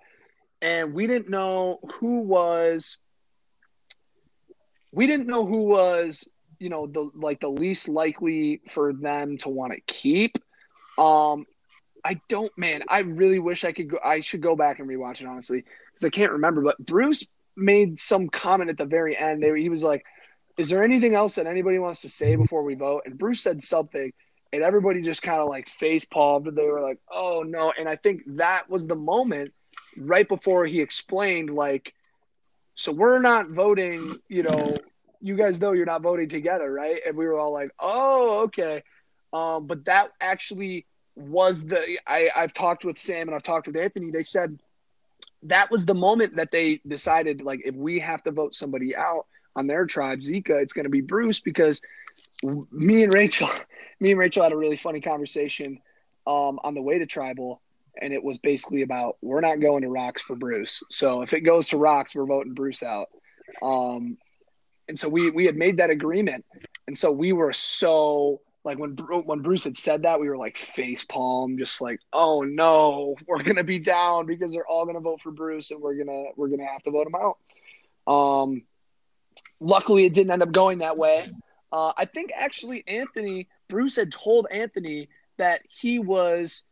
[0.63, 2.99] And we didn't know who was.
[4.93, 9.49] We didn't know who was, you know, the like the least likely for them to
[9.49, 10.37] want to keep.
[10.97, 11.45] Um,
[12.05, 12.83] I don't, man.
[12.89, 13.99] I really wish I could go.
[14.03, 16.63] I should go back and rewatch it honestly because I can't remember.
[16.63, 17.27] But Bruce
[17.57, 19.43] made some comment at the very end.
[19.43, 20.05] There, he was like,
[20.57, 23.03] is there anything else that anybody wants to say before we vote?
[23.07, 24.13] And Bruce said something,
[24.55, 26.47] and everybody just kind of like face palmed.
[26.55, 27.73] They were like, oh no.
[27.77, 29.53] And I think that was the moment
[29.99, 31.93] right before he explained, like,
[32.77, 34.77] so we're not voting, you know,
[35.21, 37.01] you guys know you're not voting together, right?
[37.05, 38.85] And we were all like, oh, okay.
[39.33, 40.87] Um, but that actually
[41.17, 44.13] was the I, I've talked with Sam and I've talked with Anthony.
[44.13, 44.59] They said
[45.45, 49.27] that was the moment that they decided like if we have to vote somebody out,
[49.57, 51.81] on their tribe, Zika, it's going to be Bruce because
[52.43, 53.49] me and Rachel,
[54.01, 55.79] me and Rachel had a really funny conversation
[56.27, 57.61] um, on the way to tribal,
[58.01, 60.83] and it was basically about we're not going to rocks for Bruce.
[60.91, 63.09] So if it goes to rocks, we're voting Bruce out.
[63.63, 64.19] Um,
[64.89, 66.45] and so we we had made that agreement,
[66.87, 70.57] and so we were so like when when Bruce had said that, we were like
[70.57, 75.21] face palm, just like, oh no, we're gonna be down because they're all gonna vote
[75.21, 77.39] for Bruce, and we're gonna we're gonna have to vote him out.
[78.13, 78.63] Um,
[79.61, 81.31] Luckily, it didn't end up going that way.
[81.75, 86.63] Uh, I think actually Anthony Bruce had told Anthony that he was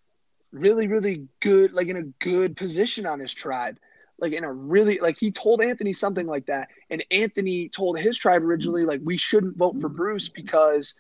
[0.53, 3.79] really, really good, like in a good position on his tribe,
[4.21, 8.17] like in a really like he told Anthony something like that, and Anthony told his
[8.17, 10.95] tribe originally like we shouldn't vote for Bruce because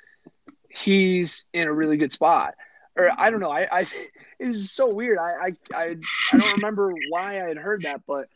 [0.68, 2.56] he's in a really good spot.
[2.96, 3.52] Or I don't know.
[3.52, 3.86] I, I
[4.40, 5.18] it was so weird.
[5.18, 5.96] I, I I
[6.32, 8.28] I don't remember why I had heard that, but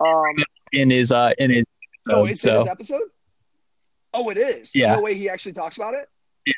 [0.00, 0.34] um
[0.72, 1.64] in his uh in his
[2.10, 2.50] Oh, it's so.
[2.50, 3.02] in this episode.
[4.14, 4.74] Oh, it is.
[4.74, 4.94] Yeah.
[4.94, 6.08] No way he actually talks about it.
[6.46, 6.52] Yeah.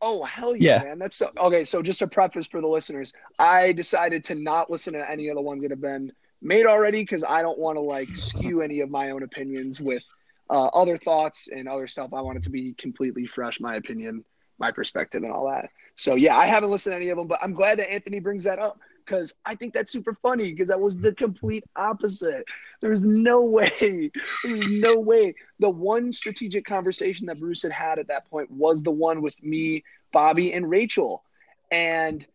[0.00, 0.98] Oh hell yeah, yeah, man!
[0.98, 1.64] That's so okay.
[1.64, 5.36] So just a preface for the listeners, I decided to not listen to any of
[5.36, 8.80] the ones that have been made already because I don't want to like skew any
[8.80, 10.04] of my own opinions with
[10.50, 12.14] uh, other thoughts and other stuff.
[12.14, 14.24] I want it to be completely fresh, my opinion,
[14.58, 15.70] my perspective, and all that.
[15.96, 18.44] So yeah, I haven't listened to any of them, but I'm glad that Anthony brings
[18.44, 18.78] that up
[19.08, 22.44] because I think that's super funny because that was the complete opposite.
[22.80, 24.10] There's no way,
[24.44, 25.34] there's no way.
[25.58, 29.40] The one strategic conversation that Bruce had had at that point was the one with
[29.42, 31.22] me, Bobby, and Rachel.
[31.70, 32.26] And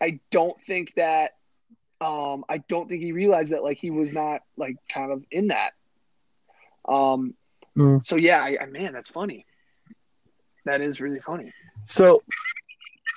[0.00, 1.34] I don't think that,
[2.00, 5.48] um, I don't think he realized that like he was not like kind of in
[5.48, 5.72] that.
[6.86, 7.34] Um,
[7.76, 8.04] mm.
[8.04, 9.46] so yeah, I, I, man, that's funny.
[10.64, 11.52] That is really funny.
[11.84, 12.22] So,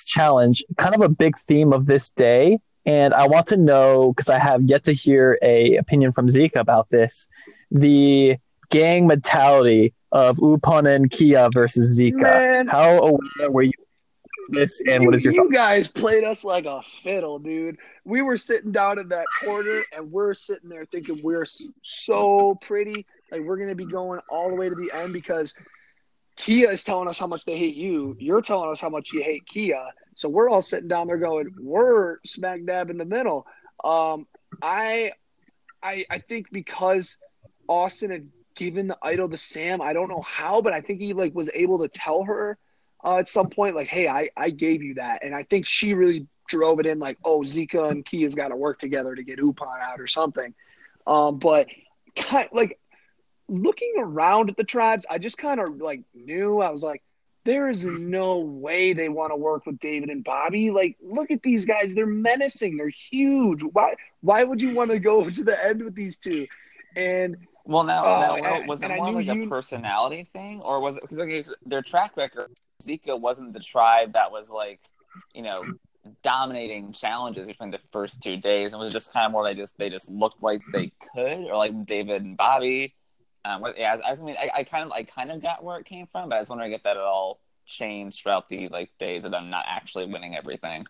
[0.05, 2.59] challenge, kind of a big theme of this day
[2.89, 6.55] and I want to know because I have yet to hear a opinion from Zika
[6.55, 7.27] about this,
[7.69, 8.37] the
[8.69, 12.21] gang mentality of Upon and Kia versus Zika.
[12.21, 12.67] Man.
[12.67, 13.73] How aware were you
[14.49, 15.53] this and you, what is your You thoughts?
[15.53, 17.77] guys played us like a fiddle, dude.
[18.05, 21.45] We were sitting down in that corner and we're sitting there thinking we're
[21.83, 23.05] so pretty.
[23.31, 25.53] Like we're gonna be going all the way to the end because
[26.37, 28.15] Kia is telling us how much they hate you.
[28.17, 29.85] You're telling us how much you hate Kia.
[30.19, 33.47] So we're all sitting down there going, we're smack dab in the middle.
[33.81, 34.27] Um,
[34.61, 35.13] I,
[35.81, 37.17] I, I think because
[37.69, 41.13] Austin had given the idol to Sam, I don't know how, but I think he
[41.13, 42.57] like was able to tell her
[43.01, 45.93] uh, at some point, like, hey, I, I gave you that, and I think she
[45.93, 49.39] really drove it in, like, oh, Zika and Kia's got to work together to get
[49.39, 50.53] Upon out or something.
[51.07, 51.67] Um, but
[52.17, 52.77] kind like
[53.47, 57.03] looking around at the tribes, I just kind of like knew I was like,
[57.49, 60.69] there is no way they want to work with David and Bobby.
[60.69, 63.63] Like, look at these guys; they're menacing, they're huge.
[63.63, 63.95] Why?
[64.21, 66.45] Why would you want to go to the end with these two?
[66.95, 70.79] And well, now, Oh, now and- uh, was it more like a personality thing, or
[70.79, 72.51] was it because okay, their track record?
[72.83, 74.79] Zika wasn't the tribe that was like,
[75.33, 75.63] you know,
[76.21, 79.75] dominating challenges between the first two days, and was just kind of more they just
[79.79, 82.93] they just looked like they could, or like David and Bobby.
[83.45, 85.79] Um, what- yeah, I, I mean, I, I kind of I kind of got where
[85.79, 88.91] it came from, but I was wondering if that at all changed throughout the like
[88.99, 90.85] days that I'm not actually winning everything.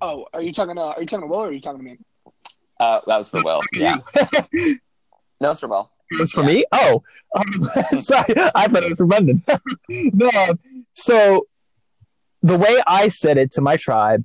[0.00, 1.84] oh, are you talking to are you talking to Will or are you talking to
[1.84, 1.98] me?
[2.78, 3.60] Uh, that was for Will.
[3.72, 4.78] Yeah, that
[5.40, 5.90] was for Will.
[6.10, 6.46] It was for Yeah.
[6.46, 6.64] me?
[6.72, 7.02] Oh,
[7.34, 7.68] um,
[7.98, 8.34] sorry.
[8.54, 9.42] I thought it was for Brendan.
[9.88, 10.58] no, um,
[10.92, 11.46] so
[12.42, 14.24] the way I said it to my tribe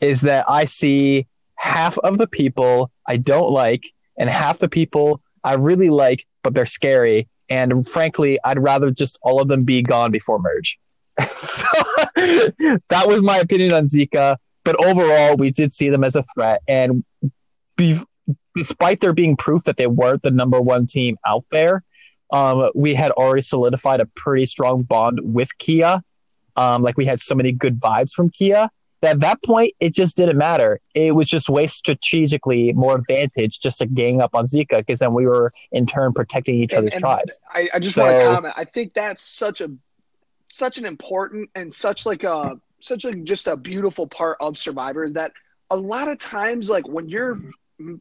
[0.00, 3.84] is that I see half of the people I don't like
[4.16, 7.28] and half the people I really like, but they're scary.
[7.48, 10.78] And frankly, I'd rather just all of them be gone before merge.
[11.36, 11.66] so
[12.16, 14.36] that was my opinion on Zika.
[14.64, 16.62] But overall, we did see them as a threat.
[16.66, 17.04] And
[17.76, 18.00] be-
[18.56, 21.84] despite there being proof that they weren't the number one team out there,
[22.32, 26.02] um, we had already solidified a pretty strong bond with Kia.
[26.56, 28.70] Um, like we had so many good vibes from Kia
[29.04, 30.80] at that point it just didn't matter.
[30.94, 35.14] It was just way strategically more advantage just to gang up on Zika because then
[35.14, 37.38] we were in turn protecting each And- other's and tribes.
[37.52, 38.54] I, I just So- want to comment.
[38.56, 39.70] I think that's such a
[40.50, 45.04] such an important and such like a such like just a beautiful part of Survivor
[45.04, 45.32] is that
[45.70, 47.40] a lot of times like when you're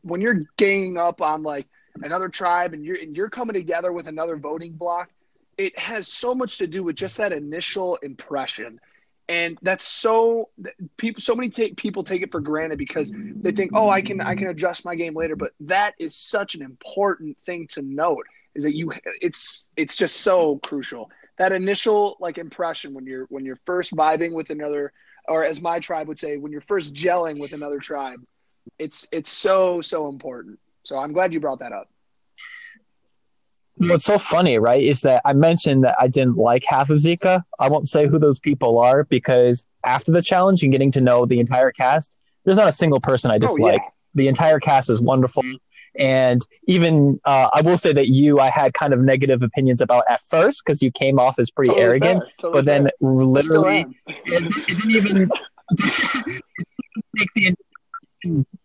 [0.04, 1.68] when you're ganging up on like
[2.04, 5.10] another tribe and you're and you're coming together with another voting block,
[5.58, 8.80] it has so much to do with just that initial impression.
[9.30, 10.50] And that's so
[10.98, 14.20] people so many take people take it for granted because they think, "Oh, I can
[14.20, 18.26] I can adjust my game later." But that is such an important thing to note
[18.54, 18.92] is that you
[19.22, 21.10] it's it's just so crucial.
[21.38, 24.92] That initial like impression when you're when you're first vibing with another
[25.28, 28.20] or as my tribe would say when you're first gelling with another tribe
[28.78, 30.60] it's it's so so important.
[30.84, 31.90] So i'm glad you brought that up
[33.78, 37.44] What's so funny, right, is that I mentioned that I didn't like half of Zika.
[37.60, 41.26] I won't say who those people are because after the challenge and getting to know
[41.26, 43.82] the entire cast, there's not a single person I oh dislike.
[43.82, 45.44] yeah The entire cast is wonderful.
[45.98, 50.04] And even uh, I will say that you, I had kind of negative opinions about
[50.10, 52.92] at first because you came off as pretty Totally arrogant, fair, totally but then fair.
[53.02, 55.30] Literally it, it didn't even
[57.18, 57.56] take the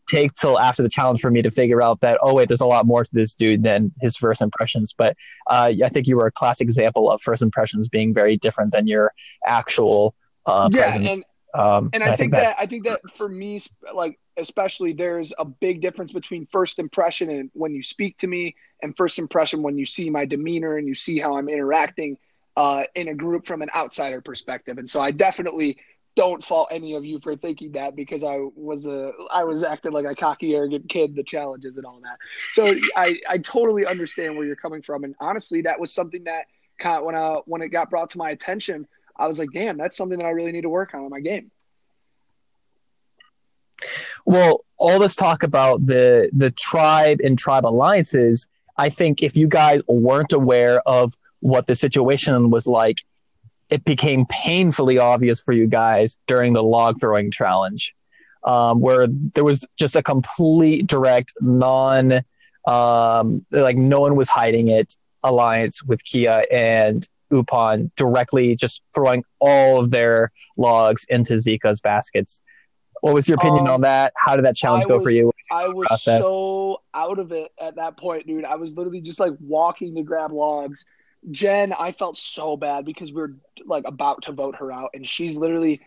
[0.09, 2.67] take till after the challenge for me to figure out that oh wait there's a
[2.67, 5.17] lot more to this dude than his first impressions but
[5.49, 8.87] uh, i think you were a classic example of first impressions being very different than
[8.87, 9.13] your
[9.47, 10.15] actual
[10.47, 11.25] uh, Yeah, presence and-
[11.55, 13.59] um, and I, think that, I think that for me,
[13.95, 18.55] like especially, there's a big difference between first impression and when you speak to me,
[18.83, 22.19] and first impression when you see my demeanor and you see how I'm interacting
[22.57, 24.77] uh, in a group from an outsider perspective.
[24.77, 25.79] And so I definitely
[26.19, 29.93] don't fault any of you for thinking that because I was a I was acting
[29.93, 32.19] like a cocky, arrogant kid, the challenges and all that.
[32.51, 36.47] So I I totally understand where you're coming from, and honestly, that was something that
[36.85, 38.89] of, when I when it got brought to my attention.
[39.17, 41.21] I was like, damn, that's something that I really need to work on in my
[41.21, 41.53] game.
[44.25, 49.47] Well, all this talk about the the tribe and tribe alliances, I think if you
[49.47, 53.05] guys weren't aware of what the situation was like,
[53.71, 57.95] it became painfully obvious for you guys during the log throwing challenge,
[58.45, 62.23] um, where there was just a complete direct non,
[62.67, 69.23] um, like no one was hiding it alliance with Kia and Upon directly just throwing
[69.39, 72.41] all of their logs into Zika's baskets.
[73.03, 74.15] What was your opinion Um, on that?
[74.17, 75.31] How did that challenge I go was- for you?
[75.51, 76.23] I was process.
[76.23, 78.47] so out of it at that point, dude.
[78.47, 80.87] I was literally just like walking to grab logs.
[81.31, 83.35] Jen, I felt so bad because we're
[83.65, 85.81] like about to vote her out, and she's literally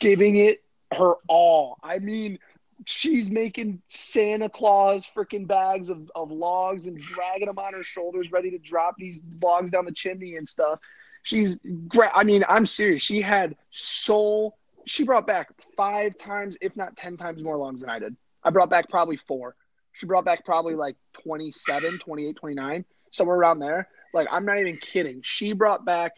[0.00, 0.62] giving it
[0.92, 1.78] her all.
[1.82, 2.38] I mean,
[2.86, 8.32] she's making Santa Claus freaking bags of, of logs and dragging them on her shoulders,
[8.32, 10.78] ready to drop these logs down the chimney and stuff.
[11.22, 11.58] She's
[11.88, 12.10] great.
[12.14, 13.02] I mean, I'm serious.
[13.02, 14.54] She had so
[14.86, 18.16] she brought back five times, if not ten times more logs than I did.
[18.42, 19.54] I brought back probably four.
[19.92, 23.88] She brought back probably like 27, 28, 29, somewhere around there.
[24.12, 25.20] Like, I'm not even kidding.
[25.22, 26.12] She brought back,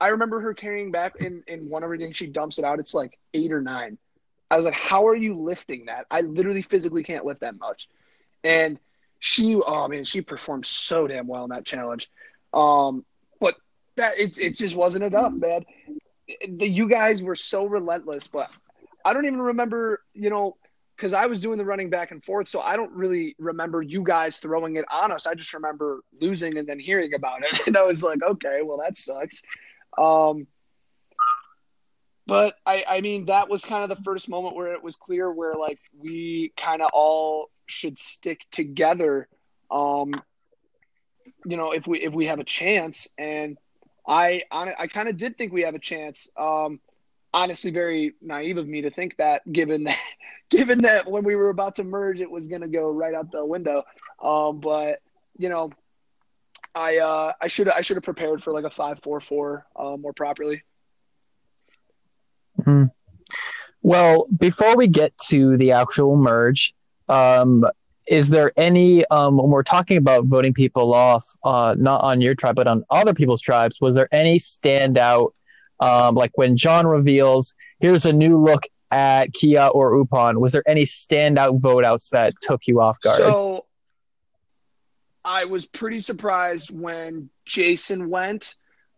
[0.00, 2.78] I remember her carrying back in, in one of her things, she dumps it out.
[2.78, 3.98] It's like eight or nine.
[4.50, 6.06] I was like, how are you lifting that?
[6.10, 7.88] I literally physically can't lift that much.
[8.44, 8.78] And
[9.18, 12.10] she, oh man, she performed so damn well in that challenge.
[12.54, 13.04] Um,
[13.40, 13.56] but
[13.96, 15.64] that it, it just wasn't enough, man.
[16.48, 18.50] The, you guys were so relentless, but
[19.04, 20.56] I don't even remember, you know,
[20.96, 24.02] because I was doing the running back and forth, so I don't really remember you
[24.02, 25.26] guys throwing it on us.
[25.26, 28.78] I just remember losing and then hearing about it, and I was like, okay, well
[28.78, 29.42] that sucks.
[29.98, 30.46] Um,
[32.26, 35.30] but I, I mean, that was kind of the first moment where it was clear
[35.30, 39.28] where like we kind of all should stick together.
[39.70, 40.12] Um,
[41.44, 43.58] you know, if we if we have a chance, and
[44.08, 46.28] I I, I kind of did think we have a chance.
[46.36, 46.80] Um,
[47.36, 49.98] honestly very naive of me to think that given that
[50.50, 53.30] given that when we were about to merge it was going to go right out
[53.30, 53.84] the window.
[54.22, 55.00] Um, but
[55.38, 55.70] you know
[56.74, 60.62] i uh, i should i should have prepared for like a 544 uh, more properly.
[62.64, 62.84] Hmm.
[63.82, 66.74] Well before we get to the actual merge
[67.10, 67.66] um,
[68.06, 72.34] is there any um, when we're talking about voting people off uh, not on your
[72.34, 75.32] tribe but on other people's tribes was there any standout
[75.80, 80.62] um, like when John reveals, here's a new look at Kia or Upon, was there
[80.66, 83.18] any standout vote outs that took you off guard?
[83.18, 83.66] So
[85.24, 88.54] I was pretty surprised when Jason went,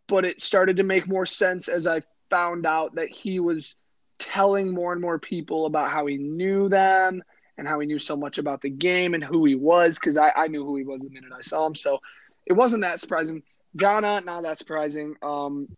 [0.06, 3.76] but it started to make more sense as I found out that he was
[4.18, 7.22] telling more and more people about how he knew them
[7.56, 10.30] and how he knew so much about the game and who he was because I,
[10.36, 11.74] I knew who he was the minute I saw him.
[11.74, 11.98] So
[12.46, 13.42] it wasn't that surprising.
[13.76, 15.16] Jana, not that surprising.
[15.22, 15.68] Um,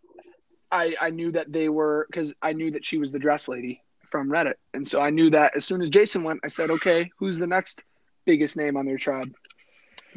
[0.73, 3.83] I, I knew that they were because I knew that she was the dress lady
[4.03, 4.55] from Reddit.
[4.75, 7.47] And so I knew that as soon as Jason went, I said, okay, who's the
[7.47, 7.85] next
[8.25, 9.33] biggest name on their tribe?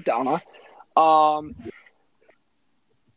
[0.03, 0.41] Donna.
[0.95, 1.55] Um,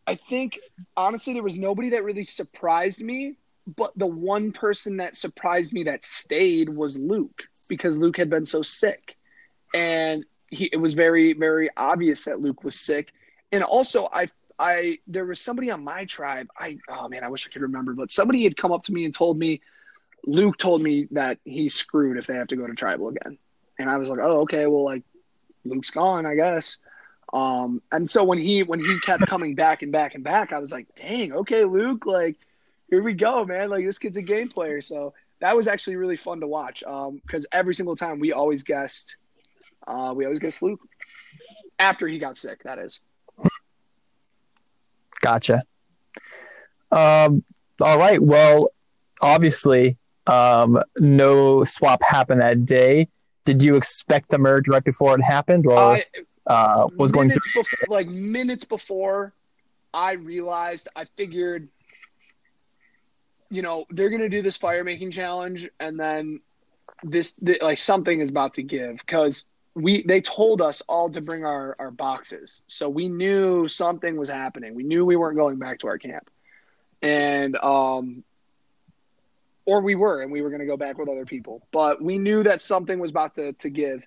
[0.06, 0.58] I think
[0.96, 3.36] honestly there was nobody that really surprised me,
[3.76, 8.44] but the one person that surprised me that stayed was Luke because Luke had been
[8.44, 9.16] so sick.
[9.74, 13.12] And he it was very, very obvious that Luke was sick.
[13.50, 16.48] And also I I there was somebody on my tribe.
[16.58, 19.04] I oh man, I wish I could remember, but somebody had come up to me
[19.04, 19.60] and told me
[20.26, 23.38] Luke told me that he's screwed if they have to go to tribal again.
[23.78, 25.02] And I was like, "Oh, okay, well like
[25.64, 26.78] Luke's gone, I guess."
[27.32, 30.58] Um and so when he when he kept coming back and back and back, I
[30.58, 32.36] was like, "Dang, okay, Luke, like
[32.90, 33.70] here we go, man.
[33.70, 37.20] Like this kid's a game player." So that was actually really fun to watch um
[37.26, 39.16] because every single time we always guessed
[39.86, 40.80] uh we always guessed Luke
[41.78, 43.00] after he got sick, that is.
[45.26, 45.64] Gotcha.
[46.92, 47.42] Um,
[47.80, 48.22] all right.
[48.22, 48.68] Well,
[49.20, 49.96] obviously,
[50.28, 53.08] um, no swap happened that day.
[53.44, 56.04] Did you expect the merge right before it happened, or I,
[56.46, 59.32] uh, was going through before, like minutes before
[59.92, 60.86] I realized?
[60.94, 61.68] I figured,
[63.50, 66.40] you know, they're gonna do this fire making challenge, and then
[67.02, 71.20] this, this like something is about to give because we they told us all to
[71.20, 72.62] bring our our boxes.
[72.66, 74.74] So we knew something was happening.
[74.74, 76.30] We knew we weren't going back to our camp.
[77.02, 78.24] And um
[79.66, 81.60] or we were and we were going to go back with other people.
[81.72, 84.02] But we knew that something was about to to give.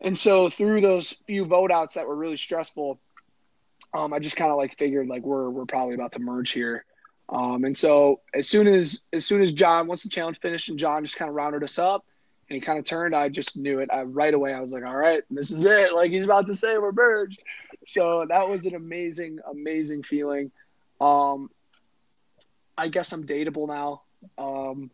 [0.00, 3.00] And so through those few vote outs that were really stressful
[3.94, 6.84] um i just kind of like figured like we're we're probably about to merge here.
[7.28, 10.78] Um and so as soon as as soon as john once the challenge finished and
[10.78, 12.04] john just kind of rounded us up
[12.48, 13.14] and he kind of turned.
[13.14, 13.90] I just knew it.
[13.92, 14.54] I right away.
[14.54, 15.92] I was like, all right, this is it.
[15.94, 17.42] Like he's about to say we're merged.
[17.86, 20.50] So that was an amazing, amazing feeling.
[21.00, 21.50] Um,
[22.78, 24.02] I guess I'm dateable now.
[24.38, 24.90] Um,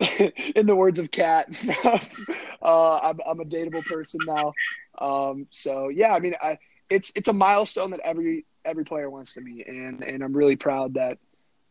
[0.54, 1.48] in the words of Kat,
[2.62, 4.52] uh, I'm, I'm a dateable person now.
[4.98, 6.58] Um, so yeah, I mean, I,
[6.90, 10.56] it's it's a milestone that every every player wants to meet, and and I'm really
[10.56, 11.18] proud that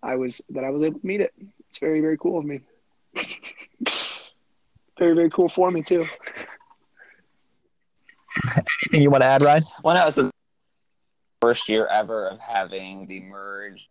[0.02, 1.34] I was that I was able to meet it.
[1.70, 2.62] It's very very cool of me
[4.98, 6.06] very very cool for me too.
[8.56, 9.64] Anything you want to add, Ryan?
[9.84, 10.32] Well, no, it's the
[11.42, 13.90] first year ever of having the merge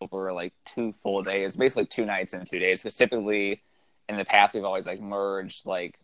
[0.00, 2.82] over like two full days, basically two nights and two days.
[2.82, 3.62] Because typically,
[4.08, 5.98] in the past, we've always like merged like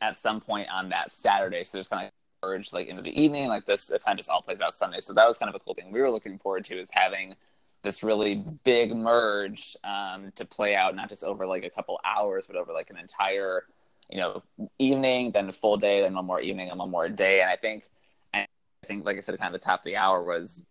[0.00, 1.64] at some point on that Saturday.
[1.64, 2.12] So there's kind of
[2.42, 3.48] merged like into the evening.
[3.48, 5.00] Like this, it kind of just all plays out Sunday.
[5.00, 7.34] So that was kind of a cool thing we were looking forward to is having
[7.82, 12.46] this really big merge um, to play out not just over like a couple hours,
[12.46, 13.64] but over like an entire
[14.10, 14.42] you know
[14.78, 17.40] evening, then a full day, then one more evening, and one more day.
[17.40, 17.88] And I think,
[18.34, 18.46] I
[18.86, 20.64] think, like I said, kind of the top of the hour was,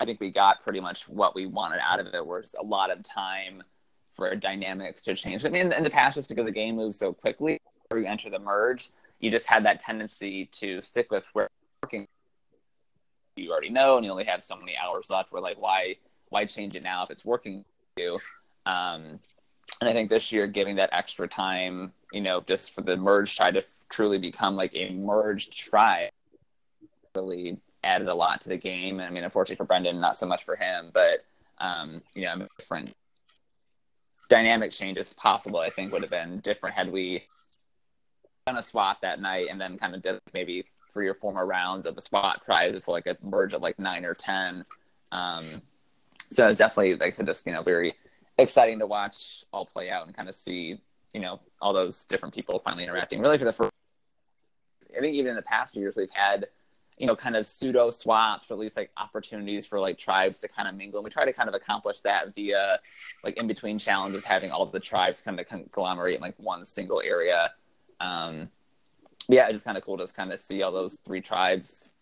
[0.00, 2.24] I think we got pretty much what we wanted out of it.
[2.24, 3.62] Was a lot of time
[4.14, 5.46] for dynamics to change.
[5.46, 7.58] I mean, in the past, just because the game moves so quickly,
[7.88, 8.90] where you enter the merge,
[9.20, 11.48] you just had that tendency to stick with where
[11.82, 12.06] working
[13.36, 15.32] you already know, and you only have so many hours left.
[15.32, 15.96] Where like, why?
[16.32, 17.64] Why change it now if it's working
[17.94, 18.18] for you?
[18.64, 19.20] Um,
[19.80, 23.36] and I think this year, giving that extra time, you know, just for the merge
[23.36, 26.10] try to truly become like a merged tribe,
[27.14, 28.98] really added a lot to the game.
[28.98, 31.24] And I mean, unfortunately for Brendan, not so much for him, but
[31.58, 32.94] um, you know, different
[34.30, 35.58] dynamic changes possible.
[35.58, 37.24] I think would have been different had we
[38.46, 40.64] done a swap that night and then kind of did maybe
[40.94, 43.78] three or four more rounds of the swap tries for like a merge of like
[43.78, 44.62] nine or ten.
[45.10, 45.44] Um,
[46.32, 47.94] so it's definitely like I said, just you know very
[48.38, 50.80] exciting to watch all play out and kind of see
[51.12, 53.20] you know all those different people finally interacting.
[53.20, 53.72] Really for the first,
[54.96, 56.46] I think even in the past few years we've had
[56.98, 60.48] you know kind of pseudo swaps or at least like opportunities for like tribes to
[60.48, 61.00] kind of mingle.
[61.00, 62.78] And we try to kind of accomplish that via
[63.24, 67.02] like in between challenges, having all the tribes kind of conglomerate in like one single
[67.02, 67.52] area.
[68.00, 68.48] Um,
[69.28, 71.96] yeah, it's just kind of cool to kind of see all those three tribes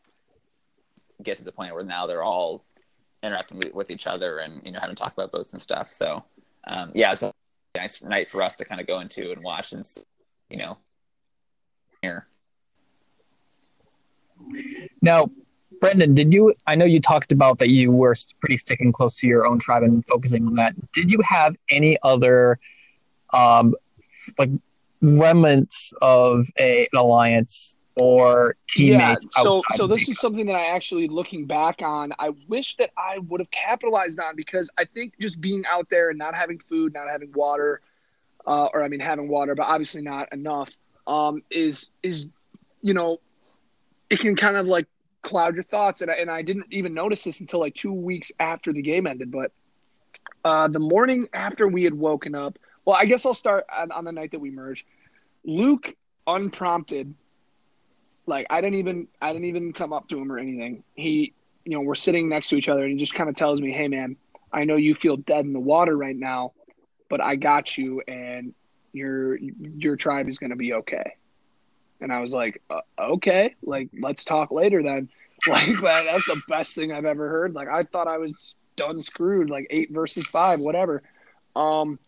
[1.22, 2.64] get to the point where now they're all
[3.22, 5.92] interacting with each other and you know having to talk about boats and stuff.
[5.92, 6.24] So
[6.66, 7.32] um, yeah, it's a
[7.76, 9.84] nice night for us to kind of go into and watch and
[10.48, 10.78] you know
[12.02, 12.26] here.
[15.02, 15.30] Now,
[15.80, 16.54] Brendan, did you?
[16.66, 19.82] I know you talked about that you were pretty sticking close to your own tribe
[19.82, 20.74] and focusing on that.
[20.92, 22.58] Did you have any other,
[23.32, 23.74] um,
[24.38, 24.50] like
[25.00, 29.26] remnants of a, an alliance or teammates.
[29.36, 32.90] Yeah, so so this is something that I actually looking back on, I wish that
[32.96, 36.58] I would have capitalized on because I think just being out there and not having
[36.58, 37.80] food, not having water,
[38.46, 40.76] uh, or I mean having water, but obviously not enough,
[41.06, 42.26] um, is is
[42.82, 43.18] you know,
[44.08, 44.86] it can kind of like
[45.22, 48.32] cloud your thoughts, and I, and I didn't even notice this until like two weeks
[48.40, 49.52] after the game ended, but
[50.44, 54.04] uh, the morning after we had woken up well, I guess I'll start on, on
[54.04, 54.86] the night that we merged.
[55.44, 55.94] Luke,
[56.26, 57.14] unprompted,
[58.26, 60.84] like I didn't even I didn't even come up to him or anything.
[60.94, 61.32] He,
[61.64, 63.72] you know, we're sitting next to each other, and he just kind of tells me,
[63.72, 64.16] "Hey, man,
[64.52, 66.52] I know you feel dead in the water right now,
[67.08, 68.54] but I got you, and
[68.92, 71.14] your your tribe is going to be okay."
[72.00, 75.08] And I was like, uh, "Okay, like let's talk later then."
[75.48, 77.54] Like that, that's the best thing I've ever heard.
[77.54, 81.02] Like I thought I was done screwed, like eight versus five, whatever.
[81.56, 81.98] Um,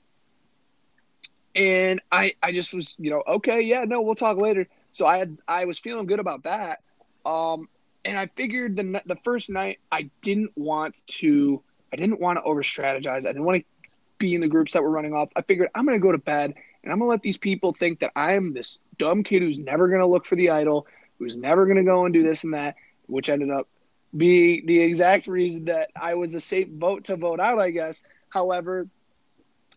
[1.55, 4.67] and I I just was you know okay yeah no we'll talk later.
[4.93, 6.81] So I had I was feeling good about that.
[7.25, 7.69] Um,
[8.05, 11.63] and I figured the the first night I didn't want to
[11.93, 13.27] I didn't want to over strategize.
[13.27, 15.31] I didn't want to be in the groups that were running off.
[15.35, 17.73] I figured I'm going to go to bed and I'm going to let these people
[17.73, 20.87] think that I'm this dumb kid who's never going to look for the idol,
[21.19, 23.69] who's never going to go and do this and that, which ended up
[24.17, 28.03] being the exact reason that I was a safe vote to vote out, I guess.
[28.29, 28.89] However,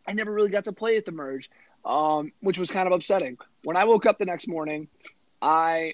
[0.08, 1.50] I never really got to play at the merge
[1.86, 3.38] um, which was kind of upsetting.
[3.64, 4.88] When I woke up the next morning,
[5.42, 5.94] I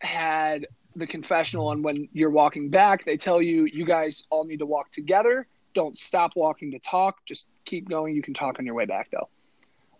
[0.00, 4.58] had the confessional, and when you're walking back, they tell you you guys all need
[4.58, 5.46] to walk together.
[5.74, 7.24] Don't stop walking to talk.
[7.24, 8.14] Just keep going.
[8.14, 9.28] You can talk on your way back, though.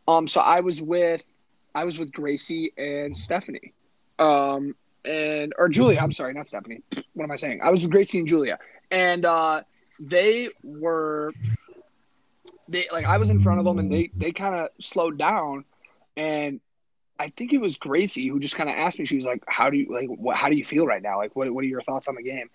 [0.07, 1.25] Um, so I was with,
[1.75, 3.73] I was with Gracie and Stephanie,
[4.19, 5.99] um, and or Julia.
[6.01, 6.83] I'm sorry, not Stephanie.
[7.15, 7.61] What am I saying?
[7.63, 8.59] I was with Gracie and Julia,
[8.91, 9.63] and uh,
[10.07, 11.33] they were
[12.69, 15.65] they like I was in front of them and they they kind of slowed down,
[16.17, 16.61] and
[17.19, 19.07] I think it was Gracie who just kind of asked me.
[19.07, 20.09] She was like, "How do you like?
[20.09, 21.19] What, how do you feel right now?
[21.19, 22.51] Like, what what are your thoughts on the game?"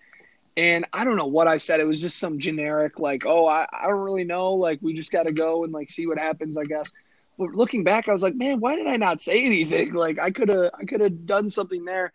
[0.56, 1.80] And I don't know what I said.
[1.80, 4.54] It was just some generic like, "Oh, I I don't really know.
[4.54, 6.92] Like, we just got to go and like see what happens, I guess."
[7.38, 9.94] But looking back, I was like, "Man, why did I not say anything?
[9.94, 12.12] Like, I could have I could have done something there."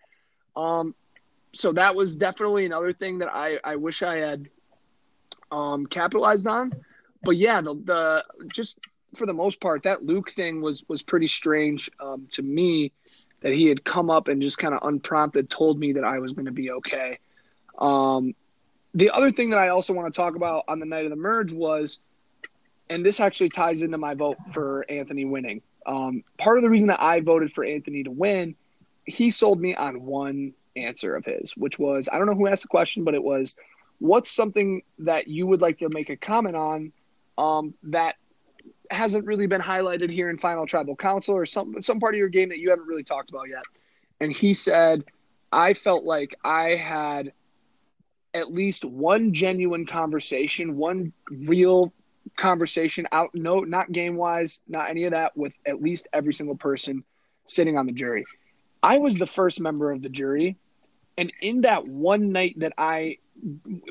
[0.56, 0.94] Um,
[1.54, 4.50] so that was definitely another thing that I I wish I had
[5.52, 6.72] um capitalized on
[7.26, 8.80] but yeah, the, the just
[9.16, 12.92] for the most part, that Luke thing was was pretty strange um, to me.
[13.42, 16.34] That he had come up and just kind of unprompted told me that I was
[16.34, 17.20] going to be okay.
[17.78, 18.34] Um,
[18.96, 21.18] the other thing that I also want to talk about on the night of the
[21.18, 22.00] merge was,
[22.90, 25.62] and this actually ties into my vote for Anthony winning.
[25.86, 28.56] Um, part of the reason that I voted for Anthony to win,
[29.06, 32.64] he sold me on one answer of his, which was I don't know who asked
[32.64, 33.56] the question, but it was,
[34.00, 36.92] what's something that you would like to make a comment on
[37.38, 38.16] um, that
[38.92, 42.30] hasn't really been highlighted here in Final Tribal Council or some some part of your
[42.30, 43.64] game that you haven't really talked about yet.
[44.20, 45.04] And he said,
[45.52, 47.34] I felt like I had
[48.34, 51.94] at least one genuine conversation, one real
[52.36, 56.56] conversation out no not game wise, not any of that with at least every single
[56.56, 57.04] person
[57.48, 58.26] sitting on the jury.
[58.84, 60.58] I was the first member of the jury
[61.18, 63.18] and in that one night that I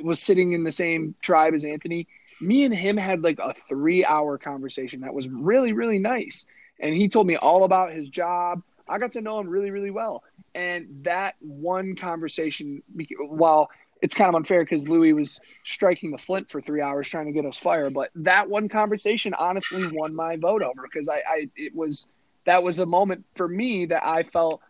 [0.03, 2.07] was sitting in the same tribe as Anthony,
[2.40, 6.47] me and him had like a three hour conversation that was really, really nice.
[6.81, 8.62] And he told me all about his job.
[8.89, 10.24] I got to know him really, really well.
[10.55, 12.82] And that one conversation,
[13.19, 13.70] while
[14.02, 17.32] it's kind of unfair because Louis was striking the flint for three hours trying to
[17.32, 21.48] get us fired, but that one conversation honestly won my vote over because I, I,
[21.56, 22.09] it was,
[22.44, 24.61] that was a moment for me that I felt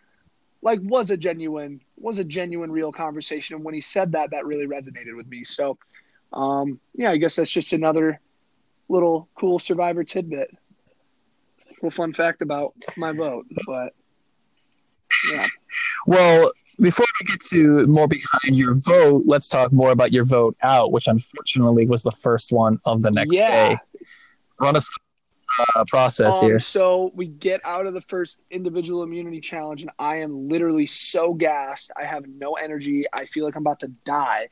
[0.62, 3.56] like was a genuine, was a genuine, real conversation.
[3.56, 5.42] And when he said that, that really resonated with me.
[5.42, 5.78] So,
[6.34, 8.20] um, yeah, I guess that's just another
[8.88, 10.54] little cool survivor tidbit.
[11.80, 13.94] Cool fun fact about my vote, but
[15.30, 15.46] yeah.
[16.06, 20.56] Well, before we get to more behind your vote, let's talk more about your vote
[20.62, 23.48] out, which unfortunately was the first one of the next Yeah.
[23.48, 23.78] day.
[24.60, 24.88] Run us
[25.76, 26.58] uh, process Um, here.
[26.60, 31.32] So we get out of the first individual immunity challenge, and I am literally so
[31.32, 31.92] gassed.
[31.96, 33.04] I have no energy.
[33.12, 34.48] I feel like I'm about to die.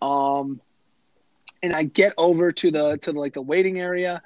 [0.00, 0.60] Um,
[1.66, 4.22] and I get over to the to the, like the waiting area,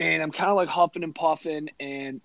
[0.00, 2.20] and I'm kind of like huffing and puffing, and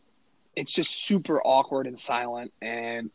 [0.55, 2.53] it's just super awkward and silent.
[2.61, 3.09] And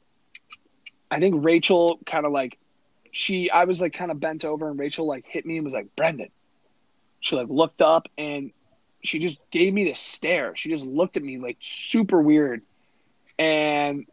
[1.10, 2.58] I think Rachel kind of like
[3.12, 5.72] she I was like kind of bent over, and Rachel like hit me and was
[5.72, 6.30] like Brendan.
[7.20, 8.50] She like looked up and
[9.04, 10.56] she just gave me this stare.
[10.56, 12.62] She just looked at me like super weird.
[13.38, 14.06] And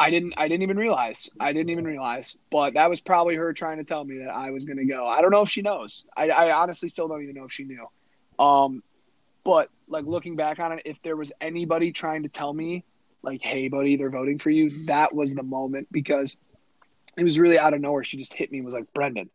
[0.00, 1.30] I didn't I didn't even realize.
[1.40, 2.36] I didn't even realize.
[2.50, 5.06] But that was probably her trying to tell me that I was gonna go.
[5.06, 6.04] I don't know if she knows.
[6.16, 7.86] I, I honestly still don't even know if she knew.
[8.38, 8.82] Um
[9.44, 12.84] but like looking back on it, if there was anybody trying to tell me,
[13.22, 16.36] like, hey buddy, they're voting for you, that was the moment because
[17.16, 18.04] it was really out of nowhere.
[18.04, 19.30] She just hit me and was like, Brendan.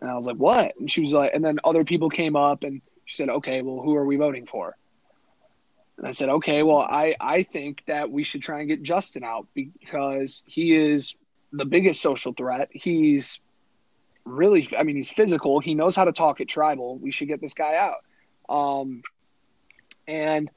[0.00, 0.78] And I was like, what?
[0.78, 3.82] And she was like, and then other people came up and she said, okay, well,
[3.82, 4.76] who are we voting for?
[5.98, 9.24] And I said, okay, well, I, I think that we should try and get Justin
[9.24, 11.14] out because he is
[11.52, 12.68] the biggest social threat.
[12.70, 13.40] He's
[14.24, 15.58] really, I mean, he's physical.
[15.58, 16.98] He knows how to talk at tribal.
[16.98, 17.96] We should get this guy out.
[18.48, 19.02] Um,
[20.06, 20.50] and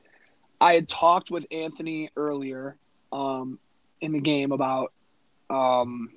[0.60, 2.78] I had talked with Anthony earlier
[3.12, 3.58] um,
[4.00, 4.94] in the game about,
[5.50, 6.12] um,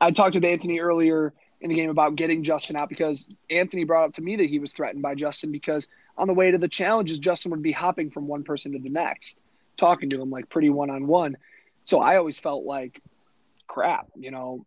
[0.00, 4.06] I talked with Anthony earlier in the game about getting Justin out because Anthony brought
[4.06, 6.68] up to me that he was threatened by Justin because on the way to the
[6.68, 9.40] challenges, Justin would be hopping from one person to the next,
[9.76, 11.36] talking to him like pretty one on one.
[11.84, 13.00] So I always felt like,
[13.66, 14.66] crap, you know,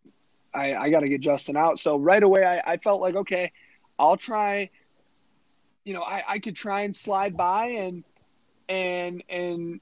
[0.54, 1.80] I, I got to get Justin out.
[1.80, 3.52] So right away, I, I felt like, okay,
[4.00, 4.70] I'll try,
[5.84, 8.04] you know, I, I could try and slide by and,
[8.68, 9.80] and, and,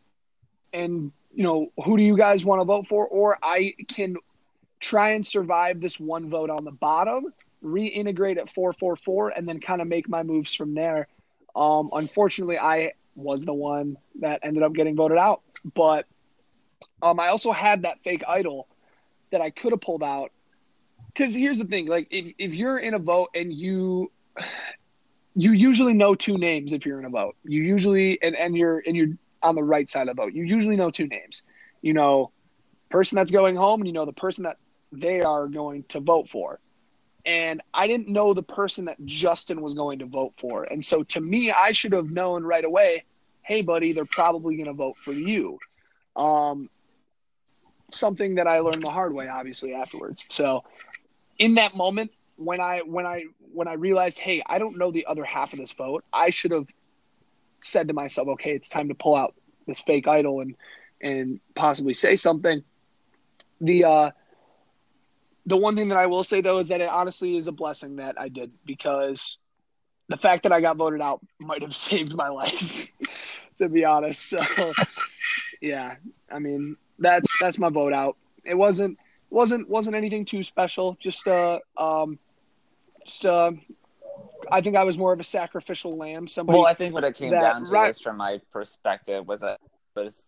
[0.74, 3.08] and, you know, who do you guys want to vote for?
[3.08, 4.18] Or I can
[4.80, 7.34] try and survive this one vote on the bottom,
[7.64, 11.08] reintegrate at 444, and then kind of make my moves from there.
[11.56, 15.42] Um, unfortunately, I was the one that ended up getting voted out.
[15.74, 16.08] But
[17.02, 18.68] um, I also had that fake idol
[19.32, 20.32] that I could have pulled out.
[21.08, 24.12] Because here's the thing: like if, if you're in a vote and you
[25.36, 27.36] you usually know two names if you're in a vote.
[27.44, 30.34] You usually and, and you're and you're on the right side of the vote.
[30.34, 31.44] You usually know two names.
[31.82, 32.32] You know
[32.90, 34.58] person that's going home and you know the person that
[34.92, 36.60] they are going to vote for.
[37.26, 40.64] And I didn't know the person that Justin was going to vote for.
[40.64, 43.06] And so to me, I should have known right away,
[43.44, 45.60] hey, buddy, they're probably going to vote for you.
[46.16, 46.70] Um,
[47.92, 50.26] something that I learned the hard way, obviously, afterwards.
[50.30, 50.64] So
[51.38, 55.06] in that moment, when I when I when I realized, hey, I don't know the
[55.06, 56.68] other half of this vote, I should have
[57.62, 59.34] said to myself, okay, it's time to pull out
[59.66, 60.56] this fake idol and
[61.02, 62.64] and possibly say something.
[63.62, 64.12] The uh
[65.46, 67.98] the one thing that I will say though is that it honestly is a blessing
[67.98, 69.40] that I did because
[70.10, 72.90] the fact that I got voted out might have saved my life,
[73.58, 74.22] to be honest.
[74.30, 74.42] So
[75.62, 75.96] yeah,
[76.32, 78.18] I mean that's that's my vote out.
[78.46, 78.98] It wasn't
[79.30, 80.98] wasn't wasn't anything too special.
[81.00, 82.20] Just uh um
[83.06, 83.52] just uh
[84.52, 86.28] I think I was more of a sacrificial lamb.
[86.28, 89.28] Somebody Well, I think what it came that- down to, right- least from my perspective,
[89.28, 89.60] was that
[89.96, 90.28] was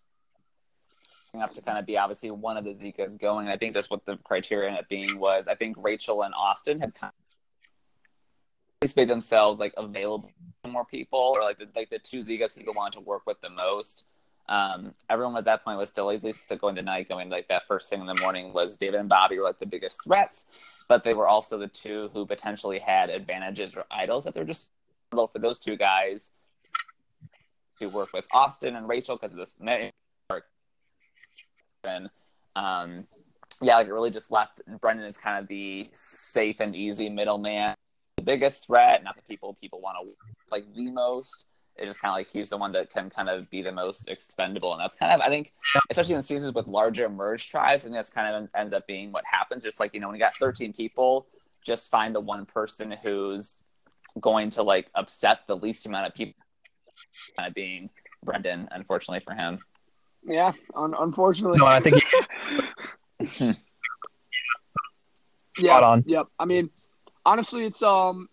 [1.41, 3.47] up to kind of be obviously one of the Zekas going.
[3.47, 5.47] I think that's what the criteria ended up being was.
[5.47, 7.11] I think Rachel and Austin had kind
[8.81, 10.29] of made themselves like available
[10.63, 13.39] to more people, or like the like the two Zekas people wanted to work with
[13.41, 14.03] the most.
[14.47, 17.67] Um, everyone at that point was still at least to going tonight, going like that
[17.67, 20.45] first thing in the morning was David and Bobby were like the biggest threats,
[20.87, 24.69] but they were also the two who potentially had advantages or idols that they're just
[25.11, 26.31] for those two guys
[27.79, 29.55] to work with Austin and Rachel because of this
[31.85, 32.09] and
[32.55, 33.03] um,
[33.61, 37.75] yeah, like it really just left Brendan as kind of the safe and easy middleman,
[38.17, 40.13] the biggest threat, not the people people want to
[40.51, 41.45] like the most.
[41.77, 44.07] It's just kind of like he's the one that can kind of be the most
[44.07, 45.51] expendable, and that's kind of I think,
[45.89, 49.11] especially in seasons with larger merged tribes, I think that's kind of ends up being
[49.11, 49.63] what happens.
[49.63, 51.27] Just like you know, when you got 13 people,
[51.65, 53.59] just find the one person who's
[54.21, 56.41] going to like upset the least amount of people.
[57.37, 57.89] Kind of being
[58.23, 59.59] Brendan, unfortunately for him.
[60.27, 61.60] Yeah, un- unfortunately.
[61.60, 62.02] No, I think
[63.39, 63.53] yeah,
[65.57, 66.03] spot on.
[66.06, 66.27] Yep.
[66.39, 66.69] I mean,
[67.26, 68.30] honestly, it's um,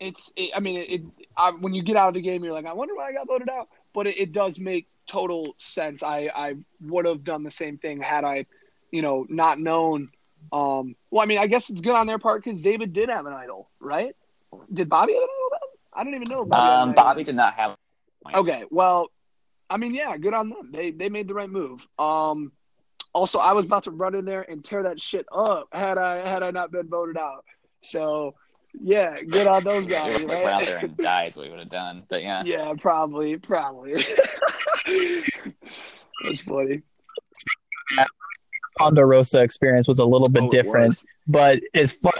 [0.00, 1.02] it's it, I mean, it, it
[1.36, 3.26] I, when you get out of the game, you're like, I wonder why I got
[3.26, 3.68] voted out.
[3.94, 6.02] But it, it does make total sense.
[6.02, 8.46] I I would have done the same thing had I,
[8.90, 10.10] you know, not known.
[10.52, 13.26] Um, well, I mean, I guess it's good on their part because David did have
[13.26, 14.14] an idol, right?
[14.72, 15.48] Did Bobby have an idol?
[15.50, 15.60] Then?
[15.94, 16.44] I don't even know.
[16.44, 17.76] Bobby, um, Bobby did not have.
[18.34, 19.10] Okay, well,
[19.72, 20.70] I mean, yeah, good on them.
[20.70, 21.88] They they made the right move.
[21.98, 22.52] Um,
[23.14, 26.28] also, I was about to run in there and tear that shit up had I
[26.28, 27.46] had I not been voted out.
[27.80, 28.34] So,
[28.78, 30.24] yeah, good on those guys.
[30.24, 30.44] Right?
[30.44, 32.02] Like out there and die is what we would have done.
[32.10, 33.94] But yeah, yeah, probably, probably.
[36.22, 36.82] That's funny.
[38.76, 42.12] Ponderosa experience was a little bit oh, different, but it's fun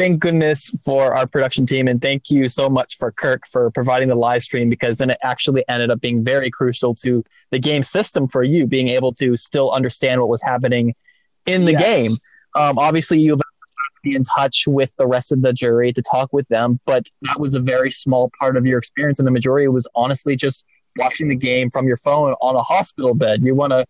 [0.00, 4.08] thank goodness for our production team and thank you so much for Kirk for providing
[4.08, 7.82] the live stream because then it actually ended up being very crucial to the game
[7.82, 10.94] system for you being able to still understand what was happening
[11.44, 11.82] in the yes.
[11.82, 12.12] game.
[12.54, 13.42] Um, obviously, you've
[14.02, 17.38] be in touch with the rest of the jury to talk with them, but that
[17.38, 20.64] was a very small part of your experience, and the majority was honestly just
[20.96, 23.42] watching the game from your phone on a hospital bed.
[23.42, 23.84] You want to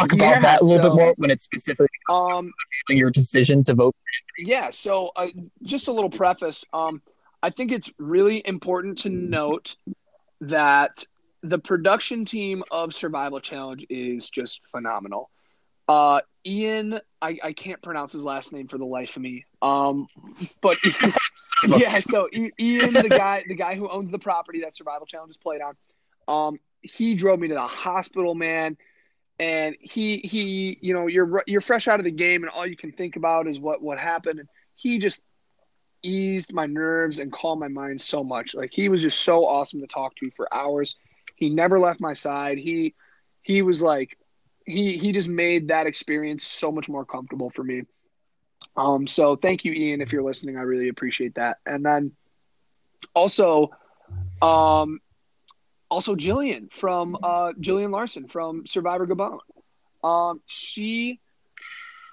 [0.00, 2.52] talk about yeah, that a little so, bit more when it's specifically um,
[2.88, 3.94] your decision to vote
[4.38, 4.70] yeah.
[4.70, 5.28] So, uh,
[5.62, 6.64] just a little preface.
[6.72, 7.02] Um,
[7.42, 9.76] I think it's really important to note
[10.40, 11.04] that
[11.42, 15.30] the production team of Survival Challenge is just phenomenal.
[15.88, 19.44] Uh, Ian, I, I can't pronounce his last name for the life of me.
[19.62, 20.08] Um,
[20.60, 20.76] but
[21.68, 25.36] yeah, so Ian, the guy, the guy who owns the property that Survival Challenge is
[25.36, 25.76] played on,
[26.28, 28.76] um, he drove me to the hospital, man
[29.38, 32.76] and he he you know you're you're fresh out of the game and all you
[32.76, 34.40] can think about is what what happened.
[34.40, 35.22] And he just
[36.02, 38.54] eased my nerves and calmed my mind so much.
[38.54, 40.96] Like he was just so awesome to talk to for hours.
[41.34, 42.58] He never left my side.
[42.58, 42.94] He
[43.42, 44.16] he was like
[44.64, 47.82] he he just made that experience so much more comfortable for me.
[48.76, 50.56] Um so thank you Ian if you're listening.
[50.56, 51.58] I really appreciate that.
[51.66, 52.12] And then
[53.14, 53.70] also
[54.40, 55.00] um
[55.96, 59.38] also Gillian from uh, Gillian Larson from Survivor Gabon.
[60.04, 61.20] Um, she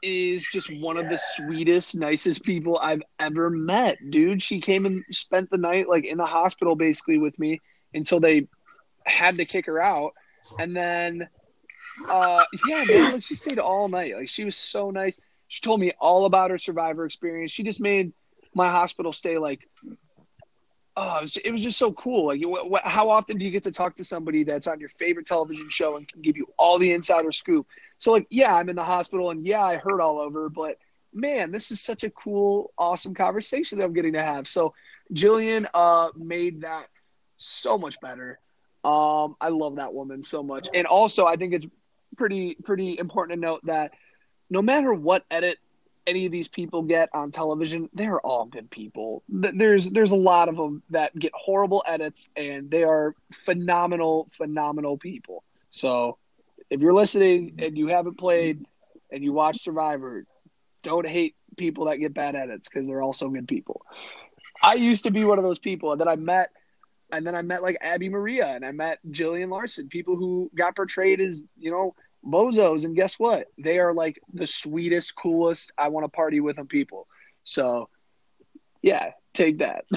[0.02, 4.42] is just one of the sweetest, nicest people I've ever met, dude.
[4.42, 7.60] She came and spent the night like in the hospital basically with me
[7.94, 8.48] until they
[9.06, 10.14] had to kick her out,
[10.58, 11.28] and then
[12.10, 14.16] uh, yeah, man, like she stayed all night.
[14.16, 15.20] Like she was so nice.
[15.50, 17.52] She told me all about her Survivor experience.
[17.52, 18.14] She just made
[18.56, 19.68] my hospital stay like
[20.96, 22.28] oh, it was, it was just so cool.
[22.28, 25.70] Like, how often do you get to talk to somebody that's on your favorite television
[25.70, 27.68] show and can give you all the insider scoop?
[27.98, 30.78] So, like, yeah, I'm in the hospital and yeah, I hurt all over, but
[31.14, 34.48] man, this is such a cool, awesome conversation that I'm getting to have.
[34.48, 34.74] So,
[35.12, 36.88] Gillian uh, made that
[37.38, 38.40] so much better.
[38.84, 41.66] Um, I love that woman so much, and also I think it's
[42.18, 43.92] pretty pretty important to note that
[44.50, 45.58] no matter what edit
[46.06, 49.24] any of these people get on television, they're all good people.
[49.30, 54.98] There's there's a lot of them that get horrible edits, and they are phenomenal, phenomenal
[54.98, 55.44] people.
[55.72, 56.18] So,
[56.70, 58.66] if you're listening and you haven't played
[59.12, 60.26] and you watch Survivor,
[60.82, 63.86] don't hate people that get bad edits because they're also good people.
[64.62, 66.50] I used to be one of those people, and then I met,
[67.12, 71.22] and then I met like Abi-Maria, and I met Gillian Larson, people who got portrayed
[71.22, 73.48] as you know bozos, and guess what?
[73.58, 75.72] They are like the sweetest, coolest.
[75.78, 77.08] I want to party with them people.
[77.44, 77.90] So,
[78.82, 79.86] yeah, take that.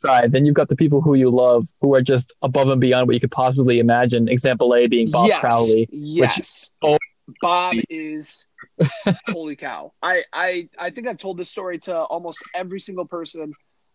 [0.00, 3.06] side, then you've got the people who you love who are just above and beyond
[3.06, 4.28] what you could possibly imagine.
[4.28, 5.88] Example A being Bob yes, Crowley.
[5.92, 6.36] Yes.
[6.82, 6.98] Which, oh,
[7.40, 8.46] Bob is
[9.28, 9.92] holy cow.
[10.02, 13.52] I, I I think I've told this story to almost every single person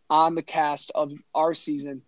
[0.10, 2.02] on the cast of our season.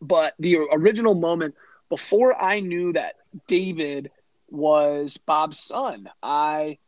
[0.00, 1.54] But the original moment
[1.88, 3.16] before I knew that
[3.46, 4.10] David
[4.50, 6.78] was Bob's son, I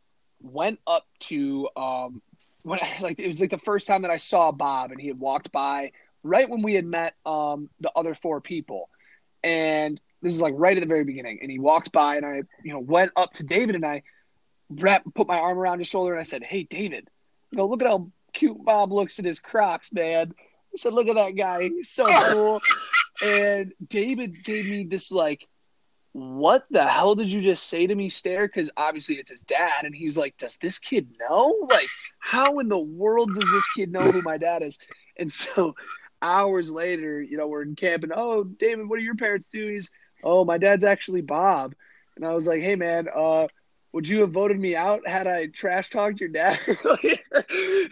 [0.41, 2.21] went up to um
[2.63, 5.07] when I, like it was like the first time that I saw Bob and he
[5.07, 5.91] had walked by
[6.23, 8.89] right when we had met um the other four people.
[9.43, 12.43] And this is like right at the very beginning and he walks by and I
[12.63, 14.03] you know went up to David and I
[14.69, 17.09] wrap, put my arm around his shoulder and I said, "Hey David,
[17.51, 20.33] you know look at how cute Bob looks in his Crocs, man."
[20.73, 21.69] I said, "Look at that guy.
[21.69, 22.63] He's so cool."
[23.21, 25.47] And David gave me this like,
[26.13, 29.85] "What the hell did you just say to me?" Stare because obviously it's his dad,
[29.85, 31.55] and he's like, "Does this kid know?
[31.61, 31.87] Like,
[32.19, 34.77] how in the world does this kid know who my dad is?"
[35.17, 35.75] And so,
[36.21, 39.67] hours later, you know, we're in camp, and oh, David, what do your parents do?
[39.67, 39.91] He's,
[40.23, 41.75] "Oh, my dad's actually Bob,"
[42.15, 43.47] and I was like, "Hey, man, uh."
[43.93, 46.57] would you have voted me out had I trash talked your dad?
[46.67, 47.91] it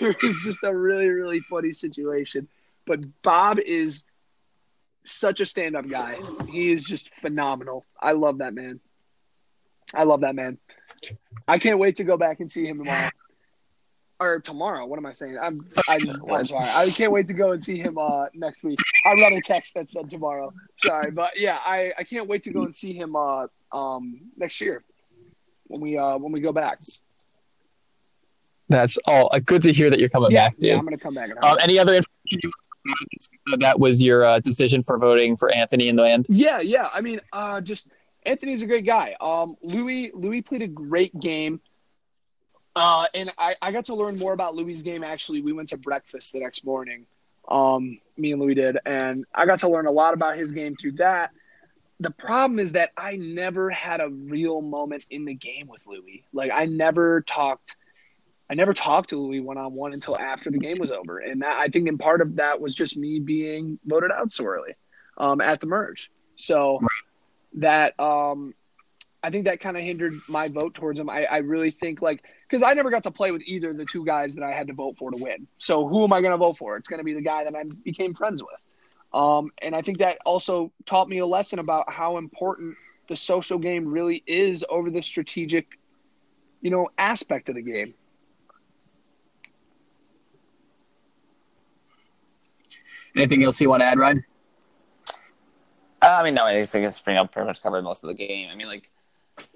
[0.00, 2.48] was just a really, really funny situation.
[2.86, 4.04] But Bob is
[5.10, 6.18] such a stand up guy.
[6.48, 7.86] He is just phenomenal.
[8.00, 8.80] I love that man.
[9.94, 10.58] I love that man.
[11.46, 13.10] I can't wait to go back and see him tomorrow.
[14.20, 14.84] Or tomorrow.
[14.84, 15.38] What am I saying?
[15.40, 16.66] I'm I'm, I'm sorry.
[16.66, 18.80] I can't wait to go and see him uh, next week.
[19.06, 20.52] I read a text that said tomorrow.
[20.78, 24.60] Sorry, but yeah, I, I can't wait to go and see him uh, um, next
[24.60, 24.82] year
[25.68, 26.78] when we uh, when we go back.
[28.68, 29.30] That's all.
[29.32, 30.64] Uh, good to hear that you're coming yeah, back, dude.
[30.64, 31.30] Yeah, I'm gonna come back.
[31.40, 32.50] Um, any other information
[33.58, 36.26] that was your uh, decision for voting for Anthony in the end?
[36.28, 36.88] Yeah, yeah.
[36.92, 37.88] I mean, uh, just
[38.24, 39.16] Anthony's a great guy.
[39.20, 41.60] Um, Louis Louis played a great game.
[42.76, 45.02] Uh, and I, I got to learn more about Louis' game.
[45.02, 47.06] Actually, we went to breakfast the next morning.
[47.48, 50.76] Um, me and Louis did, and I got to learn a lot about his game
[50.76, 51.32] through that.
[51.98, 56.24] The problem is that I never had a real moment in the game with Louis.
[56.32, 57.74] Like I never talked,
[58.50, 61.42] I never talked to Louis one on one until after the game was over, and
[61.42, 64.74] that I think in part of that was just me being voted out so early
[65.18, 66.10] um, at the merge.
[66.36, 66.80] So
[67.54, 68.54] that um,
[69.22, 71.10] I think that kind of hindered my vote towards him.
[71.10, 73.84] I, I really think like because I never got to play with either of the
[73.84, 75.46] two guys that I had to vote for to win.
[75.58, 76.76] So who am I going to vote for?
[76.76, 78.60] It's going to be the guy that I became friends with.
[79.12, 82.74] Um, and I think that also taught me a lesson about how important
[83.08, 85.66] the social game really is over the strategic,
[86.60, 87.94] you know, aspect of the game.
[93.18, 94.24] Anything else you want to add, Ryan?
[96.00, 98.48] Uh, I mean, no, I think it's pretty, pretty much covered most of the game.
[98.48, 98.90] I mean, like,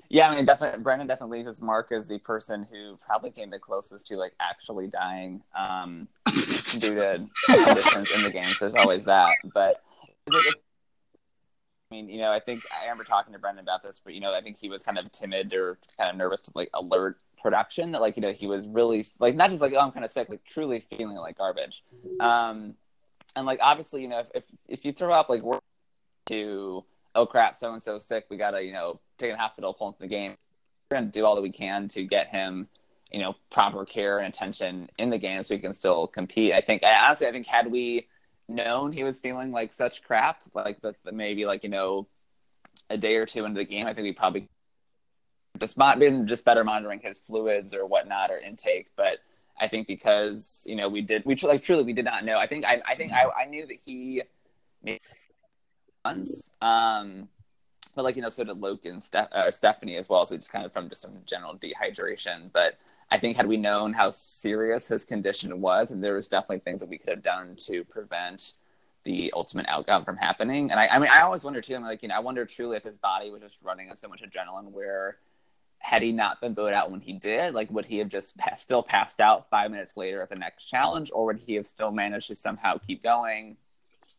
[0.08, 3.50] yeah, I mean, definitely, Brendan definitely leaves his mark as the person who probably came
[3.50, 6.08] the closest to like actually dying um,
[6.78, 8.44] due to conditions in the game.
[8.46, 9.36] So there's always that.
[9.54, 9.80] But
[10.28, 10.42] I
[11.92, 14.34] mean, you know, I think I remember talking to Brendan about this, but you know,
[14.34, 17.92] I think he was kind of timid or kind of nervous to like alert production
[17.92, 20.10] that like you know he was really like not just like oh I'm kind of
[20.10, 21.84] sick, like truly feeling like garbage.
[22.20, 22.74] Um,
[23.36, 25.62] and like obviously, you know, if if, if you throw up like work
[26.26, 26.84] to
[27.14, 29.88] oh crap, so and so sick, we gotta you know take him to hospital, pull
[29.88, 30.36] him from the game.
[30.90, 32.68] We're gonna do all that we can to get him,
[33.10, 36.52] you know, proper care and attention in the game so he can still compete.
[36.52, 38.08] I think I, honestly, I think had we
[38.48, 42.06] known he was feeling like such crap, like the, maybe like you know
[42.90, 44.48] a day or two into the game, I think we probably
[45.58, 49.18] just been just better monitoring his fluids or whatnot or intake, but.
[49.58, 52.38] I think because you know we did we like truly we did not know.
[52.38, 54.22] I think I I think I, I knew that he
[54.82, 55.00] made
[56.04, 57.28] um,
[57.94, 60.24] but like you know, so did Luke and Steph- uh, Stephanie as well.
[60.26, 62.50] So just kind of from just some general dehydration.
[62.52, 62.76] But
[63.10, 66.80] I think had we known how serious his condition was, and there was definitely things
[66.80, 68.54] that we could have done to prevent
[69.04, 70.70] the ultimate outcome from happening.
[70.70, 71.74] And I, I mean, I always wonder too.
[71.74, 74.08] I'm like, you know, I wonder truly if his body was just running on so
[74.08, 75.18] much adrenaline, where
[75.82, 78.82] had he not been booed out when he did, like would he have just still
[78.82, 82.28] passed out five minutes later at the next challenge, or would he have still managed
[82.28, 83.56] to somehow keep going?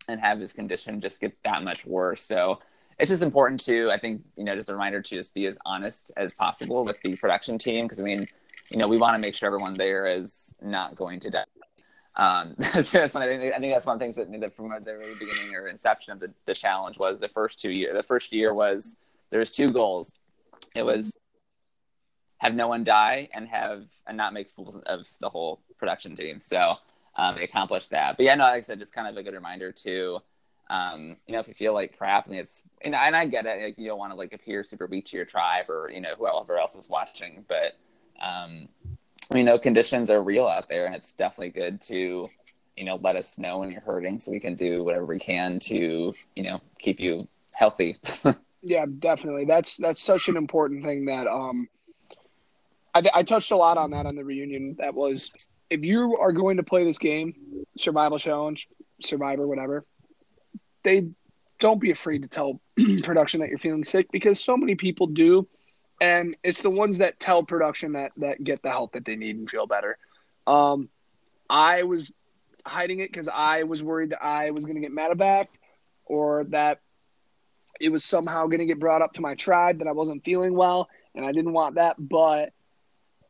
[0.08, 2.24] and have his condition just get that much worse.
[2.24, 2.60] So
[3.00, 5.58] it's just important to, I think, you know, just a reminder to just be as
[5.66, 8.26] honest as possible with the production team because I mean,
[8.70, 11.46] you know, we want to make sure everyone there is not going to die.
[12.16, 14.70] Um, that's one, I, think, I think that's one of the things that, that from
[14.70, 17.94] the very beginning or inception of the, the challenge was the first two year.
[17.94, 18.96] The first year was
[19.32, 20.14] there's two goals.
[20.76, 21.18] It was
[22.44, 26.42] have no one die and have and not make fools of the whole production team.
[26.42, 26.76] So
[27.16, 28.18] um, they accomplished that.
[28.18, 30.20] But yeah, no, like I said, just kind of a good reminder to,
[30.70, 33.64] um, you know, if you feel like crap, and it's, and, and I get it,
[33.64, 36.16] like you don't want to like appear super weak to your tribe or you know
[36.18, 37.78] whoever else is watching, but
[38.22, 38.68] um,
[39.32, 42.30] we know conditions are real out there, and it's definitely good to,
[42.76, 45.60] you know, let us know when you're hurting, so we can do whatever we can
[45.60, 47.98] to, you know, keep you healthy.
[48.64, 49.46] yeah, definitely.
[49.46, 51.68] That's that's such an important thing that um,
[52.94, 54.76] I, I touched a lot on that on the reunion.
[54.80, 55.32] That was
[55.70, 57.34] if you are going to play this game,
[57.78, 58.68] survival challenge,
[59.02, 59.86] survivor, whatever,
[60.84, 61.08] they
[61.60, 62.60] don't be afraid to tell
[63.04, 65.48] production that you're feeling sick because so many people do,
[66.02, 69.38] and it's the ones that tell production that that get the help that they need
[69.38, 69.98] and feel better.
[70.46, 70.90] Um,
[71.50, 72.12] I was
[72.66, 75.48] hiding it because I was worried that I was going to get medevac
[76.06, 76.80] or that
[77.80, 80.56] it was somehow going to get brought up to my tribe that I wasn't feeling
[80.56, 81.96] well, and I didn't want that.
[81.98, 82.54] But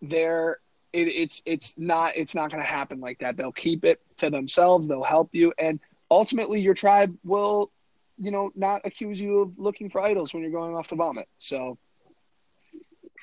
[0.04, 0.60] there
[0.92, 3.36] it, it's it's not it's not going to happen like that.
[3.36, 4.88] They'll keep it to themselves.
[4.88, 5.80] They'll help you, and
[6.12, 7.72] ultimately, your tribe will,
[8.20, 11.28] you know, not accuse you of looking for idols when you're going off to vomit.
[11.40, 11.80] So,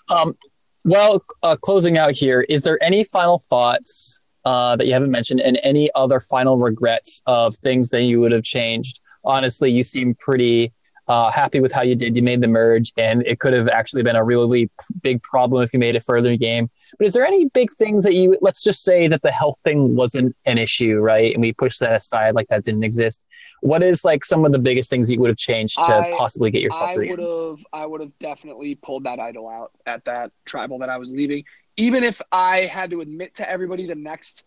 [0.08, 0.38] um,
[0.86, 5.42] well, uh, closing out here, is there any final thoughts uh, that you haven't mentioned,
[5.42, 9.02] and any other final regrets of things that you would have changed?
[9.26, 10.72] Honestly, you seem pretty
[11.12, 12.16] uh, happy with how you did.
[12.16, 14.70] You made the merge, and it could have actually been a really
[15.02, 16.70] big problem if you made it further in the game.
[16.98, 18.38] But is there any big things that you?
[18.40, 21.34] Let's just say that the health thing wasn't an issue, right?
[21.34, 23.26] And we pushed that aside like that didn't exist.
[23.60, 26.50] What is like some of the biggest things you would have changed to I, possibly
[26.50, 27.66] get yourself I to the would have.
[27.74, 31.44] I would have definitely pulled that idol out at that tribal that I was leaving.
[31.76, 34.46] Even if I had to admit to everybody the next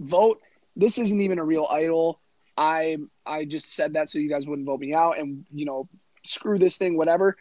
[0.00, 0.40] vote,
[0.76, 2.20] this isn't even a real idol
[2.56, 5.88] I I just said that so you guys wouldn't vote me out and you know
[6.24, 7.36] screw this thing whatever.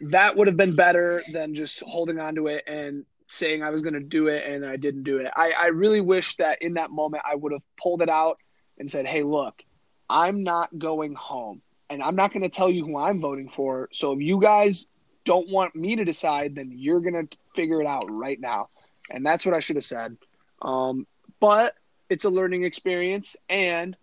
[0.00, 3.82] that would have been better than just holding on to it and saying I was
[3.82, 5.30] going to do it and I didn't do it.
[5.34, 8.38] I, I really wish that in that moment I would have pulled it out
[8.78, 9.62] and said, hey, look,
[10.08, 13.88] I'm not going home and I'm not going to tell you who I'm voting for.
[13.92, 14.86] So if you guys
[15.24, 18.68] don't want me to decide, then you're going to figure it out right now.
[19.10, 20.16] And that's what I should have said.
[20.60, 21.06] Um,
[21.40, 21.74] but
[22.08, 23.36] it's a learning experience.
[23.48, 23.96] And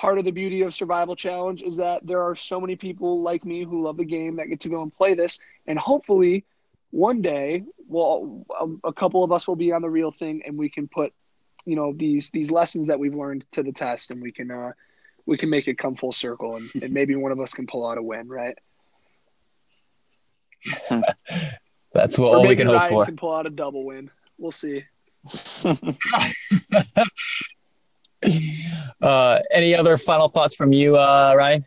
[0.00, 3.44] part of the beauty of Survival Challenge is that there are so many people like
[3.44, 5.38] me who love the game that get to go and play this.
[5.66, 6.46] And hopefully,
[6.90, 8.46] one day, well,
[8.82, 11.12] a couple of us will be on the real thing, and we can put,
[11.66, 14.72] you know, these these lessons that we've learned to the test, and we can uh,
[15.26, 17.86] we can make it come full circle, and, and maybe one of us can pull
[17.86, 18.56] out a win, right?
[21.92, 23.04] That's what all we can Ryan hope for.
[23.04, 24.10] Can pull out a double win.
[24.38, 24.82] We'll see.
[29.02, 31.64] uh, any other final thoughts from you, uh, Ryan?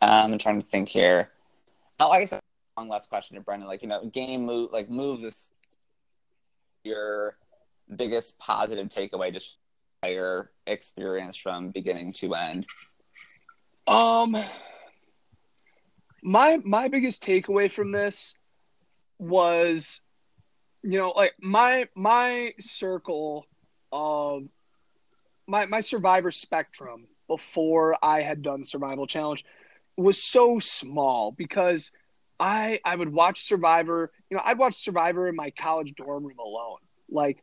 [0.00, 1.30] Um, I'm trying to think here.
[2.00, 2.38] Oh, I guess
[2.74, 3.68] one last question to Brendan.
[3.68, 5.52] Like, you know, game move, like moves is
[6.84, 7.36] your
[7.96, 9.58] biggest positive takeaway, just
[10.02, 12.66] player experience from beginning to end.
[13.86, 14.36] Um,
[16.22, 18.34] my my biggest takeaway from this
[19.18, 20.02] was,
[20.82, 23.46] you know, like my my circle
[23.90, 24.44] of
[25.48, 29.44] my my survivor spectrum before I had done survival challenge
[29.96, 31.90] was so small because
[32.38, 36.38] I I would watch Survivor, you know, I'd watch Survivor in my college dorm room
[36.38, 36.78] alone.
[37.10, 37.42] Like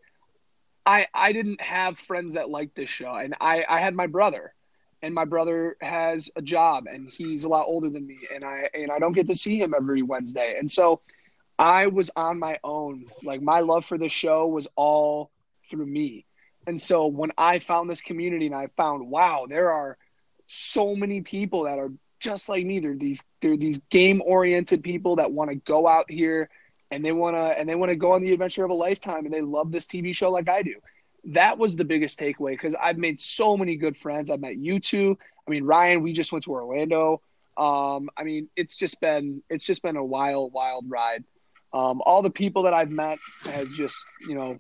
[0.86, 4.54] I I didn't have friends that liked this show and I I had my brother
[5.02, 8.70] and my brother has a job and he's a lot older than me and I
[8.74, 10.56] and I don't get to see him every Wednesday.
[10.58, 11.02] And so
[11.60, 13.06] I was on my own.
[13.24, 15.32] Like my love for the show was all
[15.70, 16.26] through me.
[16.68, 19.98] And so when I found this community and I found, wow, there are
[20.48, 22.80] so many people that are just like me.
[22.80, 26.50] They're these they're these game oriented people that want to go out here
[26.92, 29.26] and they want to and they want to go on the adventure of a lifetime
[29.26, 30.76] and they love this TV show like I do.
[31.26, 34.30] That was the biggest takeaway because I've made so many good friends.
[34.30, 35.18] I've met you two.
[35.48, 37.22] I mean, Ryan, we just went to Orlando.
[37.58, 41.24] Um, I mean, it's just been it's just been a wild, wild ride.
[41.74, 43.98] Um, all the people that I've met has just
[44.28, 44.60] you know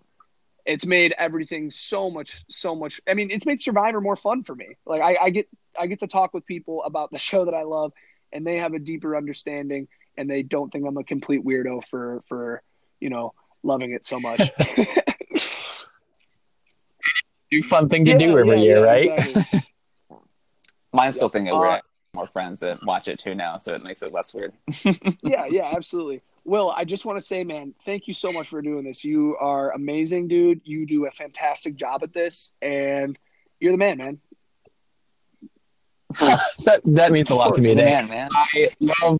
[0.65, 4.55] it's made everything so much so much i mean it's made survivor more fun for
[4.55, 4.75] me.
[4.85, 5.47] Like I, I, get
[5.79, 7.93] i get to talk with people about the show that i love
[8.33, 9.87] and they have a deeper understanding
[10.17, 12.61] and they don't think i'm a complete weirdo for for
[12.99, 13.33] you know
[13.63, 14.39] loving it so much.
[17.51, 19.11] Do fun thing to yeah, do every yeah, year yeah, right?
[19.19, 19.61] exactly.
[20.91, 21.79] mine's still thinking uh, we're
[22.15, 24.53] more friends that watch it too now so it makes it less weird.
[25.21, 28.61] Yeah yeah absolutely Will, I just want to say, man, thank you so much for
[28.61, 29.03] doing this.
[29.03, 30.61] You are amazing, dude.
[30.63, 33.17] You do a fantastic job at this, and
[33.59, 34.19] you're the man, man.
[36.19, 37.73] that that means a lot to me.
[37.73, 38.29] Man, man.
[38.31, 39.17] I love.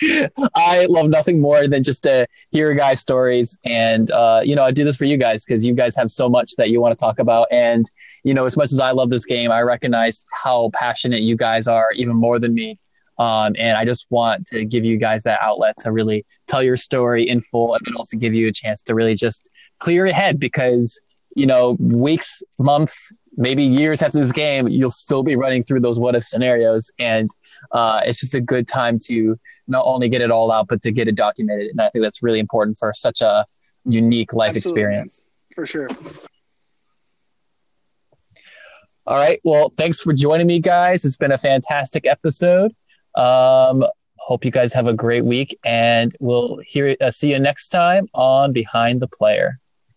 [0.56, 4.70] I love nothing more than just to hear guys' stories, and uh, you know, I
[4.70, 7.02] do this for you guys because you guys have so much that you want to
[7.02, 7.84] talk about, and
[8.22, 11.68] you know, as much as I love this game, I recognize how passionate you guys
[11.68, 12.78] are, even more than me.
[13.18, 16.76] Um, and I just want to give you guys that outlet to really tell your
[16.76, 20.14] story in full and then also give you a chance to really just clear your
[20.14, 21.00] head because,
[21.36, 25.98] you know, weeks, months, maybe years after this game, you'll still be running through those
[25.98, 26.90] what if scenarios.
[26.98, 27.30] And
[27.72, 30.90] uh, it's just a good time to not only get it all out, but to
[30.90, 31.70] get it documented.
[31.70, 33.46] And I think that's really important for such a
[33.84, 34.82] unique life Absolutely.
[34.82, 35.22] experience.
[35.54, 35.88] For sure.
[39.06, 39.38] All right.
[39.44, 41.04] Well, thanks for joining me, guys.
[41.04, 42.74] It's been a fantastic episode.
[43.14, 43.84] Um,
[44.18, 48.08] hope you guys have a great week, and we'll hear uh, see you next time
[48.14, 49.60] on Behind the Player.